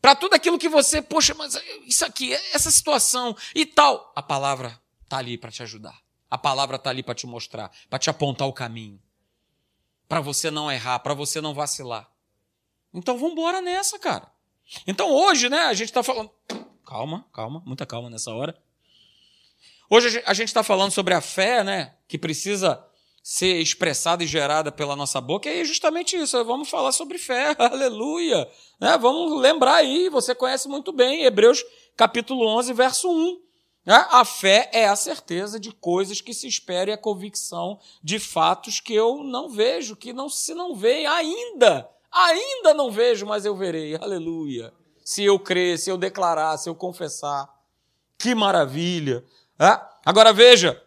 para 0.00 0.14
tudo 0.14 0.34
aquilo 0.34 0.58
que 0.58 0.68
você, 0.68 1.00
poxa, 1.00 1.34
mas 1.34 1.60
isso 1.86 2.04
aqui, 2.04 2.32
essa 2.52 2.70
situação 2.70 3.36
e 3.54 3.64
tal, 3.64 4.12
a 4.16 4.22
palavra 4.22 4.80
está 5.02 5.18
ali 5.18 5.38
para 5.38 5.50
te 5.50 5.62
ajudar. 5.62 6.02
A 6.30 6.36
palavra 6.36 6.76
está 6.76 6.90
ali 6.90 7.02
para 7.02 7.14
te 7.14 7.26
mostrar, 7.26 7.70
para 7.88 7.98
te 7.98 8.10
apontar 8.10 8.48
o 8.48 8.52
caminho, 8.52 9.00
para 10.08 10.20
você 10.20 10.50
não 10.50 10.70
errar, 10.70 10.98
para 10.98 11.14
você 11.14 11.40
não 11.40 11.54
vacilar. 11.54 12.10
Então 12.92 13.16
vamos 13.16 13.32
embora 13.32 13.60
nessa, 13.60 13.98
cara. 13.98 14.32
Então 14.86 15.10
hoje, 15.10 15.48
né, 15.48 15.60
a 15.60 15.74
gente 15.74 15.90
está 15.90 16.02
falando. 16.02 16.30
Calma, 16.84 17.24
calma, 17.32 17.62
muita 17.64 17.86
calma 17.86 18.10
nessa 18.10 18.32
hora. 18.32 18.56
Hoje 19.88 20.22
a 20.26 20.34
gente 20.34 20.48
está 20.48 20.62
falando 20.62 20.90
sobre 20.90 21.14
a 21.14 21.20
fé, 21.20 21.62
né, 21.62 21.94
que 22.06 22.18
precisa 22.18 22.84
ser 23.22 23.58
expressada 23.58 24.22
e 24.22 24.26
gerada 24.26 24.70
pela 24.70 24.94
nossa 24.94 25.18
boca, 25.20 25.48
e 25.48 25.60
é 25.60 25.64
justamente 25.64 26.14
isso. 26.16 26.42
Vamos 26.44 26.68
falar 26.68 26.92
sobre 26.92 27.16
fé, 27.16 27.54
aleluia. 27.58 28.46
Né? 28.78 28.98
Vamos 28.98 29.40
lembrar 29.40 29.76
aí, 29.76 30.10
você 30.10 30.34
conhece 30.34 30.68
muito 30.68 30.92
bem, 30.92 31.24
Hebreus 31.24 31.64
capítulo 31.96 32.46
11, 32.46 32.72
verso 32.74 33.10
1. 33.10 33.40
Né? 33.86 34.06
A 34.10 34.24
fé 34.24 34.68
é 34.72 34.86
a 34.86 34.96
certeza 34.96 35.58
de 35.58 35.72
coisas 35.72 36.20
que 36.20 36.34
se 36.34 36.46
espera 36.46 36.90
e 36.90 36.92
a 36.92 36.98
convicção 36.98 37.78
de 38.02 38.18
fatos 38.18 38.80
que 38.80 38.94
eu 38.94 39.22
não 39.24 39.48
vejo, 39.48 39.96
que 39.96 40.12
não 40.12 40.28
se 40.28 40.54
não 40.54 40.74
veem 40.74 41.06
ainda. 41.06 41.88
Ainda 42.12 42.74
não 42.74 42.90
vejo, 42.90 43.26
mas 43.26 43.44
eu 43.44 43.56
verei. 43.56 43.96
Aleluia. 43.96 44.72
Se 45.04 45.22
eu 45.22 45.38
crer, 45.38 45.78
se 45.78 45.90
eu 45.90 45.98
declarar, 45.98 46.56
se 46.56 46.68
eu 46.68 46.74
confessar. 46.74 47.48
Que 48.18 48.34
maravilha. 48.34 49.22
É? 49.58 49.78
Agora 50.04 50.32
veja, 50.32 50.82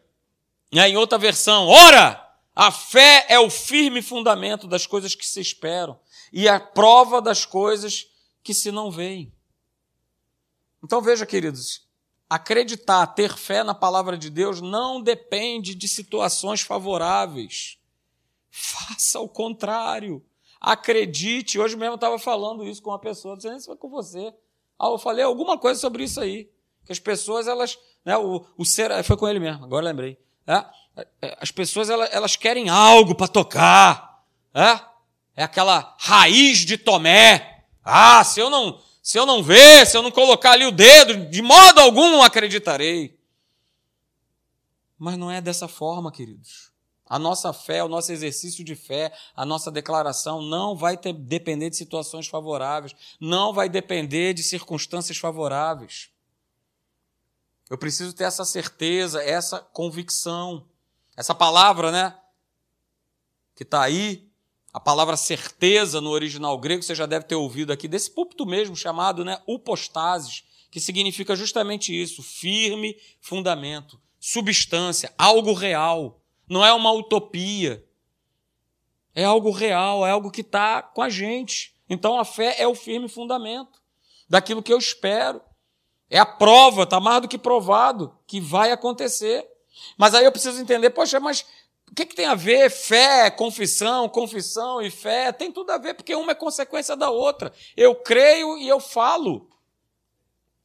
né, 0.74 0.90
em 0.90 0.98
outra 0.98 1.18
versão, 1.18 1.68
ora, 1.68 2.28
a 2.56 2.72
fé 2.72 3.28
é 3.30 3.40
o 3.40 3.50
firme 3.50 4.02
fundamento 4.02 4.68
das 4.68 4.88
coisas 4.88 5.14
que 5.14 5.26
se 5.26 5.40
esperam 5.40 6.00
e 6.34 6.50
a 6.50 6.60
prova 6.60 7.22
das 7.22 7.46
coisas 7.46 8.08
que 8.44 8.54
se 8.54 8.72
não 8.72 8.90
veem. 8.90 9.32
Então 10.84 11.02
veja, 11.02 11.26
queridos, 11.26 11.88
acreditar, 12.30 13.06
ter 13.08 13.38
fé 13.38 13.64
na 13.64 13.76
palavra 13.76 14.18
de 14.18 14.30
Deus 14.30 14.62
não 14.62 15.02
depende 15.02 15.76
de 15.76 15.88
situações 15.88 16.62
favoráveis. 16.62 17.78
Faça 18.50 19.20
o 19.20 19.30
contrário. 19.30 20.26
Acredite. 20.60 21.60
Hoje 21.60 21.76
mesmo 21.76 21.94
eu 21.94 21.96
estava 21.96 22.20
falando 22.20 22.66
isso 22.66 22.82
com 22.82 22.90
uma 22.92 23.00
pessoa, 23.00 23.38
dizendo 23.38 23.58
isso 23.58 23.68
foi 23.68 23.78
com 23.78 23.90
você. 23.90 24.34
Ah, 24.80 24.88
eu 24.88 24.98
falei 24.98 25.24
alguma 25.24 25.58
coisa 25.58 25.80
sobre 25.80 26.04
isso 26.04 26.20
aí. 26.20 26.50
Que 26.86 26.92
as 26.92 27.00
pessoas, 27.00 27.48
elas. 27.48 27.78
Né, 28.06 28.18
o, 28.18 28.46
o 28.58 28.66
ser. 28.66 29.04
Foi 29.04 29.18
com 29.18 29.28
ele 29.28 29.40
mesmo, 29.40 29.66
agora 29.66 29.86
lembrei. 29.86 30.18
É? 30.46 30.66
É, 31.22 31.38
as 31.40 31.52
pessoas 31.52 31.90
elas, 31.90 32.10
elas 32.12 32.36
querem 32.36 32.70
algo 32.70 33.14
para 33.14 33.28
tocar. 33.28 34.24
É? 34.54 34.80
é 35.36 35.44
aquela 35.44 35.96
raiz 36.00 36.60
de 36.60 36.78
Tomé. 36.78 37.66
Ah, 37.84 38.24
se 38.24 38.40
eu 38.40 38.50
não 38.50 38.80
se 39.08 39.18
eu 39.18 39.26
não 39.26 39.42
ver, 39.42 39.88
se 39.88 39.96
eu 39.96 40.02
não 40.02 40.12
colocar 40.12 40.52
ali 40.52 40.66
o 40.66 40.72
dedo, 40.72 41.30
de 41.30 41.42
modo 41.42 41.80
algum 41.80 42.12
não 42.12 42.22
acreditarei. 42.22 43.18
Mas 44.98 45.18
não 45.18 45.32
é 45.32 45.40
dessa 45.40 45.66
forma, 45.66 46.12
queridos. 46.12 46.67
A 47.10 47.18
nossa 47.18 47.54
fé, 47.54 47.84
o 47.84 47.88
nosso 47.88 48.12
exercício 48.12 48.64
de 48.64 48.76
fé, 48.76 49.14
a 49.36 49.46
nossa 49.46 49.72
declaração 49.72 50.42
não 50.42 50.76
vai 50.76 50.98
ter, 50.98 51.14
depender 51.14 51.70
de 51.70 51.78
situações 51.78 52.28
favoráveis, 52.28 52.96
não 53.20 53.54
vai 53.54 53.70
depender 53.70 54.34
de 54.34 54.44
circunstâncias 54.44 55.18
favoráveis. 55.18 56.10
Eu 57.70 57.78
preciso 57.78 58.14
ter 58.14 58.24
essa 58.24 58.46
certeza, 58.46 59.24
essa 59.24 59.60
convicção. 59.60 60.66
Essa 61.16 61.34
palavra, 61.34 61.92
né? 61.92 62.16
Que 63.56 63.64
está 63.64 63.82
aí, 63.82 64.28
a 64.78 64.80
palavra 64.80 65.18
certeza 65.18 66.00
no 66.00 66.12
original 66.12 66.58
grego, 66.60 66.84
você 66.84 66.94
já 66.94 67.06
deve 67.06 67.26
ter 67.26 67.36
ouvido 67.36 67.74
aqui, 67.74 67.88
desse 67.88 68.12
púlpito 68.12 68.46
mesmo, 68.46 68.76
chamado 68.76 69.26
né, 69.26 69.42
upostasis, 69.48 70.44
que 70.70 70.80
significa 70.80 71.36
justamente 71.36 71.92
isso: 71.92 72.22
firme 72.22 72.96
fundamento, 73.20 74.00
substância, 74.20 75.12
algo 75.18 75.54
real. 75.54 76.22
Não 76.48 76.66
é 76.66 76.72
uma 76.74 76.92
utopia. 76.92 77.84
É 79.14 79.24
algo 79.24 79.52
real, 79.52 80.06
é 80.06 80.12
algo 80.12 80.32
que 80.32 80.42
está 80.42 80.82
com 80.82 81.02
a 81.02 81.10
gente. 81.10 81.76
Então 81.90 82.20
a 82.20 82.26
fé 82.26 82.56
é 82.60 82.68
o 82.68 82.76
firme 82.76 83.10
fundamento 83.10 83.82
daquilo 84.30 84.62
que 84.62 84.72
eu 84.72 84.78
espero. 84.78 85.42
É 86.10 86.20
a 86.20 86.26
prova, 86.26 86.84
está 86.84 87.00
mais 87.00 87.22
do 87.22 87.28
que 87.28 87.38
provado, 87.38 88.18
que 88.26 88.40
vai 88.40 88.72
acontecer. 88.72 89.46
Mas 89.98 90.14
aí 90.14 90.24
eu 90.24 90.32
preciso 90.32 90.62
entender, 90.62 90.90
poxa, 90.92 91.20
mas 91.20 91.46
o 91.92 91.96
que, 91.96 92.06
que 92.06 92.16
tem 92.16 92.26
a 92.26 92.36
ver 92.36 92.70
fé, 92.70 93.30
confissão, 93.30 94.08
confissão 94.08 94.82
e 94.82 94.90
fé? 94.90 95.32
Tem 95.32 95.52
tudo 95.52 95.72
a 95.72 95.78
ver, 95.78 95.94
porque 95.94 96.16
uma 96.16 96.32
é 96.32 96.36
consequência 96.36 96.96
da 96.96 97.10
outra. 97.10 97.52
Eu 97.76 97.96
creio 97.96 98.58
e 98.58 98.68
eu 98.68 98.80
falo. 98.80 99.50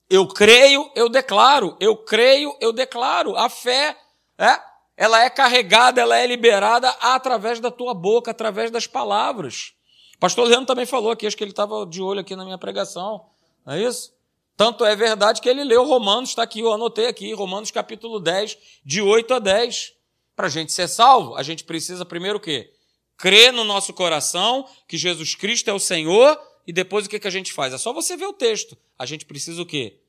Eu 0.08 0.28
creio, 0.28 0.90
eu 0.94 1.08
declaro. 1.08 1.76
Eu 1.80 1.96
creio, 1.96 2.54
eu 2.60 2.72
declaro. 2.72 3.36
A 3.36 3.48
fé, 3.48 3.96
é, 4.36 4.60
ela 4.96 5.24
é 5.24 5.30
carregada, 5.30 6.00
ela 6.00 6.18
é 6.18 6.26
liberada 6.26 6.88
através 7.00 7.60
da 7.60 7.70
tua 7.70 7.94
boca, 7.94 8.30
através 8.30 8.70
das 8.70 8.86
palavras. 8.86 9.74
O 10.16 10.18
pastor 10.18 10.46
Leandro 10.46 10.66
também 10.66 10.86
falou 10.86 11.10
aqui, 11.10 11.26
acho 11.26 11.36
que 11.36 11.44
ele 11.44 11.50
estava 11.50 11.86
de 11.86 12.02
olho 12.02 12.20
aqui 12.20 12.36
na 12.36 12.44
minha 12.44 12.58
pregação. 12.58 13.26
Não 13.64 13.74
é 13.74 13.82
isso? 13.82 14.14
Tanto 14.56 14.84
é 14.84 14.94
verdade 14.94 15.40
que 15.40 15.48
ele 15.48 15.64
leu 15.64 15.84
Romanos, 15.84 16.30
está 16.30 16.42
aqui, 16.42 16.60
eu 16.60 16.72
anotei 16.72 17.06
aqui, 17.06 17.32
Romanos 17.32 17.70
capítulo 17.70 18.20
10, 18.20 18.58
de 18.84 19.00
8 19.00 19.34
a 19.34 19.38
10. 19.38 19.94
Para 20.36 20.46
a 20.46 20.50
gente 20.50 20.72
ser 20.72 20.88
salvo, 20.88 21.34
a 21.36 21.42
gente 21.42 21.64
precisa 21.64 22.04
primeiro 22.04 22.38
o 22.38 22.40
quê? 22.40 22.72
Crer 23.16 23.52
no 23.52 23.64
nosso 23.64 23.92
coração 23.92 24.68
que 24.86 24.96
Jesus 24.96 25.34
Cristo 25.34 25.68
é 25.68 25.72
o 25.72 25.78
Senhor 25.78 26.38
e 26.66 26.72
depois 26.72 27.06
o 27.06 27.08
que, 27.08 27.18
que 27.18 27.28
a 27.28 27.30
gente 27.30 27.52
faz? 27.52 27.72
É 27.72 27.78
só 27.78 27.92
você 27.92 28.16
ver 28.16 28.26
o 28.26 28.32
texto. 28.32 28.76
A 28.98 29.06
gente 29.06 29.24
precisa 29.24 29.60
o 29.60 29.66
quê? 29.66 30.00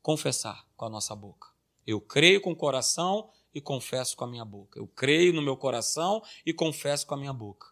Confessar 0.00 0.64
com 0.76 0.84
a 0.84 0.88
nossa 0.88 1.14
boca. 1.14 1.48
Eu 1.86 2.00
creio 2.00 2.40
com 2.40 2.52
o 2.52 2.56
coração 2.56 3.28
e 3.54 3.60
confesso 3.60 4.16
com 4.16 4.24
a 4.24 4.28
minha 4.28 4.44
boca. 4.44 4.78
Eu 4.78 4.86
creio 4.86 5.32
no 5.32 5.42
meu 5.42 5.56
coração 5.56 6.22
e 6.44 6.52
confesso 6.52 7.06
com 7.06 7.14
a 7.14 7.18
minha 7.18 7.32
boca. 7.32 7.66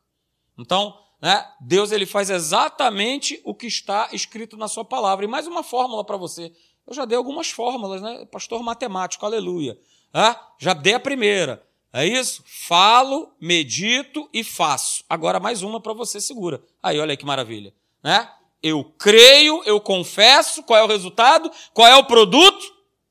Então, 0.58 0.98
né? 1.20 1.46
Deus 1.60 1.92
ele 1.92 2.06
faz 2.06 2.30
exatamente 2.30 3.40
o 3.44 3.54
que 3.54 3.66
está 3.66 4.08
escrito 4.12 4.56
na 4.56 4.68
sua 4.68 4.84
palavra. 4.84 5.24
E 5.24 5.28
mais 5.28 5.46
uma 5.46 5.62
fórmula 5.62 6.04
para 6.04 6.16
você. 6.16 6.52
Eu 6.86 6.94
já 6.94 7.04
dei 7.04 7.16
algumas 7.16 7.50
fórmulas, 7.50 8.00
né? 8.00 8.24
Pastor 8.26 8.62
matemático, 8.62 9.24
aleluia. 9.26 9.78
Ah, 10.12 10.54
já 10.58 10.72
dei 10.72 10.94
a 10.94 11.00
primeira. 11.00 11.64
É 11.92 12.06
isso? 12.06 12.42
Falo, 12.46 13.32
medito 13.40 14.28
e 14.32 14.44
faço. 14.44 15.04
Agora 15.08 15.40
mais 15.40 15.62
uma 15.62 15.80
para 15.80 15.92
você 15.92 16.20
segura. 16.20 16.62
Aí, 16.82 16.98
olha 16.98 17.12
aí 17.12 17.16
que 17.16 17.26
maravilha. 17.26 17.74
Né? 18.02 18.30
Eu 18.62 18.84
creio, 18.84 19.62
eu 19.64 19.80
confesso. 19.80 20.62
Qual 20.62 20.78
é 20.78 20.82
o 20.82 20.88
resultado? 20.88 21.50
Qual 21.74 21.86
é 21.86 21.96
o 21.96 22.04
produto? 22.04 22.64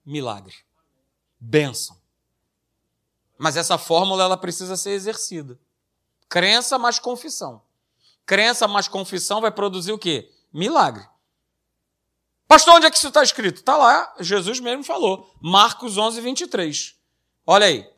Milagre. 0.06 0.56
Bênção. 1.40 1.99
Mas 3.40 3.56
essa 3.56 3.78
fórmula 3.78 4.22
ela 4.22 4.36
precisa 4.36 4.76
ser 4.76 4.92
exercida. 4.92 5.58
Crença 6.28 6.78
mais 6.78 7.00
confissão. 7.00 7.62
Crença 8.26 8.68
mais 8.68 8.90
confissão 8.90 9.40
vai 9.40 9.50
produzir 9.50 9.94
o 9.94 9.98
quê? 9.98 10.30
Milagre. 10.54 11.08
Pastor, 12.46 12.76
onde 12.76 12.86
é 12.86 12.92
que 12.92 12.98
isso 12.98 13.08
está 13.08 13.24
escrito? 13.24 13.60
Está 13.60 13.78
lá, 13.78 14.14
Jesus 14.20 14.60
mesmo 14.60 14.84
falou. 14.84 15.34
Marcos 15.42 15.98
11, 15.98 16.20
23. 16.20 16.96
Olha 17.48 17.68
aí. 17.68 17.90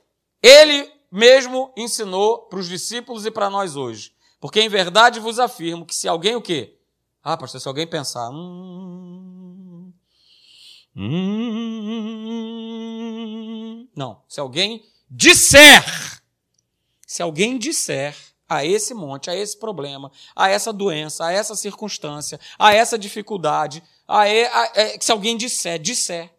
Ele 0.44 0.92
mesmo 1.12 1.74
ensinou 1.76 2.44
para 2.44 2.60
os 2.60 2.70
discípulos 2.70 3.26
e 3.26 3.32
para 3.32 3.50
nós 3.50 3.76
hoje. 3.76 4.14
Porque 4.40 4.62
em 4.62 4.70
verdade 4.70 5.20
vos 5.20 5.40
afirmo 5.40 5.88
que 5.88 5.96
se 5.96 6.08
alguém 6.08 6.36
o 6.36 6.42
quê? 6.42 6.78
Ah, 7.24 7.36
pastor, 7.36 7.60
se 7.60 7.68
alguém 7.68 7.88
pensar. 7.88 8.30
Hum, 8.30 9.92
hum, 10.96 12.22
não, 13.96 14.22
se 14.28 14.40
alguém 14.40 14.86
disser. 15.12 15.84
Se 17.06 17.22
alguém 17.22 17.58
disser 17.58 18.16
a 18.48 18.66
esse 18.66 18.94
monte, 18.94 19.30
a 19.30 19.36
esse 19.36 19.58
problema, 19.58 20.10
a 20.34 20.48
essa 20.48 20.72
doença, 20.72 21.26
a 21.26 21.32
essa 21.32 21.56
circunstância, 21.56 22.40
a 22.58 22.74
essa 22.74 22.98
dificuldade, 22.98 23.84
a, 24.08 24.24
a, 24.24 24.64
a 24.64 25.02
se 25.02 25.12
alguém 25.12 25.36
disser, 25.36 25.78
disser. 25.78 26.34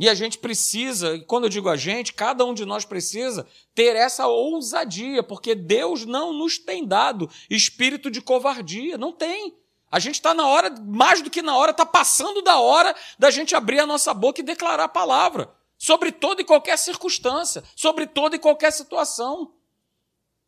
E 0.00 0.08
a 0.08 0.14
gente 0.14 0.38
precisa, 0.38 1.18
quando 1.26 1.44
eu 1.44 1.50
digo 1.50 1.68
a 1.68 1.76
gente, 1.76 2.14
cada 2.14 2.44
um 2.44 2.54
de 2.54 2.64
nós 2.64 2.84
precisa 2.84 3.46
ter 3.74 3.94
essa 3.94 4.26
ousadia, 4.26 5.22
porque 5.22 5.54
Deus 5.54 6.04
não 6.04 6.32
nos 6.32 6.58
tem 6.58 6.84
dado 6.84 7.30
espírito 7.48 8.10
de 8.10 8.20
covardia, 8.20 8.98
não 8.98 9.12
tem. 9.12 9.54
A 9.90 9.98
gente 9.98 10.14
está 10.14 10.32
na 10.32 10.46
hora, 10.48 10.70
mais 10.80 11.20
do 11.20 11.30
que 11.30 11.42
na 11.42 11.56
hora, 11.56 11.70
está 11.70 11.84
passando 11.84 12.40
da 12.40 12.58
hora 12.58 12.96
da 13.18 13.30
gente 13.30 13.54
abrir 13.54 13.78
a 13.78 13.86
nossa 13.86 14.12
boca 14.14 14.40
e 14.40 14.44
declarar 14.44 14.84
a 14.84 14.88
palavra 14.88 15.54
sobre 15.82 16.12
toda 16.12 16.40
e 16.40 16.44
qualquer 16.44 16.78
circunstância, 16.78 17.64
sobre 17.74 18.06
toda 18.06 18.36
e 18.36 18.38
qualquer 18.38 18.70
situação. 18.70 19.52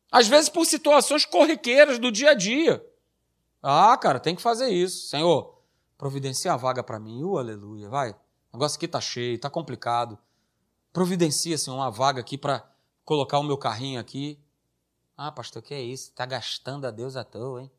Às 0.08 0.28
vezes 0.28 0.48
por 0.48 0.64
situações 0.64 1.26
corriqueiras 1.26 1.98
do 1.98 2.12
dia 2.12 2.30
a 2.30 2.34
dia. 2.34 2.80
Ah, 3.60 3.96
cara, 3.96 4.20
tem 4.20 4.36
que 4.36 4.40
fazer 4.40 4.68
isso. 4.68 5.08
Senhor, 5.08 5.58
providencia 5.98 6.52
a 6.52 6.56
vaga 6.56 6.84
para 6.84 7.00
mim. 7.00 7.24
Uh, 7.24 7.36
aleluia, 7.36 7.88
vai. 7.88 8.12
O 8.52 8.56
negócio 8.56 8.76
aqui 8.76 8.86
tá 8.86 9.00
cheio, 9.00 9.36
tá 9.36 9.50
complicado. 9.50 10.16
Providencia 10.92 11.56
assim, 11.56 11.72
uma 11.72 11.90
vaga 11.90 12.20
aqui 12.20 12.38
para 12.38 12.64
colocar 13.04 13.40
o 13.40 13.42
meu 13.42 13.58
carrinho 13.58 13.98
aqui. 13.98 14.38
Ah, 15.16 15.32
pastor, 15.32 15.62
que 15.62 15.74
é 15.74 15.82
isso? 15.82 16.12
Tá 16.12 16.24
gastando 16.24 16.86
a 16.86 16.92
Deus 16.92 17.16
à 17.16 17.24
toa, 17.24 17.62
hein? 17.62 17.70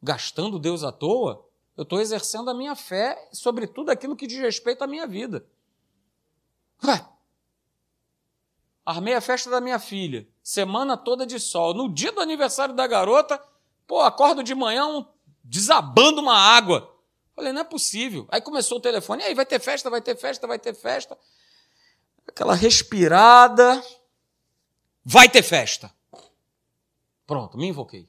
Gastando 0.00 0.60
Deus 0.60 0.84
à 0.84 0.92
toa? 0.92 1.44
Eu 1.76 1.82
estou 1.82 2.00
exercendo 2.00 2.50
a 2.50 2.54
minha 2.54 2.74
fé 2.74 3.28
sobre 3.32 3.66
tudo 3.66 3.90
aquilo 3.90 4.16
que 4.16 4.26
diz 4.26 4.38
respeito 4.38 4.82
à 4.82 4.86
minha 4.86 5.06
vida. 5.06 5.46
Ué, 6.84 7.06
armei 8.84 9.14
a 9.14 9.20
festa 9.20 9.48
da 9.48 9.60
minha 9.60 9.78
filha, 9.78 10.28
semana 10.42 10.96
toda 10.96 11.24
de 11.26 11.40
sol. 11.40 11.72
No 11.72 11.92
dia 11.92 12.12
do 12.12 12.20
aniversário 12.20 12.74
da 12.74 12.86
garota, 12.86 13.42
pô, 13.86 14.00
acordo 14.00 14.42
de 14.42 14.54
manhã 14.54 14.86
um, 14.86 15.06
desabando 15.42 16.20
uma 16.20 16.36
água. 16.36 16.94
Falei, 17.34 17.52
não 17.52 17.62
é 17.62 17.64
possível. 17.64 18.26
Aí 18.30 18.40
começou 18.40 18.78
o 18.78 18.80
telefone, 18.80 19.22
e 19.22 19.26
aí 19.26 19.34
vai 19.34 19.46
ter 19.46 19.58
festa, 19.58 19.88
vai 19.88 20.02
ter 20.02 20.16
festa, 20.16 20.46
vai 20.46 20.58
ter 20.58 20.74
festa. 20.74 21.16
Aquela 22.28 22.54
respirada. 22.54 23.82
Vai 25.04 25.28
ter 25.28 25.42
festa. 25.42 25.92
Pronto, 27.26 27.56
me 27.56 27.66
invoquei. 27.66 28.08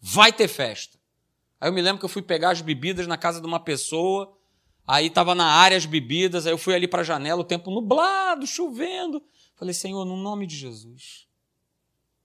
Vai 0.00 0.32
ter 0.32 0.48
festa. 0.48 0.98
Aí 1.66 1.70
eu 1.70 1.74
me 1.74 1.82
lembro 1.82 1.98
que 1.98 2.04
eu 2.04 2.08
fui 2.08 2.22
pegar 2.22 2.50
as 2.50 2.60
bebidas 2.60 3.08
na 3.08 3.18
casa 3.18 3.40
de 3.40 3.46
uma 3.48 3.58
pessoa, 3.58 4.32
aí 4.86 5.08
estava 5.08 5.34
na 5.34 5.46
área 5.46 5.76
as 5.76 5.84
bebidas, 5.84 6.46
aí 6.46 6.52
eu 6.52 6.58
fui 6.58 6.72
ali 6.72 6.86
para 6.86 7.00
a 7.00 7.04
janela, 7.04 7.40
o 7.40 7.44
tempo 7.44 7.72
nublado, 7.72 8.46
chovendo. 8.46 9.20
Falei, 9.56 9.74
Senhor, 9.74 10.04
no 10.04 10.16
nome 10.16 10.46
de 10.46 10.54
Jesus. 10.54 11.26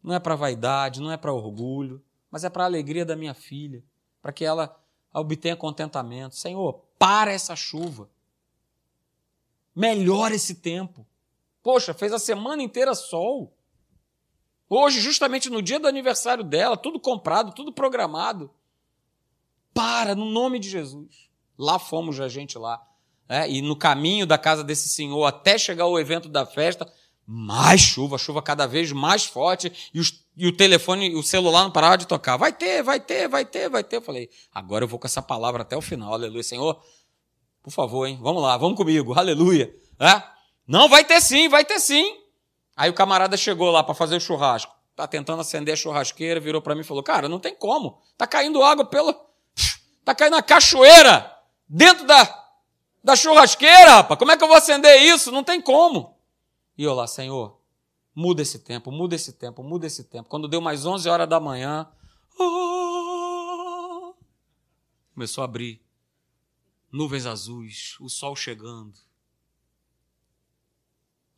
Não 0.03 0.13
é 0.13 0.19
para 0.19 0.35
vaidade, 0.35 1.01
não 1.01 1.11
é 1.11 1.17
para 1.17 1.33
orgulho, 1.33 2.03
mas 2.29 2.43
é 2.43 2.51
para 2.51 2.61
a 2.61 2.67
alegria 2.67 3.03
da 3.03 3.15
minha 3.15 3.33
filha, 3.33 3.83
para 4.21 4.31
que 4.31 4.45
ela 4.45 4.79
obtenha 5.11 5.55
contentamento. 5.55 6.35
Senhor, 6.35 6.79
para 6.99 7.31
essa 7.31 7.55
chuva. 7.55 8.07
Melhora 9.75 10.35
esse 10.35 10.53
tempo. 10.53 11.03
Poxa, 11.63 11.95
fez 11.95 12.13
a 12.13 12.19
semana 12.19 12.61
inteira 12.61 12.93
sol. 12.93 13.51
Hoje, 14.69 15.01
justamente 15.01 15.49
no 15.49 15.63
dia 15.63 15.79
do 15.79 15.87
aniversário 15.87 16.43
dela, 16.43 16.77
tudo 16.77 16.99
comprado, 16.99 17.55
tudo 17.55 17.73
programado. 17.73 18.51
Para, 19.73 20.15
no 20.15 20.25
nome 20.25 20.59
de 20.59 20.69
Jesus. 20.69 21.29
Lá 21.57 21.79
fomos 21.79 22.19
a 22.19 22.27
gente 22.27 22.57
lá. 22.57 22.81
É, 23.27 23.49
e 23.49 23.61
no 23.61 23.75
caminho 23.75 24.25
da 24.25 24.37
casa 24.37 24.63
desse 24.63 24.89
senhor, 24.89 25.25
até 25.25 25.57
chegar 25.57 25.85
o 25.85 25.97
evento 25.97 26.27
da 26.27 26.45
festa, 26.45 26.91
mais 27.25 27.79
chuva, 27.79 28.17
chuva 28.17 28.41
cada 28.41 28.67
vez 28.67 28.91
mais 28.91 29.23
forte, 29.23 29.71
e, 29.93 29.99
os, 29.99 30.25
e, 30.35 30.47
o 30.47 30.55
telefone, 30.55 31.15
o 31.15 31.23
celular 31.23 31.63
não 31.63 31.71
parava 31.71 31.97
de 31.97 32.07
tocar. 32.07 32.35
Vai 32.35 32.51
ter, 32.51 32.83
vai 32.83 32.99
ter, 32.99 33.29
vai 33.29 33.45
ter, 33.45 33.69
vai 33.69 33.83
ter. 33.83 33.97
Eu 33.97 34.01
falei, 34.01 34.29
agora 34.53 34.83
eu 34.83 34.87
vou 34.87 34.99
com 34.99 35.07
essa 35.07 35.21
palavra 35.21 35.61
até 35.61 35.77
o 35.77 35.81
final, 35.81 36.13
aleluia. 36.13 36.43
Senhor, 36.43 36.81
por 37.63 37.71
favor, 37.71 38.05
hein? 38.05 38.19
Vamos 38.21 38.41
lá, 38.41 38.57
vamos 38.57 38.75
comigo, 38.75 39.13
aleluia. 39.17 39.73
É? 39.97 40.21
Não, 40.67 40.89
vai 40.89 41.05
ter 41.05 41.21
sim, 41.21 41.47
vai 41.47 41.63
ter 41.63 41.79
sim. 41.79 42.17
Aí 42.75 42.89
o 42.89 42.93
camarada 42.93 43.37
chegou 43.37 43.69
lá 43.69 43.83
para 43.83 43.93
fazer 43.93 44.15
o 44.15 44.19
churrasco. 44.19 44.73
Tá 44.95 45.07
tentando 45.07 45.41
acender 45.41 45.73
a 45.73 45.77
churrasqueira, 45.77 46.39
virou 46.39 46.61
para 46.61 46.75
mim 46.75 46.81
e 46.81 46.85
falou: 46.85 47.03
Cara, 47.03 47.29
não 47.29 47.39
tem 47.39 47.55
como. 47.55 48.01
Tá 48.17 48.27
caindo 48.27 48.61
água 48.63 48.85
pelo. 48.85 49.13
Tá 50.03 50.15
caindo 50.15 50.35
a 50.35 50.41
cachoeira 50.41 51.37
dentro 51.67 52.05
da, 52.05 52.49
da 53.03 53.15
churrasqueira, 53.15 53.97
rapaz. 53.97 54.17
Como 54.17 54.31
é 54.31 54.37
que 54.37 54.43
eu 54.43 54.47
vou 54.47 54.57
acender 54.57 55.01
isso? 55.01 55.31
Não 55.31 55.43
tem 55.43 55.61
como. 55.61 56.17
E 56.77 56.83
eu 56.83 56.93
lá, 56.93 57.07
Senhor, 57.07 57.59
muda 58.15 58.41
esse 58.41 58.59
tempo, 58.59 58.91
muda 58.91 59.15
esse 59.15 59.33
tempo, 59.33 59.63
muda 59.63 59.85
esse 59.85 60.03
tempo. 60.03 60.29
Quando 60.29 60.47
deu 60.47 60.61
mais 60.61 60.85
11 60.85 61.07
horas 61.07 61.29
da 61.29 61.39
manhã, 61.39 61.87
ah, 62.39 64.13
começou 65.13 65.41
a 65.43 65.45
abrir. 65.45 65.81
Nuvens 66.91 67.25
azuis, 67.25 67.95
o 68.01 68.09
sol 68.09 68.35
chegando. 68.35 68.93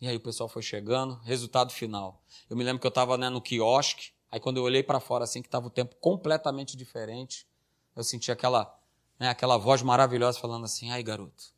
E 0.02 0.08
aí 0.08 0.16
o 0.16 0.20
pessoal 0.20 0.50
foi 0.50 0.62
chegando, 0.62 1.16
resultado 1.20 1.72
final. 1.72 2.24
Eu 2.50 2.58
me 2.58 2.64
lembro 2.64 2.82
que 2.82 2.88
eu 2.88 2.90
estava 2.90 3.18
né, 3.18 3.30
no 3.30 3.40
quiosque, 3.40 4.12
aí 4.32 4.40
quando 4.40 4.58
eu 4.58 4.64
olhei 4.64 4.82
para 4.82 5.00
fora 5.00 5.24
assim, 5.24 5.42
que 5.42 5.48
estava 5.48 5.68
o 5.68 5.70
tempo 5.70 5.96
completamente 5.98 6.76
diferente, 6.76 7.48
eu 7.96 8.04
senti 8.04 8.32
aquela, 8.32 8.80
né, 9.20 9.30
aquela 9.30 9.58
voz 9.58 9.82
maravilhosa 9.82 10.40
falando 10.40 10.66
assim, 10.66 10.92
ai 10.92 11.04
garoto, 11.04 11.54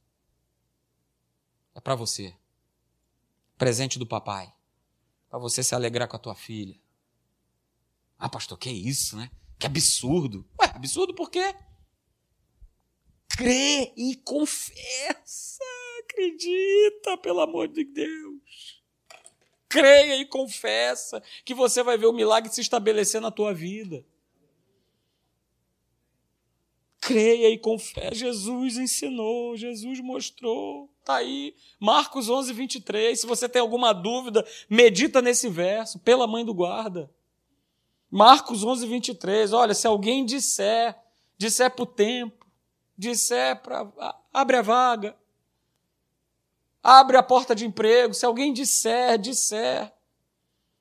é 1.73 1.79
para 1.79 1.95
você 1.95 2.35
presente 3.57 3.97
do 3.97 4.05
papai, 4.05 4.53
para 5.29 5.39
você 5.39 5.63
se 5.63 5.75
alegrar 5.75 6.07
com 6.07 6.15
a 6.15 6.19
tua 6.19 6.35
filha. 6.35 6.79
Ah, 8.17 8.29
pastor, 8.29 8.57
que 8.57 8.69
isso, 8.69 9.17
né? 9.17 9.29
Que 9.59 9.65
absurdo. 9.65 10.47
Ué, 10.59 10.71
absurdo 10.73 11.13
por 11.13 11.29
quê? 11.29 11.55
Crê 13.29 13.93
e 13.97 14.15
confessa. 14.17 15.63
Acredita, 15.99 17.17
pelo 17.17 17.41
amor 17.41 17.67
de 17.67 17.83
Deus. 17.83 18.83
Creia 19.67 20.15
e 20.15 20.25
confessa 20.25 21.21
que 21.43 21.53
você 21.53 21.83
vai 21.83 21.97
ver 21.97 22.05
o 22.05 22.13
milagre 22.13 22.53
se 22.53 22.61
estabelecer 22.61 23.19
na 23.19 23.31
tua 23.31 23.53
vida. 23.53 24.05
Creia 27.05 27.51
e 27.51 27.57
confessa. 27.59 28.15
Jesus 28.15 28.77
ensinou, 28.77 29.55
Jesus 29.55 29.99
mostrou. 29.99 30.89
Está 31.01 31.17
aí, 31.17 31.55
Marcos 31.79 32.29
11, 32.29 32.51
23. 32.51 33.19
Se 33.19 33.27
você 33.27 33.47
tem 33.47 33.61
alguma 33.61 33.93
dúvida, 33.93 34.43
medita 34.67 35.21
nesse 35.21 35.47
verso, 35.47 35.99
pela 35.99 36.25
mãe 36.25 36.43
do 36.43 36.51
guarda. 36.51 37.07
Marcos 38.09 38.63
11, 38.63 38.87
23. 38.87 39.53
Olha, 39.53 39.75
se 39.75 39.85
alguém 39.85 40.25
disser, 40.25 40.97
disser 41.37 41.69
para 41.69 41.83
o 41.83 41.85
tempo, 41.85 42.43
disser 42.97 43.61
para. 43.61 43.87
Abre 44.33 44.57
a 44.57 44.63
vaga, 44.63 45.15
abre 46.81 47.17
a 47.17 47.23
porta 47.23 47.53
de 47.53 47.67
emprego. 47.67 48.15
Se 48.15 48.25
alguém 48.25 48.51
disser, 48.51 49.19
disser. 49.19 49.93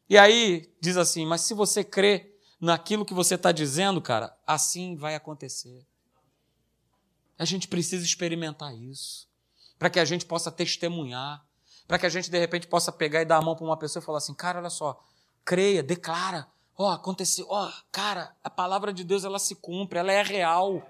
E 0.08 0.16
aí, 0.16 0.72
diz 0.80 0.96
assim: 0.96 1.26
mas 1.26 1.42
se 1.42 1.52
você 1.52 1.84
crê 1.84 2.34
naquilo 2.58 3.04
que 3.04 3.12
você 3.12 3.34
está 3.34 3.52
dizendo, 3.52 4.00
cara, 4.00 4.34
assim 4.46 4.96
vai 4.96 5.14
acontecer. 5.14 5.86
A 7.38 7.44
gente 7.44 7.68
precisa 7.68 8.04
experimentar 8.04 8.74
isso 8.74 9.28
para 9.78 9.90
que 9.90 10.00
a 10.00 10.04
gente 10.04 10.24
possa 10.24 10.50
testemunhar, 10.50 11.44
para 11.86 11.98
que 11.98 12.06
a 12.06 12.08
gente 12.08 12.30
de 12.30 12.38
repente 12.38 12.66
possa 12.66 12.92
pegar 12.92 13.22
e 13.22 13.24
dar 13.24 13.36
a 13.36 13.42
mão 13.42 13.56
para 13.56 13.64
uma 13.64 13.76
pessoa 13.76 14.02
e 14.02 14.06
falar 14.06 14.18
assim: 14.18 14.34
cara, 14.34 14.58
olha 14.58 14.70
só, 14.70 15.02
creia, 15.44 15.82
declara, 15.82 16.48
ó, 16.76 16.88
oh, 16.88 16.92
aconteceu, 16.92 17.46
ó, 17.48 17.68
oh, 17.68 17.72
cara, 17.90 18.34
a 18.42 18.50
palavra 18.50 18.92
de 18.92 19.04
Deus 19.04 19.24
ela 19.24 19.38
se 19.38 19.54
cumpre, 19.56 19.98
ela 19.98 20.12
é 20.12 20.22
real, 20.22 20.82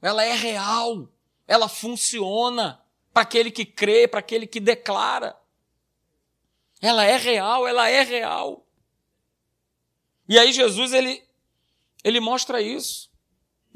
ela 0.00 0.24
é 0.24 0.34
real, 0.34 1.08
ela 1.46 1.68
funciona 1.68 2.80
para 3.12 3.22
aquele 3.22 3.50
que 3.50 3.64
crê, 3.64 4.06
para 4.06 4.20
aquele 4.20 4.46
que 4.46 4.60
declara. 4.60 5.36
Ela 6.80 7.04
é 7.04 7.16
real, 7.16 7.66
ela 7.66 7.88
é 7.88 8.02
real. 8.02 8.66
E 10.28 10.38
aí 10.38 10.52
Jesus 10.52 10.92
ele 10.92 11.26
ele 12.04 12.20
mostra 12.20 12.60
isso. 12.60 13.10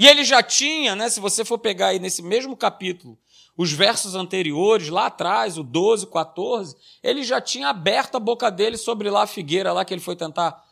E 0.01 0.07
ele 0.07 0.25
já 0.25 0.43
tinha, 0.43 0.97
né, 0.97 1.11
se 1.11 1.21
você 1.21 1.45
for 1.45 1.59
pegar 1.59 1.89
aí 1.89 1.99
nesse 1.99 2.23
mesmo 2.23 2.57
capítulo, 2.57 3.19
os 3.55 3.71
versos 3.71 4.15
anteriores, 4.15 4.89
lá 4.89 5.09
atrás, 5.09 5.59
o 5.59 5.63
12, 5.63 6.07
14, 6.07 6.75
ele 7.03 7.23
já 7.23 7.39
tinha 7.39 7.69
aberto 7.69 8.15
a 8.15 8.19
boca 8.19 8.51
dele 8.51 8.79
sobre 8.79 9.11
lá 9.11 9.25
a 9.25 9.27
figueira 9.27 9.75
lá 9.75 9.85
que 9.85 9.93
ele 9.93 10.01
foi 10.01 10.17
tentar 10.17 10.67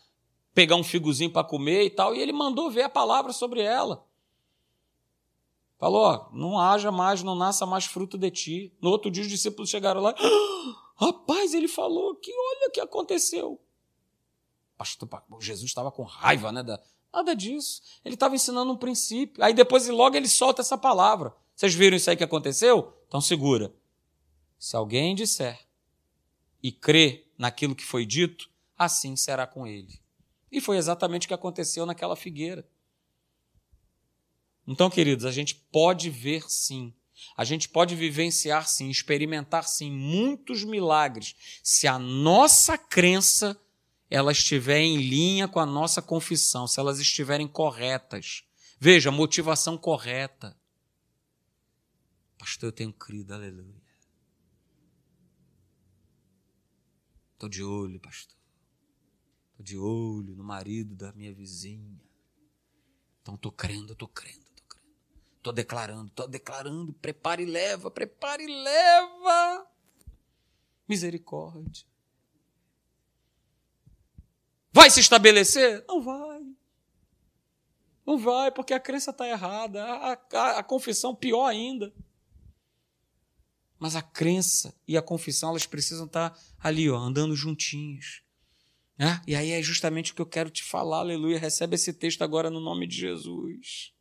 pegar 0.54 0.76
um 0.76 0.82
figozinho 0.82 1.30
para 1.30 1.46
comer 1.46 1.84
e 1.84 1.90
tal, 1.90 2.14
e 2.14 2.20
ele 2.20 2.32
mandou 2.32 2.70
ver 2.70 2.84
a 2.84 2.88
palavra 2.88 3.30
sobre 3.34 3.60
ela. 3.60 4.02
Falou, 5.78 6.00
ó, 6.00 6.30
não 6.32 6.58
haja 6.58 6.90
mais, 6.90 7.22
não 7.22 7.34
nasça 7.34 7.66
mais 7.66 7.84
fruto 7.84 8.16
de 8.16 8.30
ti. 8.30 8.72
No 8.80 8.88
outro 8.88 9.10
dia 9.10 9.22
os 9.22 9.28
discípulos 9.28 9.68
chegaram 9.68 10.00
lá, 10.00 10.14
ah, 10.18 11.04
rapaz, 11.04 11.52
ele 11.52 11.68
falou 11.68 12.14
que 12.14 12.32
olha 12.32 12.68
o 12.68 12.72
que 12.72 12.80
aconteceu. 12.80 13.60
Pastor, 14.78 15.06
Jesus 15.38 15.68
estava 15.68 15.92
com 15.92 16.02
raiva 16.02 16.50
né, 16.50 16.62
da, 16.62 16.80
Nada 17.12 17.35
disso. 17.35 17.83
Ele 18.05 18.14
estava 18.14 18.35
ensinando 18.35 18.73
um 18.73 18.77
princípio. 18.77 19.42
Aí 19.42 19.55
depois, 19.55 19.88
logo, 19.88 20.16
ele 20.16 20.29
solta 20.29 20.62
essa 20.62 20.77
palavra. 20.77 21.35
Vocês 21.55 21.75
viram 21.75 21.97
isso 21.97 22.09
aí 22.11 22.16
que 22.16 22.25
aconteceu? 22.25 22.97
Então 23.09 23.21
segura. 23.21 23.75
Se 24.59 24.77
alguém 24.77 25.14
disser 25.14 25.59
e 26.62 26.71
crê 26.71 27.27
naquilo 27.37 27.75
que 27.75 27.85
foi 27.85 28.05
dito, 28.05 28.51
assim 28.77 29.16
será 29.16 29.47
com 29.47 29.66
ele. 29.66 30.01
E 30.51 30.61
foi 30.61 30.77
exatamente 30.77 31.27
o 31.27 31.29
que 31.29 31.35
aconteceu 31.35 31.85
naquela 31.85 32.16
figueira. 32.16 32.68
Então, 34.66 34.90
queridos, 34.90 35.25
a 35.25 35.31
gente 35.31 35.55
pode 35.55 36.11
ver 36.11 36.44
sim, 36.51 36.92
a 37.37 37.42
gente 37.42 37.68
pode 37.68 37.94
vivenciar 37.94 38.68
sim, 38.68 38.90
experimentar 38.90 39.66
sim 39.66 39.90
muitos 39.90 40.62
milagres, 40.62 41.35
se 41.62 41.87
a 41.87 41.99
nossa 41.99 42.77
crença 42.77 43.59
ela 44.11 44.33
estiver 44.33 44.81
em 44.81 44.97
linha 44.97 45.47
com 45.47 45.61
a 45.61 45.66
nossa 45.66 46.01
confissão, 46.01 46.66
se 46.66 46.81
elas 46.81 46.99
estiverem 46.99 47.47
corretas. 47.47 48.44
Veja, 48.79 49.11
motivação 49.11 49.77
correta. 49.77 50.57
Pastor, 52.38 52.68
eu 52.68 52.73
tenho 52.73 52.92
crido, 52.92 53.35
aleluia. 53.35 53.83
Estou 57.35 57.49
de 57.49 57.62
olho, 57.62 58.01
pastor. 58.01 58.37
Estou 59.51 59.64
de 59.64 59.79
olho 59.79 60.35
no 60.35 60.44
marido 60.44 60.94
da 60.94 61.12
minha 61.12 61.35
vizinha. 61.35 62.01
Então 63.21 63.35
estou 63.35 63.53
crendo, 63.53 63.92
estou 63.92 64.09
crendo, 64.09 64.38
estou 64.38 64.66
crendo. 64.66 64.88
Estou 65.37 65.53
declarando, 65.53 66.09
estou 66.09 66.29
declarando. 66.29 66.92
Prepare 66.94 67.42
e 67.42 67.47
leva, 67.47 67.90
prepare 67.90 68.44
e 68.44 68.47
leva. 68.47 69.71
Misericórdia. 70.88 71.87
Vai 74.78 74.90
se 74.90 75.00
estabelecer? 75.00 75.84
Não 75.88 76.00
vai. 76.00 76.40
Não 78.06 78.16
vai, 78.16 78.48
porque 78.52 78.72
a 78.72 78.78
crença 78.78 79.10
está 79.10 79.28
errada. 79.28 79.82
A, 79.82 80.12
a, 80.12 80.58
a 80.60 80.62
confissão, 80.62 81.16
pior 81.16 81.46
ainda. 81.46 81.92
Mas 83.76 83.96
a 83.96 84.02
crença 84.02 84.72
e 84.86 84.96
a 84.96 85.02
confissão, 85.02 85.50
elas 85.50 85.66
precisam 85.66 86.06
estar 86.06 86.38
ali, 86.60 86.88
ó, 86.88 86.96
andando 86.96 87.34
juntinhos. 87.34 88.22
Né? 88.96 89.20
E 89.26 89.34
aí 89.34 89.50
é 89.50 89.60
justamente 89.60 90.12
o 90.12 90.14
que 90.14 90.22
eu 90.22 90.26
quero 90.26 90.48
te 90.48 90.62
falar, 90.62 90.98
aleluia. 90.98 91.40
Recebe 91.40 91.74
esse 91.74 91.92
texto 91.92 92.22
agora 92.22 92.48
no 92.48 92.60
nome 92.60 92.86
de 92.86 92.98
Jesus. 92.98 93.92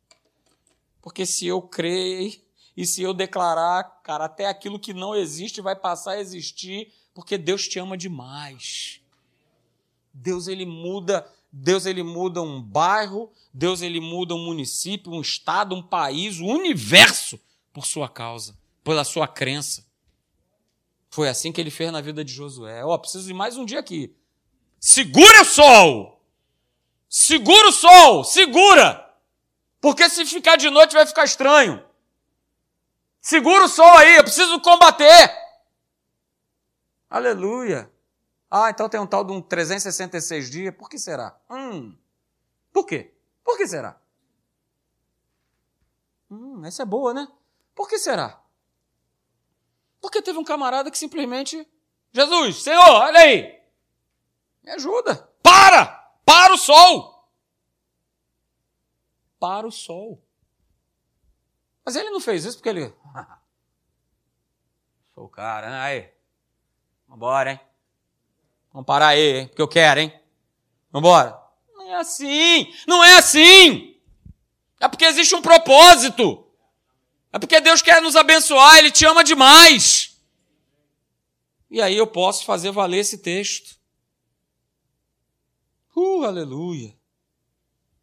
Porque 1.02 1.26
se 1.26 1.44
eu 1.44 1.60
crer 1.60 2.40
e 2.76 2.86
se 2.86 3.02
eu 3.02 3.12
declarar, 3.12 3.82
cara, 4.04 4.26
até 4.26 4.46
aquilo 4.46 4.78
que 4.78 4.94
não 4.94 5.12
existe 5.12 5.60
vai 5.60 5.74
passar 5.74 6.12
a 6.12 6.20
existir, 6.20 6.92
porque 7.12 7.36
Deus 7.36 7.66
te 7.66 7.80
ama 7.80 7.98
demais. 7.98 8.97
Deus 10.20 10.48
ele 10.48 10.66
muda, 10.66 11.26
Deus 11.52 11.86
ele 11.86 12.02
muda 12.02 12.42
um 12.42 12.60
bairro, 12.62 13.30
Deus 13.52 13.82
ele 13.82 14.00
muda 14.00 14.34
um 14.34 14.44
município, 14.44 15.12
um 15.12 15.20
estado, 15.20 15.74
um 15.74 15.82
país, 15.82 16.38
o 16.38 16.44
um 16.44 16.56
universo 16.56 17.40
por 17.72 17.86
sua 17.86 18.08
causa 18.08 18.56
pela 18.88 19.04
sua 19.04 19.28
crença. 19.28 19.86
Foi 21.10 21.28
assim 21.28 21.52
que 21.52 21.60
ele 21.60 21.70
fez 21.70 21.92
na 21.92 22.00
vida 22.00 22.24
de 22.24 22.32
Josué. 22.32 22.82
Ó, 22.82 22.94
oh, 22.94 22.98
preciso 22.98 23.26
de 23.26 23.34
mais 23.34 23.54
um 23.54 23.66
dia 23.66 23.80
aqui. 23.80 24.16
Segura 24.80 25.42
o 25.42 25.44
sol! 25.44 26.24
Segura 27.06 27.68
o 27.68 27.72
sol! 27.72 28.24
Segura! 28.24 29.14
Porque 29.78 30.08
se 30.08 30.24
ficar 30.24 30.56
de 30.56 30.70
noite 30.70 30.94
vai 30.94 31.04
ficar 31.04 31.24
estranho. 31.24 31.84
Segura 33.20 33.66
o 33.66 33.68
sol 33.68 33.94
aí, 33.98 34.16
eu 34.16 34.24
preciso 34.24 34.58
combater. 34.60 35.36
Aleluia. 37.10 37.92
Ah, 38.50 38.70
então 38.70 38.88
tem 38.88 38.98
um 38.98 39.06
tal 39.06 39.24
de 39.24 39.32
um 39.32 39.42
366 39.42 40.50
dias. 40.50 40.74
Por 40.74 40.88
que 40.88 40.98
será? 40.98 41.38
Hum. 41.50 41.96
Por 42.72 42.86
quê? 42.86 43.14
Por 43.44 43.56
que 43.56 43.66
será? 43.66 44.00
Hum, 46.30 46.64
essa 46.64 46.82
é 46.82 46.86
boa, 46.86 47.12
né? 47.12 47.28
Por 47.74 47.88
que 47.88 47.98
será? 47.98 48.42
Porque 50.00 50.22
teve 50.22 50.38
um 50.38 50.44
camarada 50.44 50.90
que 50.90 50.98
simplesmente, 50.98 51.66
Jesus, 52.12 52.62
Senhor, 52.62 52.80
olha 52.82 53.20
aí, 53.20 53.60
me 54.62 54.70
ajuda, 54.72 55.16
para, 55.42 55.86
para 56.24 56.54
o 56.54 56.58
sol, 56.58 57.30
para 59.40 59.66
o 59.66 59.72
sol. 59.72 60.22
Mas 61.84 61.96
ele 61.96 62.10
não 62.10 62.20
fez 62.20 62.44
isso 62.44 62.58
porque 62.58 62.68
ele, 62.68 62.86
sou 65.14 65.24
o 65.24 65.28
cara, 65.28 65.70
né? 65.70 65.80
Aí, 65.80 66.14
vambora, 67.06 67.52
hein? 67.52 67.67
Vamos 68.78 68.86
parar 68.86 69.08
aí? 69.08 69.48
Porque 69.48 69.60
eu 69.60 69.66
quero, 69.66 69.98
hein? 69.98 70.12
Vambora. 70.92 71.36
Não 71.74 71.90
é 71.90 71.94
assim, 71.96 72.72
não 72.86 73.02
é 73.02 73.16
assim. 73.16 73.96
É 74.78 74.86
porque 74.86 75.04
existe 75.04 75.34
um 75.34 75.42
propósito. 75.42 76.46
É 77.32 77.40
porque 77.40 77.60
Deus 77.60 77.82
quer 77.82 78.00
nos 78.00 78.14
abençoar, 78.14 78.78
Ele 78.78 78.92
te 78.92 79.04
ama 79.04 79.24
demais. 79.24 80.22
E 81.68 81.82
aí 81.82 81.96
eu 81.96 82.06
posso 82.06 82.44
fazer 82.44 82.70
valer 82.70 82.98
esse 82.98 83.18
texto. 83.18 83.80
Uh, 85.96 86.22
aleluia. 86.22 86.96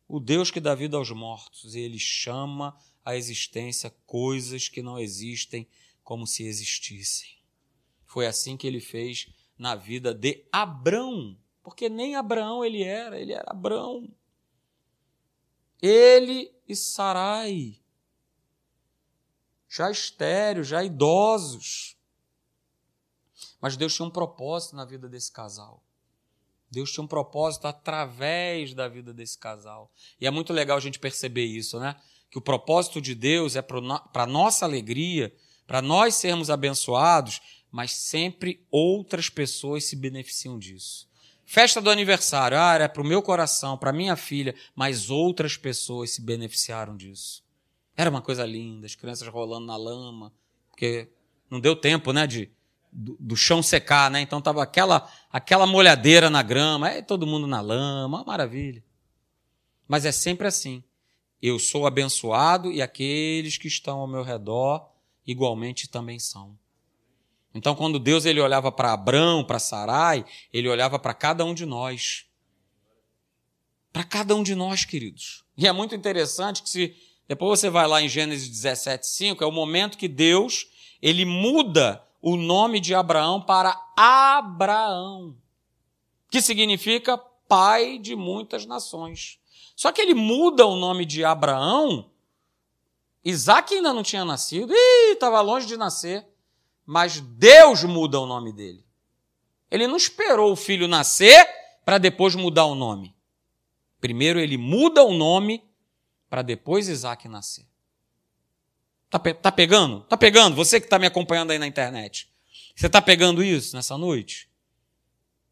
O 0.09 0.19
Deus 0.19 0.51
que 0.51 0.59
dá 0.59 0.75
vida 0.75 0.97
aos 0.97 1.09
mortos, 1.09 1.73
ele 1.73 1.97
chama 1.97 2.77
à 3.05 3.15
existência 3.15 3.95
coisas 4.05 4.67
que 4.67 4.81
não 4.81 4.99
existem 4.99 5.65
como 6.03 6.27
se 6.27 6.43
existissem. 6.43 7.29
Foi 8.05 8.27
assim 8.27 8.57
que 8.57 8.67
ele 8.67 8.81
fez 8.81 9.29
na 9.58 9.76
vida 9.76 10.13
de 10.13 10.46
Abrão, 10.52 11.38
porque 11.63 11.89
nem 11.89 12.15
Abraão 12.15 12.63
ele 12.63 12.84
era, 12.84 13.20
ele 13.20 13.34
era 13.34 13.52
Abrão. 13.52 14.10
Ele 15.82 16.54
e 16.68 16.76
Sarai 16.76 17.80
já 19.76 19.91
estéreos, 19.91 20.68
já 20.68 20.84
idosos. 20.84 21.98
Mas 23.60 23.76
Deus 23.76 23.94
tinha 23.94 24.08
um 24.08 24.12
propósito 24.12 24.76
na 24.76 24.86
vida 24.86 25.10
desse 25.10 25.32
casal. 25.32 25.84
Deus 26.72 26.91
tinha 26.91 27.04
um 27.04 27.08
propósito 27.08 27.68
através 27.68 28.74
da 28.74 28.88
vida 28.88 29.13
desse 29.13 29.38
casal. 29.38 29.91
E 30.20 30.26
é 30.26 30.32
muito 30.32 30.54
legal 30.54 30.78
a 30.78 30.82
gente 30.82 30.98
perceber 30.98 31.46
isso, 31.46 31.80
né? 31.80 31.96
Que 32.30 32.38
o 32.38 32.41
propósito 32.41 33.02
de 33.02 33.13
Deus 33.13 33.56
é 33.56 33.62
para 33.62 34.26
nossa 34.26 34.65
alegria, 34.65 35.36
para 35.68 35.82
nós 35.82 36.15
sermos 36.15 36.50
abençoados, 36.50 37.41
mas 37.71 37.91
sempre 37.91 38.65
outras 38.71 39.30
pessoas 39.30 39.86
se 39.86 39.95
beneficiam 39.95 40.58
disso. 40.58 41.08
Festa 41.45 41.80
do 41.80 41.91
aniversário, 41.91 42.58
ah, 42.58 42.73
era 42.73 42.89
para 42.89 43.01
o 43.01 43.06
meu 43.06 43.21
coração, 43.21 43.78
para 43.78 43.93
minha 43.93 44.15
filha, 44.15 44.56
mas 44.75 45.10
outras 45.10 45.56
pessoas 45.56 46.12
se 46.12 46.21
beneficiaram 46.21 46.97
disso. 46.97 47.43
Era 47.95 48.10
uma 48.10 48.21
coisa 48.21 48.45
linda, 48.45 48.86
as 48.86 48.95
crianças 48.95 49.28
rolando 49.28 49.67
na 49.67 49.78
lama, 49.78 50.34
porque 50.69 51.08
não 51.49 51.60
deu 51.60 51.75
tempo, 51.75 52.12
né, 52.12 52.25
de 52.25 52.49
do, 52.91 53.17
do 53.19 53.36
chão 53.36 53.62
secar, 53.62 54.10
né? 54.10 54.21
Então 54.21 54.41
tava 54.41 54.63
aquela 54.63 55.12
aquela 55.30 55.67
molhadeira 55.67 56.30
na 56.30 56.41
grama, 56.41 56.88
aí 56.88 57.04
todo 57.04 57.28
mundo 57.28 57.45
na 57.45 57.60
lama, 57.60 58.23
maravilha. 58.25 58.84
Mas 59.88 60.06
é 60.06 60.12
sempre 60.12 60.47
assim. 60.47 60.84
Eu 61.41 61.60
sou 61.60 61.86
abençoado 61.86 62.71
e 62.71 62.82
aqueles 62.82 63.58
que 63.58 63.67
estão 63.67 63.99
ao 63.99 64.08
meu 64.08 64.23
redor 64.23 64.89
igualmente 65.28 65.89
também 65.89 66.17
são. 66.17 66.58
Então, 67.56 67.74
quando 67.74 67.98
Deus 67.98 68.26
ele 68.26 68.41
olhava 68.41 68.70
para 68.70 68.91
Abraão, 68.91 69.41
para 69.41 69.60
Sarai, 69.60 70.26
ele 70.52 70.68
olhava 70.68 71.00
para 71.00 71.13
cada 71.13 71.46
um 71.46 71.54
de 71.54 71.65
nós. 71.65 72.26
Para 73.94 74.04
cada 74.04 74.36
um 74.36 74.44
de 74.44 74.54
nós, 74.54 74.84
queridos. 74.84 75.46
E 75.58 75.65
é 75.65 75.72
muito 75.72 75.96
interessante 75.96 76.62
que 76.62 76.70
se 76.70 76.94
depois 77.30 77.58
você 77.58 77.70
vai 77.70 77.88
lá 77.88 78.02
em 78.02 78.10
Gênesis 78.10 78.50
17, 78.50 79.08
5, 79.08 79.44
é 79.44 79.48
o 79.48 79.54
momento 79.54 79.98
que 79.98 80.10
Deus 80.10 80.68
ele 81.02 81.24
muda 81.24 82.06
o 82.22 82.36
nome 82.36 82.82
de 82.82 82.94
Abraão 82.94 83.41
para 83.41 83.80
Abraão, 83.96 85.38
que 86.30 86.41
significa 86.41 87.18
pai 87.18 87.97
de 87.97 88.18
muitas 88.18 88.66
nações. 88.66 89.39
Só 89.78 89.93
que 89.93 90.01
ele 90.01 90.14
muda 90.14 90.66
o 90.66 90.76
nome 90.76 91.06
de 91.06 91.24
Abraão. 91.24 92.12
Isaac 93.24 93.74
ainda 93.74 93.93
não 93.93 94.03
tinha 94.03 94.26
nascido, 94.26 94.74
e 94.74 95.14
estava 95.14 95.39
longe 95.39 95.66
de 95.66 95.78
nascer. 95.78 96.28
Mas 96.86 97.19
Deus 97.19 97.83
muda 97.83 98.19
o 98.19 98.25
nome 98.25 98.53
dele. 98.53 98.86
Ele 99.71 99.88
não 99.88 99.97
esperou 99.97 100.51
o 100.51 100.55
filho 100.55 100.88
nascer 100.88 101.47
para 101.83 101.97
depois 101.97 102.36
mudar 102.36 102.65
o 102.65 102.75
nome. 102.75 103.15
Primeiro 103.99 104.39
ele 104.39 104.57
muda 104.57 105.03
o 105.03 105.13
nome 105.13 105.63
para 106.29 106.41
depois 106.41 106.88
Isaac 106.88 107.27
nascer. 107.27 107.65
Tá, 109.09 109.19
pe 109.19 109.33
tá 109.33 109.51
pegando? 109.51 110.01
Tá 110.01 110.17
pegando? 110.17 110.55
Você 110.55 110.79
que 110.79 110.86
está 110.86 110.99
me 110.99 111.07
acompanhando 111.07 111.51
aí 111.51 111.59
na 111.59 111.67
internet. 111.67 112.29
Você 112.75 112.88
está 112.88 113.01
pegando 113.01 113.43
isso 113.43 113.75
nessa 113.75 113.97
noite? 113.97 114.49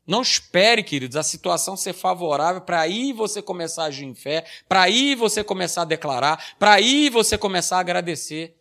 Não 0.06 0.22
espere, 0.22 0.84
queridos, 0.84 1.16
a 1.16 1.24
situação 1.24 1.78
ser 1.78 1.94
favorável 1.94 2.62
para 2.62 2.82
aí 2.82 3.14
você 3.14 3.42
começar 3.42 3.84
a 3.84 3.88
agir 3.88 4.06
em 4.06 4.14
fé, 4.14 4.46
para 4.68 4.82
aí 4.82 5.16
você 5.16 5.44
começar 5.44 5.84
a 5.84 5.86
declarar, 5.86 6.56
para 6.60 6.74
aí 6.74 7.10
você 7.10 7.38
começar 7.38 7.78
a 7.78 7.80
agradecer. 7.80 8.58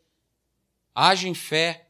Age 0.94 1.28
em 1.28 1.34
fé. 1.34 1.88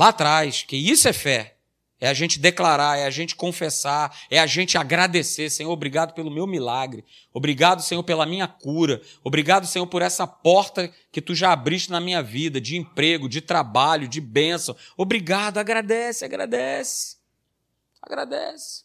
Lá 0.00 0.08
atrás, 0.08 0.62
que 0.62 0.78
isso 0.78 1.06
é 1.08 1.12
fé. 1.12 1.58
É 2.00 2.08
a 2.08 2.14
gente 2.14 2.38
declarar, 2.38 2.96
é 2.96 3.04
a 3.04 3.10
gente 3.10 3.36
confessar, 3.36 4.18
é 4.30 4.38
a 4.38 4.46
gente 4.46 4.78
agradecer. 4.78 5.50
Senhor, 5.50 5.70
obrigado 5.70 6.14
pelo 6.14 6.30
meu 6.30 6.46
milagre. 6.46 7.04
Obrigado, 7.34 7.82
Senhor, 7.82 8.02
pela 8.02 8.24
minha 8.24 8.48
cura. 8.48 9.02
Obrigado, 9.22 9.66
Senhor, 9.66 9.86
por 9.86 10.00
essa 10.00 10.26
porta 10.26 10.90
que 11.12 11.20
tu 11.20 11.34
já 11.34 11.52
abriste 11.52 11.90
na 11.90 12.00
minha 12.00 12.22
vida, 12.22 12.58
de 12.58 12.78
emprego, 12.78 13.28
de 13.28 13.42
trabalho, 13.42 14.08
de 14.08 14.22
bênção. 14.22 14.74
Obrigado, 14.96 15.58
agradece, 15.58 16.24
agradece. 16.24 17.18
Agradece. 18.00 18.84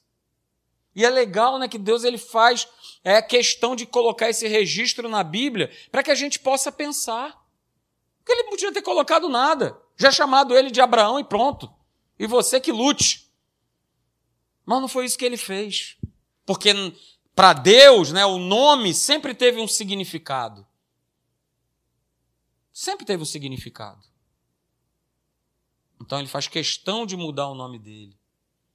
E 0.94 1.06
é 1.06 1.10
legal, 1.10 1.58
né, 1.58 1.70
que 1.70 1.78
Deus 1.78 2.04
ele 2.04 2.18
faz 2.18 2.68
é 3.06 3.22
questão 3.22 3.74
de 3.74 3.86
colocar 3.86 4.30
esse 4.30 4.50
registro 4.50 5.08
na 5.08 5.24
Bíblia 5.24 5.72
para 5.94 6.04
que 6.04 6.12
a 6.12 6.16
gente 6.16 6.40
possa 6.40 6.74
pensar. 6.74 7.42
Porque 8.18 8.34
ele 8.34 8.44
não 8.44 8.50
podia 8.50 8.74
ter 8.74 8.82
colocado 8.82 9.30
nada. 9.30 9.85
Já 9.96 10.12
chamado 10.12 10.56
ele 10.56 10.70
de 10.70 10.82
Abraão 10.82 11.20
e 11.20 11.24
pronto 11.24 11.74
e 12.18 12.28
você 12.28 12.60
que 12.60 12.72
lute. 12.72 13.30
Mas 14.66 14.82
não 14.82 14.88
foi 14.88 15.06
isso 15.06 15.18
que 15.18 15.26
ele 15.26 15.38
fez. 15.38 15.98
Porque 16.46 16.74
para 17.36 17.54
Deus, 17.54 18.12
né, 18.12 18.26
o 18.26 18.38
nome 18.38 18.94
sempre 18.94 19.36
teve 19.36 19.60
um 19.60 19.68
significado. 19.68 20.66
Sempre 22.72 23.06
teve 23.06 23.22
um 23.22 23.26
significado. 23.26 24.02
Então 26.02 26.20
ele 26.20 26.28
faz 26.28 26.48
questão 26.48 27.06
de 27.06 27.16
mudar 27.16 27.48
o 27.50 27.56
nome 27.56 27.80
dele. 27.80 28.18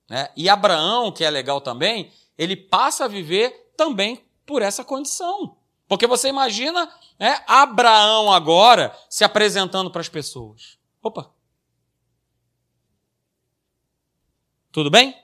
Né? 0.09 0.31
E 0.37 0.49
Abraão, 0.49 1.13
que 1.13 1.25
é 1.25 1.31
legal 1.31 1.61
também, 1.61 2.13
ele 2.37 2.57
passa 2.57 3.05
a 3.05 3.09
viver 3.09 3.73
também 3.77 4.25
por 4.47 4.63
essa 4.63 4.85
condição. 4.85 5.57
Porque 5.87 6.07
você 6.07 6.29
imagina 6.29 6.93
né, 7.19 7.43
Abraão 7.47 8.33
agora 8.33 8.97
se 9.09 9.25
apresentando 9.25 9.91
para 9.91 10.01
as 10.01 10.09
pessoas. 10.09 10.80
Opa, 11.03 11.33
Tudo 14.73 14.91
bem? 14.91 15.17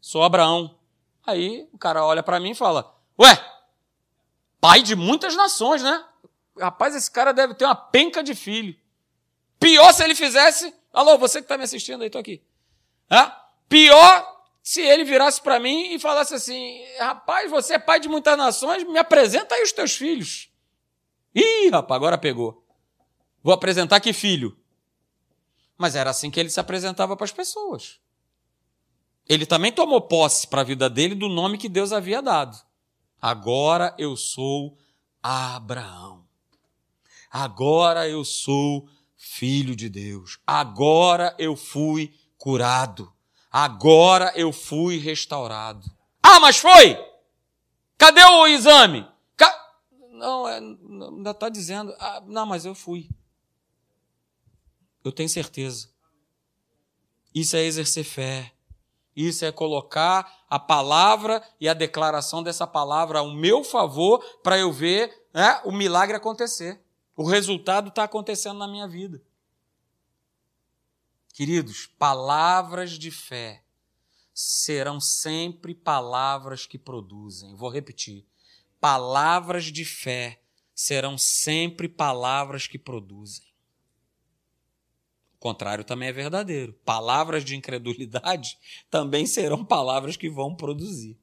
Sou 0.00 0.22
Abraão. 0.22 0.78
Aí 1.26 1.68
o 1.72 1.78
cara 1.78 2.04
olha 2.04 2.22
para 2.22 2.38
mim 2.40 2.50
e 2.50 2.54
fala: 2.54 2.94
Ué, 3.18 3.42
pai 4.60 4.82
de 4.82 4.94
muitas 4.94 5.34
nações, 5.34 5.82
né? 5.82 6.04
Rapaz, 6.58 6.94
esse 6.94 7.10
cara 7.10 7.32
deve 7.32 7.54
ter 7.54 7.64
uma 7.64 7.74
penca 7.74 8.22
de 8.22 8.34
filho. 8.34 8.76
Pior 9.58 9.92
se 9.92 10.04
ele 10.04 10.14
fizesse. 10.14 10.74
Alô, 10.92 11.16
você 11.16 11.38
que 11.38 11.44
está 11.44 11.56
me 11.56 11.64
assistindo 11.64 12.02
aí, 12.02 12.10
tô 12.10 12.18
aqui. 12.18 12.42
É? 13.08 13.32
Pior 13.68 14.44
se 14.62 14.82
ele 14.82 15.04
virasse 15.04 15.40
para 15.40 15.58
mim 15.58 15.94
e 15.94 15.98
falasse 15.98 16.34
assim: 16.34 16.84
Rapaz, 16.98 17.50
você 17.50 17.74
é 17.74 17.78
pai 17.78 17.98
de 17.98 18.08
muitas 18.08 18.36
nações, 18.36 18.84
me 18.84 18.98
apresenta 18.98 19.54
aí 19.54 19.62
os 19.62 19.72
teus 19.72 19.96
filhos. 19.96 20.50
Ih, 21.34 21.70
rapaz, 21.70 21.96
agora 21.96 22.18
pegou. 22.18 22.62
Vou 23.42 23.54
apresentar 23.54 24.00
que 24.00 24.12
filho? 24.12 24.56
Mas 25.82 25.96
era 25.96 26.10
assim 26.10 26.30
que 26.30 26.38
ele 26.38 26.48
se 26.48 26.60
apresentava 26.60 27.16
para 27.16 27.24
as 27.24 27.32
pessoas. 27.32 27.98
Ele 29.28 29.44
também 29.44 29.72
tomou 29.72 30.00
posse 30.00 30.46
para 30.46 30.60
a 30.60 30.64
vida 30.64 30.88
dele 30.88 31.16
do 31.16 31.28
nome 31.28 31.58
que 31.58 31.68
Deus 31.68 31.92
havia 31.92 32.22
dado. 32.22 32.56
Agora 33.20 33.92
eu 33.98 34.16
sou 34.16 34.78
Abraão. 35.20 36.24
Agora 37.28 38.08
eu 38.08 38.24
sou 38.24 38.88
filho 39.16 39.74
de 39.74 39.88
Deus. 39.88 40.38
Agora 40.46 41.34
eu 41.36 41.56
fui 41.56 42.14
curado. 42.38 43.12
Agora 43.50 44.32
eu 44.36 44.52
fui 44.52 44.98
restaurado. 44.98 45.90
Ah, 46.22 46.38
mas 46.38 46.58
foi? 46.58 46.96
Cadê 47.98 48.22
o 48.22 48.46
exame? 48.46 49.04
Ca... 49.36 49.52
Não, 50.12 50.46
é, 50.46 50.58
ainda 50.58 51.32
está 51.32 51.48
dizendo. 51.48 51.92
Ah, 51.98 52.22
não, 52.24 52.46
mas 52.46 52.64
eu 52.64 52.72
fui. 52.72 53.08
Eu 55.04 55.12
tenho 55.12 55.28
certeza. 55.28 55.88
Isso 57.34 57.56
é 57.56 57.62
exercer 57.62 58.04
fé. 58.04 58.52
Isso 59.14 59.44
é 59.44 59.52
colocar 59.52 60.44
a 60.48 60.58
palavra 60.58 61.42
e 61.60 61.68
a 61.68 61.74
declaração 61.74 62.42
dessa 62.42 62.66
palavra 62.66 63.18
ao 63.18 63.30
meu 63.30 63.62
favor 63.62 64.22
para 64.42 64.58
eu 64.58 64.72
ver 64.72 65.26
né, 65.34 65.60
o 65.64 65.72
milagre 65.72 66.16
acontecer. 66.16 66.80
O 67.14 67.24
resultado 67.24 67.88
está 67.88 68.04
acontecendo 68.04 68.58
na 68.58 68.66
minha 68.66 68.88
vida. 68.88 69.22
Queridos, 71.34 71.86
palavras 71.86 72.92
de 72.92 73.10
fé 73.10 73.62
serão 74.32 74.98
sempre 74.98 75.74
palavras 75.74 76.64
que 76.66 76.78
produzem. 76.78 77.54
Vou 77.54 77.68
repetir. 77.68 78.26
Palavras 78.80 79.66
de 79.66 79.84
fé 79.84 80.40
serão 80.74 81.18
sempre 81.18 81.86
palavras 81.86 82.66
que 82.66 82.78
produzem 82.78 83.51
contrário 85.42 85.84
também 85.84 86.08
é 86.08 86.12
verdadeiro. 86.12 86.72
Palavras 86.84 87.44
de 87.44 87.56
incredulidade 87.56 88.58
também 88.88 89.26
serão 89.26 89.64
palavras 89.64 90.16
que 90.16 90.30
vão 90.30 90.54
produzir. 90.54 91.18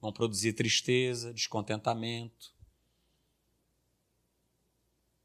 Vão 0.00 0.12
produzir 0.12 0.52
tristeza, 0.52 1.32
descontentamento, 1.32 2.54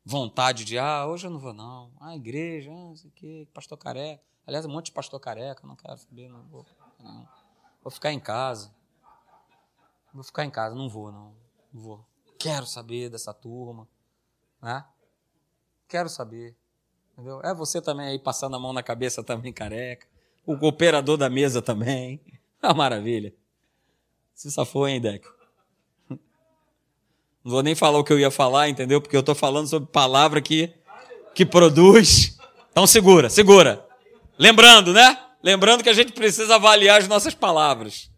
vontade 0.05 0.65
de, 0.65 0.77
ah, 0.77 1.05
hoje 1.05 1.27
eu 1.27 1.31
não 1.31 1.39
vou 1.39 1.53
não. 1.53 1.91
Ah, 1.99 2.15
igreja, 2.15 2.71
ah, 2.71 2.73
não 2.73 2.95
sei 2.95 3.09
o 3.09 3.13
quê, 3.13 3.47
pastor 3.53 3.77
careca. 3.77 4.23
Aliás, 4.47 4.65
um 4.65 4.69
monte 4.69 4.85
de 4.85 4.91
pastor 4.93 5.19
careca, 5.19 5.67
não 5.67 5.75
quero 5.75 5.97
saber, 5.97 6.29
não 6.29 6.43
vou. 6.47 6.65
Não. 6.99 7.27
Vou 7.83 7.91
ficar 7.91 8.11
em 8.11 8.19
casa. 8.19 8.73
Vou 10.13 10.23
ficar 10.23 10.45
em 10.45 10.49
casa, 10.49 10.75
não 10.75 10.89
vou 10.89 11.11
não. 11.11 11.35
Não 11.71 11.81
vou. 11.81 12.05
Quero 12.39 12.65
saber 12.65 13.09
dessa 13.09 13.33
turma, 13.33 13.87
né? 14.61 14.83
Quero 15.87 16.09
saber. 16.09 16.55
Entendeu? 17.19 17.41
É 17.43 17.53
você 17.53 17.81
também 17.81 18.07
aí 18.07 18.17
passando 18.17 18.55
a 18.55 18.59
mão 18.59 18.71
na 18.71 18.81
cabeça 18.81 19.21
também 19.21 19.51
careca. 19.51 20.07
O 20.45 20.53
operador 20.65 21.17
da 21.17 21.29
mesa 21.29 21.61
também. 21.61 22.21
Ah, 22.61 22.73
maravilha. 22.73 23.33
Se 24.35 24.51
safou, 24.51 24.85
hein, 24.85 24.99
Deco? 24.99 25.33
Não 26.09 26.19
vou 27.45 27.63
nem 27.63 27.73
falar 27.73 27.97
o 27.97 28.03
que 28.03 28.11
eu 28.11 28.19
ia 28.19 28.29
falar, 28.29 28.67
entendeu? 28.67 28.99
Porque 28.99 29.15
eu 29.15 29.21
estou 29.21 29.33
falando 29.33 29.69
sobre 29.69 29.89
palavra 29.89 30.41
que, 30.41 30.73
que 31.33 31.45
produz. 31.45 32.37
Então 32.69 32.85
segura, 32.85 33.29
segura. 33.29 33.87
Lembrando, 34.37 34.91
né? 34.91 35.17
Lembrando 35.41 35.83
que 35.83 35.89
a 35.89 35.93
gente 35.93 36.11
precisa 36.11 36.55
avaliar 36.55 36.99
as 36.99 37.07
nossas 37.07 37.33
palavras. 37.33 38.11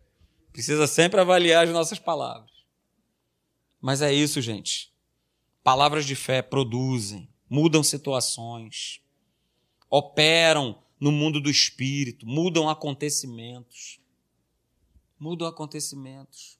Precisa 0.52 0.88
sempre 0.88 1.22
avaliar 1.22 1.66
as 1.66 1.70
nossas 1.72 2.00
palavras. 2.00 2.50
Mas 3.80 4.02
é 4.02 4.12
isso, 4.12 4.42
gente. 4.42 4.92
Palavras 5.64 6.04
de 6.04 6.16
fé 6.16 6.42
produzem 6.42 7.31
mudam 7.52 7.84
situações, 7.84 9.02
operam 9.90 10.82
no 10.98 11.12
mundo 11.12 11.42
do 11.42 11.50
espírito, 11.50 12.26
mudam 12.26 12.70
acontecimentos. 12.70 14.00
Mudam 15.20 15.46
acontecimentos. 15.46 16.58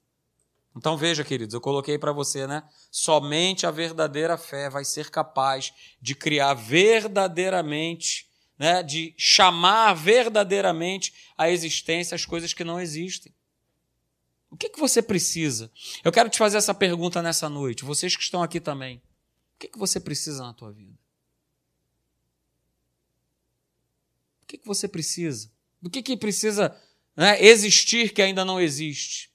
Então 0.76 0.98
veja, 0.98 1.24
queridos, 1.24 1.54
eu 1.54 1.62
coloquei 1.62 1.98
para 1.98 2.12
você, 2.12 2.46
né? 2.46 2.62
Somente 2.92 3.66
a 3.66 3.72
verdadeira 3.72 4.38
fé 4.38 4.70
vai 4.70 4.84
ser 4.84 5.10
capaz 5.10 5.74
de 6.02 6.14
criar 6.14 6.56
verdadeiramente, 6.56 8.30
né? 8.60 8.84
De 8.84 9.14
chamar 9.18 9.94
verdadeiramente 9.94 11.14
à 11.38 11.50
existência 11.50 12.16
as 12.16 12.26
coisas 12.26 12.54
que 12.54 12.66
não 12.66 12.82
existem. 12.82 13.34
O 14.50 14.58
que, 14.58 14.68
que 14.68 14.80
você 14.80 15.02
precisa? 15.02 15.72
Eu 16.04 16.12
quero 16.12 16.30
te 16.30 16.38
fazer 16.38 16.58
essa 16.58 16.74
pergunta 16.74 17.22
nessa 17.22 17.48
noite, 17.48 17.86
vocês 17.86 18.14
que 18.14 18.24
estão 18.24 18.44
aqui 18.44 18.60
também 18.60 19.02
que, 19.62 19.68
que 19.68 19.78
você 19.78 20.00
precisa 20.00 20.44
na 20.44 20.54
tua 20.54 20.72
vida? 20.72 20.98
O 24.42 24.48
que, 24.48 24.58
que 24.58 24.66
você 24.66 24.88
precisa? 24.88 25.52
Do 25.80 25.90
que, 25.90 26.02
que 26.02 26.18
precisa 26.18 26.76
né, 27.16 27.42
existir 27.42 28.12
que 28.12 28.24
ainda 28.24 28.44
não 28.44 28.60
existe? 28.60 29.32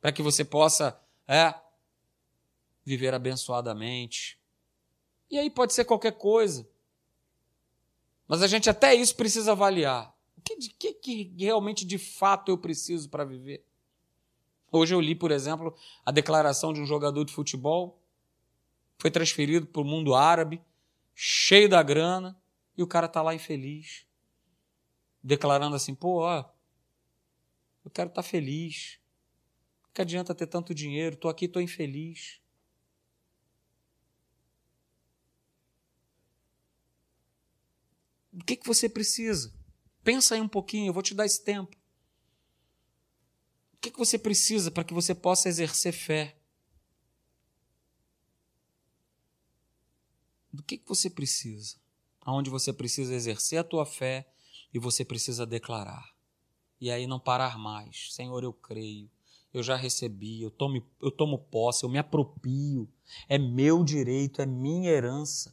Para 0.00 0.10
que 0.10 0.22
você 0.22 0.44
possa 0.44 1.00
é, 1.26 1.54
viver 2.84 3.14
abençoadamente. 3.14 4.38
E 5.30 5.38
aí 5.38 5.48
pode 5.48 5.72
ser 5.72 5.84
qualquer 5.84 6.12
coisa. 6.12 6.68
Mas 8.26 8.42
a 8.42 8.48
gente 8.48 8.68
até 8.68 8.94
isso 8.94 9.14
precisa 9.14 9.52
avaliar. 9.52 10.14
O 10.36 10.40
que, 10.42 10.92
que 10.94 11.34
realmente 11.38 11.84
de 11.84 11.96
fato 11.96 12.50
eu 12.50 12.58
preciso 12.58 13.08
para 13.08 13.24
viver? 13.24 13.64
Hoje 14.70 14.94
eu 14.94 15.00
li, 15.00 15.14
por 15.14 15.30
exemplo, 15.30 15.74
a 16.04 16.10
declaração 16.10 16.72
de 16.72 16.80
um 16.80 16.86
jogador 16.86 17.24
de 17.24 17.32
futebol 17.32 18.03
foi 18.98 19.10
transferido 19.10 19.66
para 19.66 19.82
o 19.82 19.84
mundo 19.84 20.14
árabe, 20.14 20.62
cheio 21.14 21.68
da 21.68 21.82
grana, 21.82 22.40
e 22.76 22.82
o 22.82 22.86
cara 22.86 23.06
está 23.06 23.22
lá 23.22 23.34
infeliz, 23.34 24.06
declarando 25.22 25.76
assim: 25.76 25.94
pô, 25.94 26.22
ó, 26.22 26.44
eu 27.84 27.90
quero 27.90 28.08
estar 28.08 28.22
tá 28.22 28.28
feliz. 28.28 28.98
que 29.92 30.00
adianta 30.00 30.34
ter 30.34 30.46
tanto 30.46 30.74
dinheiro? 30.74 31.14
Estou 31.14 31.30
aqui, 31.30 31.44
estou 31.44 31.62
infeliz. 31.62 32.40
O 38.32 38.44
que, 38.44 38.56
que 38.56 38.66
você 38.66 38.88
precisa? 38.88 39.52
Pensa 40.02 40.34
aí 40.34 40.40
um 40.40 40.48
pouquinho, 40.48 40.88
eu 40.88 40.92
vou 40.92 41.02
te 41.02 41.14
dar 41.14 41.24
esse 41.24 41.44
tempo. 41.44 41.76
O 43.74 43.76
que, 43.80 43.90
que 43.90 43.98
você 43.98 44.18
precisa 44.18 44.70
para 44.70 44.82
que 44.82 44.94
você 44.94 45.14
possa 45.14 45.48
exercer 45.48 45.92
fé? 45.92 46.36
Do 50.54 50.62
que, 50.62 50.78
que 50.78 50.88
você 50.88 51.10
precisa, 51.10 51.76
aonde 52.20 52.48
você 52.48 52.72
precisa 52.72 53.14
exercer 53.14 53.58
a 53.58 53.64
tua 53.64 53.84
fé 53.84 54.30
e 54.72 54.78
você 54.78 55.04
precisa 55.04 55.44
declarar. 55.44 56.14
E 56.80 56.90
aí 56.90 57.06
não 57.06 57.18
parar 57.18 57.58
mais. 57.58 58.12
Senhor, 58.12 58.42
eu 58.44 58.52
creio. 58.52 59.10
Eu 59.52 59.62
já 59.62 59.76
recebi, 59.76 60.42
eu 60.42 60.50
tomo, 60.50 60.84
eu 61.00 61.10
tomo 61.10 61.38
posse, 61.38 61.84
eu 61.84 61.88
me 61.88 61.98
apropio. 61.98 62.88
É 63.28 63.38
meu 63.38 63.84
direito, 63.84 64.42
é 64.42 64.46
minha 64.46 64.90
herança. 64.90 65.50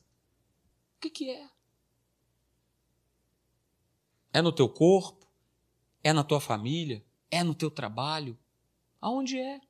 O 0.98 1.02
que, 1.02 1.10
que 1.10 1.30
é? 1.30 1.50
É 4.34 4.42
no 4.42 4.52
teu 4.52 4.70
corpo? 4.70 5.28
É 6.04 6.14
na 6.14 6.24
tua 6.24 6.40
família? 6.40 7.04
É 7.30 7.44
no 7.44 7.54
teu 7.54 7.70
trabalho? 7.70 8.38
Aonde 9.00 9.40
é? 9.40 9.62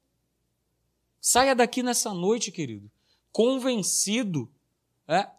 Saia 1.20 1.56
daqui 1.56 1.84
nessa 1.84 2.14
noite, 2.14 2.52
querido, 2.52 2.90
convencido 3.32 4.52
é, 5.12 5.30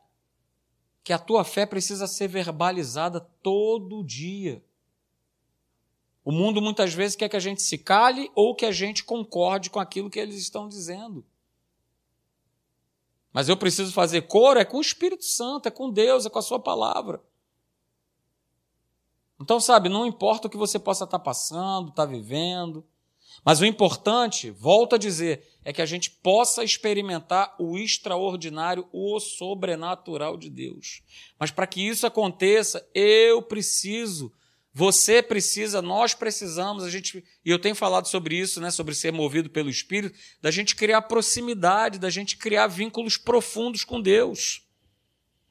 que 1.03 1.12
a 1.12 1.18
tua 1.18 1.45
fé 1.45 1.66
precisa 1.66 2.07
ser 2.07 2.29
verbalizada 2.29 3.20
todo 3.43 4.05
dia. 4.05 4.62
O 6.25 6.31
mundo 6.31 6.62
muitas 6.62 6.95
vezes 6.95 7.16
quer 7.16 7.29
que 7.29 7.37
a 7.37 7.41
gente 7.41 7.62
se 7.62 7.77
cale 7.77 8.31
ou 8.35 8.55
que 8.55 8.64
a 8.64 8.70
gente 8.70 9.03
concorde 9.03 9.70
com 9.70 9.81
aquilo 9.81 10.11
que 10.11 10.20
eles 10.20 10.37
estão 10.37 10.68
dizendo. 10.68 11.25
Mas 13.33 13.49
eu 13.49 13.57
preciso 13.57 13.93
fazer 13.93 14.23
coro 14.23 14.61
é 14.61 14.64
com 14.64 14.77
o 14.77 14.83
Espírito 14.83 15.25
Santo, 15.25 15.66
é 15.66 15.70
com 15.70 15.91
Deus, 15.91 16.27
é 16.27 16.31
com 16.31 16.39
a 16.39 16.43
Sua 16.43 16.61
palavra. 16.61 17.23
Então, 19.41 19.59
sabe, 19.59 19.89
não 19.89 20.07
importa 20.07 20.47
o 20.47 20.51
que 20.51 20.57
você 20.57 20.79
possa 20.79 21.03
estar 21.03 21.18
passando, 21.18 21.89
estar 21.89 22.05
vivendo, 22.05 22.87
mas 23.45 23.61
o 23.61 23.66
importante, 23.66 24.51
volto 24.51 24.95
a 24.95 24.99
dizer, 24.99 25.45
é 25.64 25.72
que 25.72 25.82
a 25.82 25.86
gente 25.86 26.11
possa 26.11 26.62
experimentar 26.62 27.55
o 27.59 27.76
extraordinário, 27.76 28.88
o 28.93 29.18
sobrenatural 29.18 30.36
de 30.36 30.49
Deus. 30.49 31.03
Mas 31.38 31.51
para 31.51 31.66
que 31.66 31.86
isso 31.86 32.07
aconteça, 32.07 32.86
eu 32.95 33.43
preciso, 33.43 34.32
você 34.72 35.22
precisa, 35.22 35.82
nós 35.82 36.14
precisamos, 36.14 36.84
a 36.84 36.90
gente, 36.90 37.24
e 37.45 37.51
eu 37.51 37.59
tenho 37.59 37.74
falado 37.74 38.07
sobre 38.07 38.36
isso, 38.36 38.61
né, 38.61 38.70
sobre 38.70 38.95
ser 38.95 39.12
movido 39.12 39.51
pelo 39.51 39.68
Espírito, 39.68 40.18
da 40.40 40.51
gente 40.51 40.74
criar 40.74 41.03
proximidade, 41.03 41.99
da 41.99 42.11
gente 42.11 42.36
criar 42.36 42.68
vínculos 42.68 43.16
profundos 43.16 43.84
com 43.84 44.01
Deus. 44.01 44.62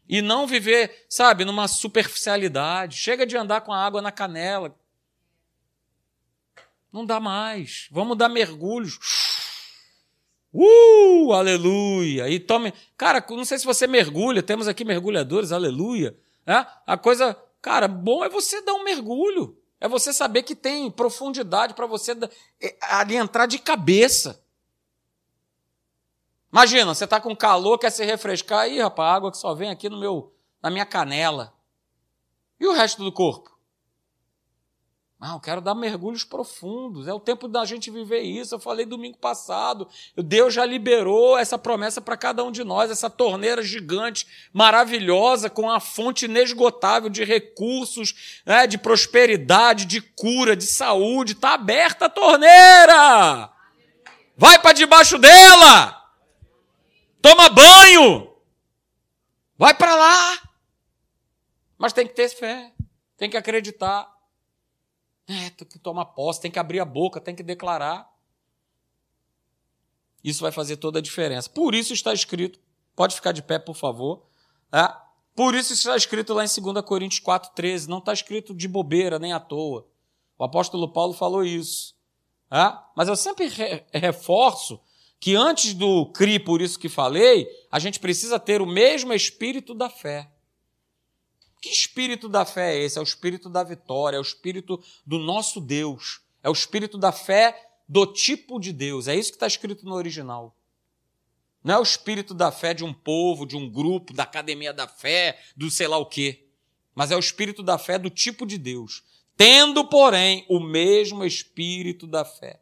E 0.09 0.21
não 0.21 0.45
viver, 0.45 1.05
sabe, 1.07 1.45
numa 1.45 1.69
superficialidade. 1.69 2.97
Chega 2.97 3.25
de 3.25 3.37
andar 3.37 3.61
com 3.61 3.71
a 3.71 3.77
água 3.77 4.01
na 4.01 4.11
canela. 4.11 4.75
Não 6.91 7.05
dá 7.05 7.19
mais. 7.19 7.87
Vamos 7.91 8.17
dar 8.17 8.29
mergulhos. 8.29 8.99
Uh, 10.53 11.31
aleluia. 11.33 12.29
E 12.29 12.39
tome. 12.39 12.73
Cara, 12.97 13.25
não 13.29 13.45
sei 13.45 13.57
se 13.57 13.65
você 13.65 13.87
mergulha, 13.87 14.43
temos 14.43 14.67
aqui 14.67 14.83
mergulhadores, 14.83 15.51
aleluia. 15.51 16.17
É? 16.45 16.65
A 16.85 16.97
coisa, 16.97 17.37
cara, 17.61 17.87
bom 17.87 18.25
é 18.25 18.29
você 18.29 18.61
dar 18.61 18.73
um 18.73 18.83
mergulho. 18.83 19.57
É 19.79 19.87
você 19.87 20.13
saber 20.13 20.43
que 20.43 20.55
tem 20.55 20.91
profundidade 20.91 21.73
para 21.73 21.87
você 21.87 22.11
é, 22.61 22.77
ali 22.81 23.15
entrar 23.15 23.47
de 23.47 23.57
cabeça. 23.57 24.43
Imagina, 26.51 26.93
você 26.93 27.05
está 27.05 27.19
com 27.19 27.35
calor, 27.35 27.79
quer 27.79 27.89
se 27.89 28.03
refrescar, 28.03 28.59
aí, 28.59 28.79
rapaz, 28.79 29.15
água 29.15 29.31
que 29.31 29.37
só 29.37 29.55
vem 29.55 29.69
aqui 29.69 29.89
no 29.89 29.97
meu, 29.97 30.35
na 30.61 30.69
minha 30.69 30.85
canela. 30.85 31.53
E 32.59 32.67
o 32.67 32.73
resto 32.73 33.03
do 33.03 33.11
corpo? 33.11 33.50
Ah, 35.23 35.33
eu 35.33 35.39
quero 35.39 35.61
dar 35.61 35.75
mergulhos 35.75 36.23
profundos. 36.23 37.07
É 37.07 37.13
o 37.13 37.19
tempo 37.19 37.47
da 37.47 37.63
gente 37.63 37.91
viver 37.91 38.21
isso. 38.21 38.55
Eu 38.55 38.59
falei 38.59 38.87
domingo 38.87 39.19
passado. 39.19 39.87
Deus 40.17 40.51
já 40.51 40.65
liberou 40.65 41.37
essa 41.37 41.59
promessa 41.59 42.01
para 42.01 42.17
cada 42.17 42.43
um 42.43 42.51
de 42.51 42.63
nós, 42.63 42.89
essa 42.89 43.07
torneira 43.07 43.61
gigante, 43.61 44.25
maravilhosa, 44.51 45.47
com 45.47 45.69
a 45.69 45.79
fonte 45.79 46.25
inesgotável 46.25 47.07
de 47.07 47.23
recursos, 47.23 48.41
né, 48.43 48.65
de 48.65 48.79
prosperidade, 48.79 49.85
de 49.85 50.01
cura, 50.01 50.55
de 50.55 50.65
saúde. 50.65 51.33
Está 51.33 51.53
aberta 51.53 52.05
a 52.05 52.09
torneira. 52.09 53.51
Vai 54.35 54.57
para 54.57 54.73
debaixo 54.73 55.19
dela. 55.19 56.03
Toma 57.21 57.47
banho. 57.47 58.33
Vai 59.55 59.75
para 59.75 59.93
lá. 59.93 60.39
Mas 61.77 61.93
tem 61.93 62.07
que 62.07 62.15
ter 62.15 62.27
fé, 62.29 62.71
tem 63.17 63.29
que 63.29 63.37
acreditar. 63.37 64.20
É, 65.31 65.49
tem 65.51 65.67
que 65.67 65.79
tomar 65.79 66.05
posse, 66.05 66.41
tem 66.41 66.51
que 66.51 66.59
abrir 66.59 66.79
a 66.79 66.85
boca, 66.85 67.21
tem 67.21 67.33
que 67.33 67.41
declarar. 67.41 68.11
Isso 70.21 70.41
vai 70.41 70.51
fazer 70.51 70.77
toda 70.77 70.99
a 70.99 71.01
diferença. 71.01 71.49
Por 71.49 71.73
isso 71.73 71.93
está 71.93 72.13
escrito, 72.13 72.59
pode 72.95 73.15
ficar 73.15 73.31
de 73.31 73.41
pé, 73.41 73.57
por 73.57 73.75
favor. 73.75 74.23
É, 74.73 74.93
por 75.35 75.55
isso 75.55 75.73
está 75.73 75.95
escrito 75.95 76.33
lá 76.33 76.43
em 76.43 76.47
2 76.47 76.85
Coríntios 76.85 77.21
4,13. 77.21 77.87
Não 77.87 77.99
está 77.99 78.11
escrito 78.11 78.53
de 78.53 78.67
bobeira, 78.67 79.17
nem 79.17 79.31
à 79.31 79.39
toa. 79.39 79.87
O 80.37 80.43
apóstolo 80.43 80.91
Paulo 80.91 81.13
falou 81.13 81.43
isso. 81.43 81.95
É, 82.51 82.77
mas 82.95 83.07
eu 83.07 83.15
sempre 83.15 83.47
re 83.47 83.85
reforço 83.93 84.79
que 85.19 85.35
antes 85.35 85.75
do 85.75 86.07
CRI, 86.07 86.39
por 86.39 86.61
isso 86.61 86.79
que 86.79 86.89
falei, 86.89 87.47
a 87.71 87.77
gente 87.77 87.99
precisa 87.99 88.39
ter 88.39 88.59
o 88.59 88.65
mesmo 88.65 89.13
espírito 89.13 89.73
da 89.75 89.87
fé. 89.87 90.30
Que 91.61 91.69
espírito 91.69 92.27
da 92.27 92.43
fé 92.43 92.75
é 92.75 92.83
esse? 92.83 92.97
É 92.97 93.01
o 93.01 93.03
espírito 93.03 93.47
da 93.47 93.63
vitória, 93.63 94.17
é 94.17 94.19
o 94.19 94.23
espírito 94.23 94.83
do 95.05 95.19
nosso 95.19 95.61
Deus, 95.61 96.21
é 96.41 96.49
o 96.49 96.53
espírito 96.53 96.97
da 96.97 97.11
fé 97.11 97.69
do 97.87 98.07
tipo 98.07 98.59
de 98.59 98.73
Deus. 98.73 99.07
É 99.07 99.15
isso 99.15 99.29
que 99.29 99.35
está 99.35 99.45
escrito 99.45 99.85
no 99.85 99.93
original. 99.93 100.57
Não 101.63 101.75
é 101.75 101.77
o 101.77 101.83
espírito 101.83 102.33
da 102.33 102.51
fé 102.51 102.73
de 102.73 102.83
um 102.83 102.91
povo, 102.91 103.45
de 103.45 103.55
um 103.55 103.69
grupo, 103.69 104.11
da 104.11 104.23
academia 104.23 104.73
da 104.73 104.87
fé, 104.87 105.39
do 105.55 105.69
sei 105.69 105.87
lá 105.87 105.99
o 105.99 106.07
quê. 106.07 106.47
Mas 106.95 107.11
é 107.11 107.15
o 107.15 107.19
espírito 107.19 107.61
da 107.61 107.77
fé 107.77 107.99
do 107.99 108.09
tipo 108.09 108.45
de 108.45 108.57
Deus. 108.57 109.03
Tendo, 109.37 109.85
porém, 109.85 110.45
o 110.49 110.59
mesmo 110.59 111.23
espírito 111.23 112.07
da 112.07 112.25
fé. 112.25 112.59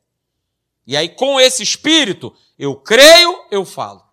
E 0.86 0.97
aí, 0.97 1.08
com 1.08 1.39
esse 1.39 1.64
espírito, 1.64 2.36
eu 2.58 2.76
creio, 2.76 3.45
eu 3.50 3.64
falo. 3.64 4.04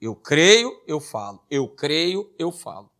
Eu 0.00 0.14
creio, 0.14 0.80
eu 0.86 1.00
falo. 1.00 1.44
Eu 1.50 1.66
creio, 1.66 2.32
eu 2.38 2.52
falo. 2.52 2.90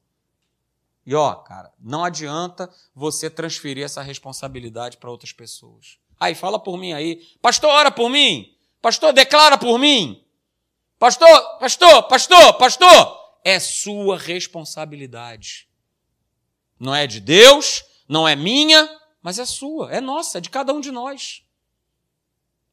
E 1.11 1.15
ó, 1.17 1.35
cara, 1.35 1.73
não 1.81 2.05
adianta 2.05 2.73
você 2.95 3.29
transferir 3.29 3.85
essa 3.85 4.01
responsabilidade 4.01 4.97
para 4.97 5.11
outras 5.11 5.33
pessoas. 5.33 5.99
Aí, 6.21 6.37
fala 6.37 6.57
por 6.57 6.79
mim 6.79 6.93
aí. 6.93 7.21
Pastor, 7.43 7.69
ora 7.69 7.91
por 7.91 8.09
mim. 8.09 8.57
Pastor, 8.81 9.13
declara 9.13 9.59
por 9.59 9.77
mim. 9.77 10.25
Pastor, 11.01 11.59
pastor, 11.59 12.05
pastor, 12.05 12.53
pastor. 12.59 13.21
É 13.43 13.59
sua 13.59 14.17
responsabilidade. 14.17 15.69
Não 16.79 16.95
é 16.95 17.09
de 17.09 17.19
Deus, 17.19 17.83
não 18.09 18.29
é 18.29 18.37
minha, 18.37 18.89
mas 19.21 19.41
é 19.41 19.45
sua, 19.45 19.91
é 19.91 20.01
nossa, 20.01 20.39
é 20.39 20.41
de 20.41 20.49
cada 20.49 20.73
um 20.73 20.81
de 20.81 20.93
nós. 20.93 21.43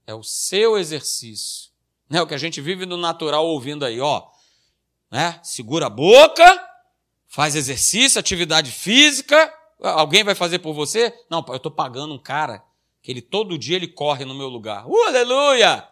É 0.05 0.13
o 0.13 0.21
seu 0.21 0.77
exercício. 0.77 1.71
Não 2.07 2.19
é 2.19 2.21
o 2.21 2.27
que 2.27 2.35
a 2.35 2.38
gente 2.38 2.61
vive 2.61 2.85
no 2.85 2.97
natural 2.97 3.47
ouvindo 3.47 3.83
aí, 3.83 3.99
ó. 3.99 4.29
Né? 5.09 5.39
Segura 5.41 5.88
a 5.88 5.89
boca, 5.89 6.66
faz 7.38 7.53
exercício, 7.53 8.19
atividade 8.19 8.71
física, 8.71 9.53
alguém 9.79 10.23
vai 10.23 10.33
fazer 10.33 10.57
por 10.57 10.73
você? 10.73 11.13
Não, 11.29 11.45
eu 11.49 11.57
estou 11.57 11.71
pagando 11.71 12.11
um 12.11 12.17
cara 12.17 12.65
que 12.99 13.11
ele 13.11 13.21
todo 13.21 13.59
dia 13.59 13.75
ele 13.75 13.88
corre 13.88 14.25
no 14.25 14.33
meu 14.33 14.47
lugar. 14.47 14.88
Uh, 14.88 15.03
aleluia! 15.03 15.88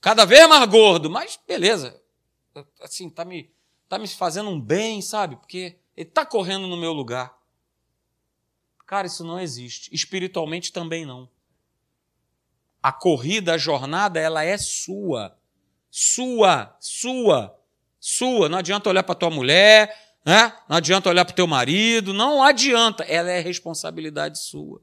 Cada 0.00 0.24
vez 0.24 0.48
mais 0.48 0.70
gordo, 0.70 1.10
mas 1.10 1.36
beleza. 1.48 2.00
Assim, 2.80 3.10
tá 3.10 3.24
me, 3.24 3.50
tá 3.88 3.98
me 3.98 4.06
fazendo 4.06 4.50
um 4.50 4.60
bem, 4.60 5.02
sabe? 5.02 5.34
Porque 5.34 5.76
ele 5.96 6.08
está 6.08 6.24
correndo 6.24 6.68
no 6.68 6.76
meu 6.76 6.92
lugar. 6.92 7.36
Cara, 8.86 9.08
isso 9.08 9.24
não 9.24 9.40
existe. 9.40 9.92
Espiritualmente 9.92 10.72
também 10.72 11.04
não. 11.04 11.28
A 12.80 12.92
corrida, 12.92 13.54
a 13.54 13.58
jornada, 13.58 14.20
ela 14.20 14.44
é 14.44 14.56
sua. 14.56 15.36
Sua, 15.90 16.76
sua 16.78 17.57
sua. 18.00 18.48
Não 18.48 18.58
adianta 18.58 18.88
olhar 18.88 19.02
para 19.02 19.14
tua 19.14 19.30
mulher, 19.30 19.94
né? 20.24 20.56
não 20.68 20.76
adianta 20.76 21.08
olhar 21.08 21.24
para 21.24 21.32
o 21.32 21.36
teu 21.36 21.46
marido, 21.46 22.12
não 22.12 22.42
adianta. 22.42 23.04
Ela 23.04 23.30
é 23.30 23.40
responsabilidade 23.40 24.38
sua. 24.38 24.82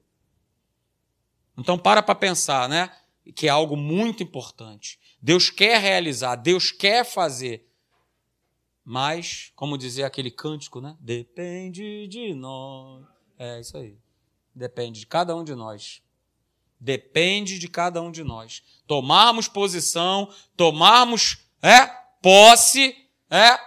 Então 1.57 1.78
para 1.78 2.01
para 2.01 2.16
pensar, 2.16 2.68
né? 2.68 2.91
Que 3.36 3.47
é 3.47 3.49
algo 3.49 3.76
muito 3.76 4.22
importante. 4.22 4.99
Deus 5.22 5.49
quer 5.49 5.80
realizar, 5.80 6.36
Deus 6.36 6.72
quer 6.72 7.03
fazer. 7.05 7.68
Mas, 8.84 9.51
como 9.55 9.80
dizia 9.80 10.05
aquele 10.05 10.30
cântico, 10.30 10.80
né? 10.80 10.95
Depende 10.99 12.07
de 12.07 12.36
nós. 12.36 13.03
É 13.38 13.59
isso 13.59 13.76
aí. 13.78 13.97
Depende 14.53 14.99
de 14.99 15.07
cada 15.07 15.36
um 15.36 15.43
de 15.43 15.55
nós. 15.55 16.03
Depende 16.80 17.57
de 17.57 17.68
cada 17.68 17.99
um 18.01 18.11
de 18.11 18.24
nós. 18.24 18.61
Tomarmos 18.86 19.47
posição, 19.47 20.32
tomarmos 20.55 21.39
é, 21.63 21.88
posse 22.22 23.05
é 23.36 23.60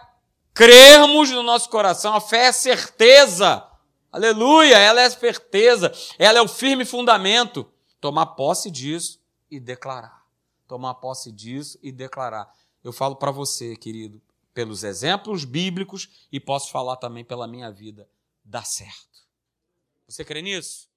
crermos 0.54 1.30
no 1.30 1.42
nosso 1.42 1.68
coração. 1.70 2.14
A 2.14 2.20
fé 2.20 2.46
é 2.46 2.52
certeza. 2.52 3.64
Aleluia! 4.10 4.76
Ela 4.76 5.02
é 5.02 5.10
certeza. 5.10 5.92
Ela 6.18 6.38
é 6.38 6.42
o 6.42 6.48
firme 6.48 6.84
fundamento. 6.84 7.70
Tomar 8.00 8.26
posse 8.26 8.70
disso 8.70 9.20
e 9.50 9.60
declarar. 9.60 10.26
Tomar 10.66 10.94
posse 10.94 11.30
disso 11.30 11.78
e 11.82 11.92
declarar. 11.92 12.52
Eu 12.82 12.92
falo 12.92 13.16
para 13.16 13.30
você, 13.30 13.76
querido, 13.76 14.20
pelos 14.54 14.82
exemplos 14.82 15.44
bíblicos 15.44 16.26
e 16.32 16.40
posso 16.40 16.70
falar 16.70 16.96
também 16.96 17.24
pela 17.24 17.46
minha 17.46 17.70
vida. 17.70 18.08
Dá 18.44 18.62
certo. 18.62 19.26
Você 20.08 20.24
crê 20.24 20.42
nisso? 20.42 20.87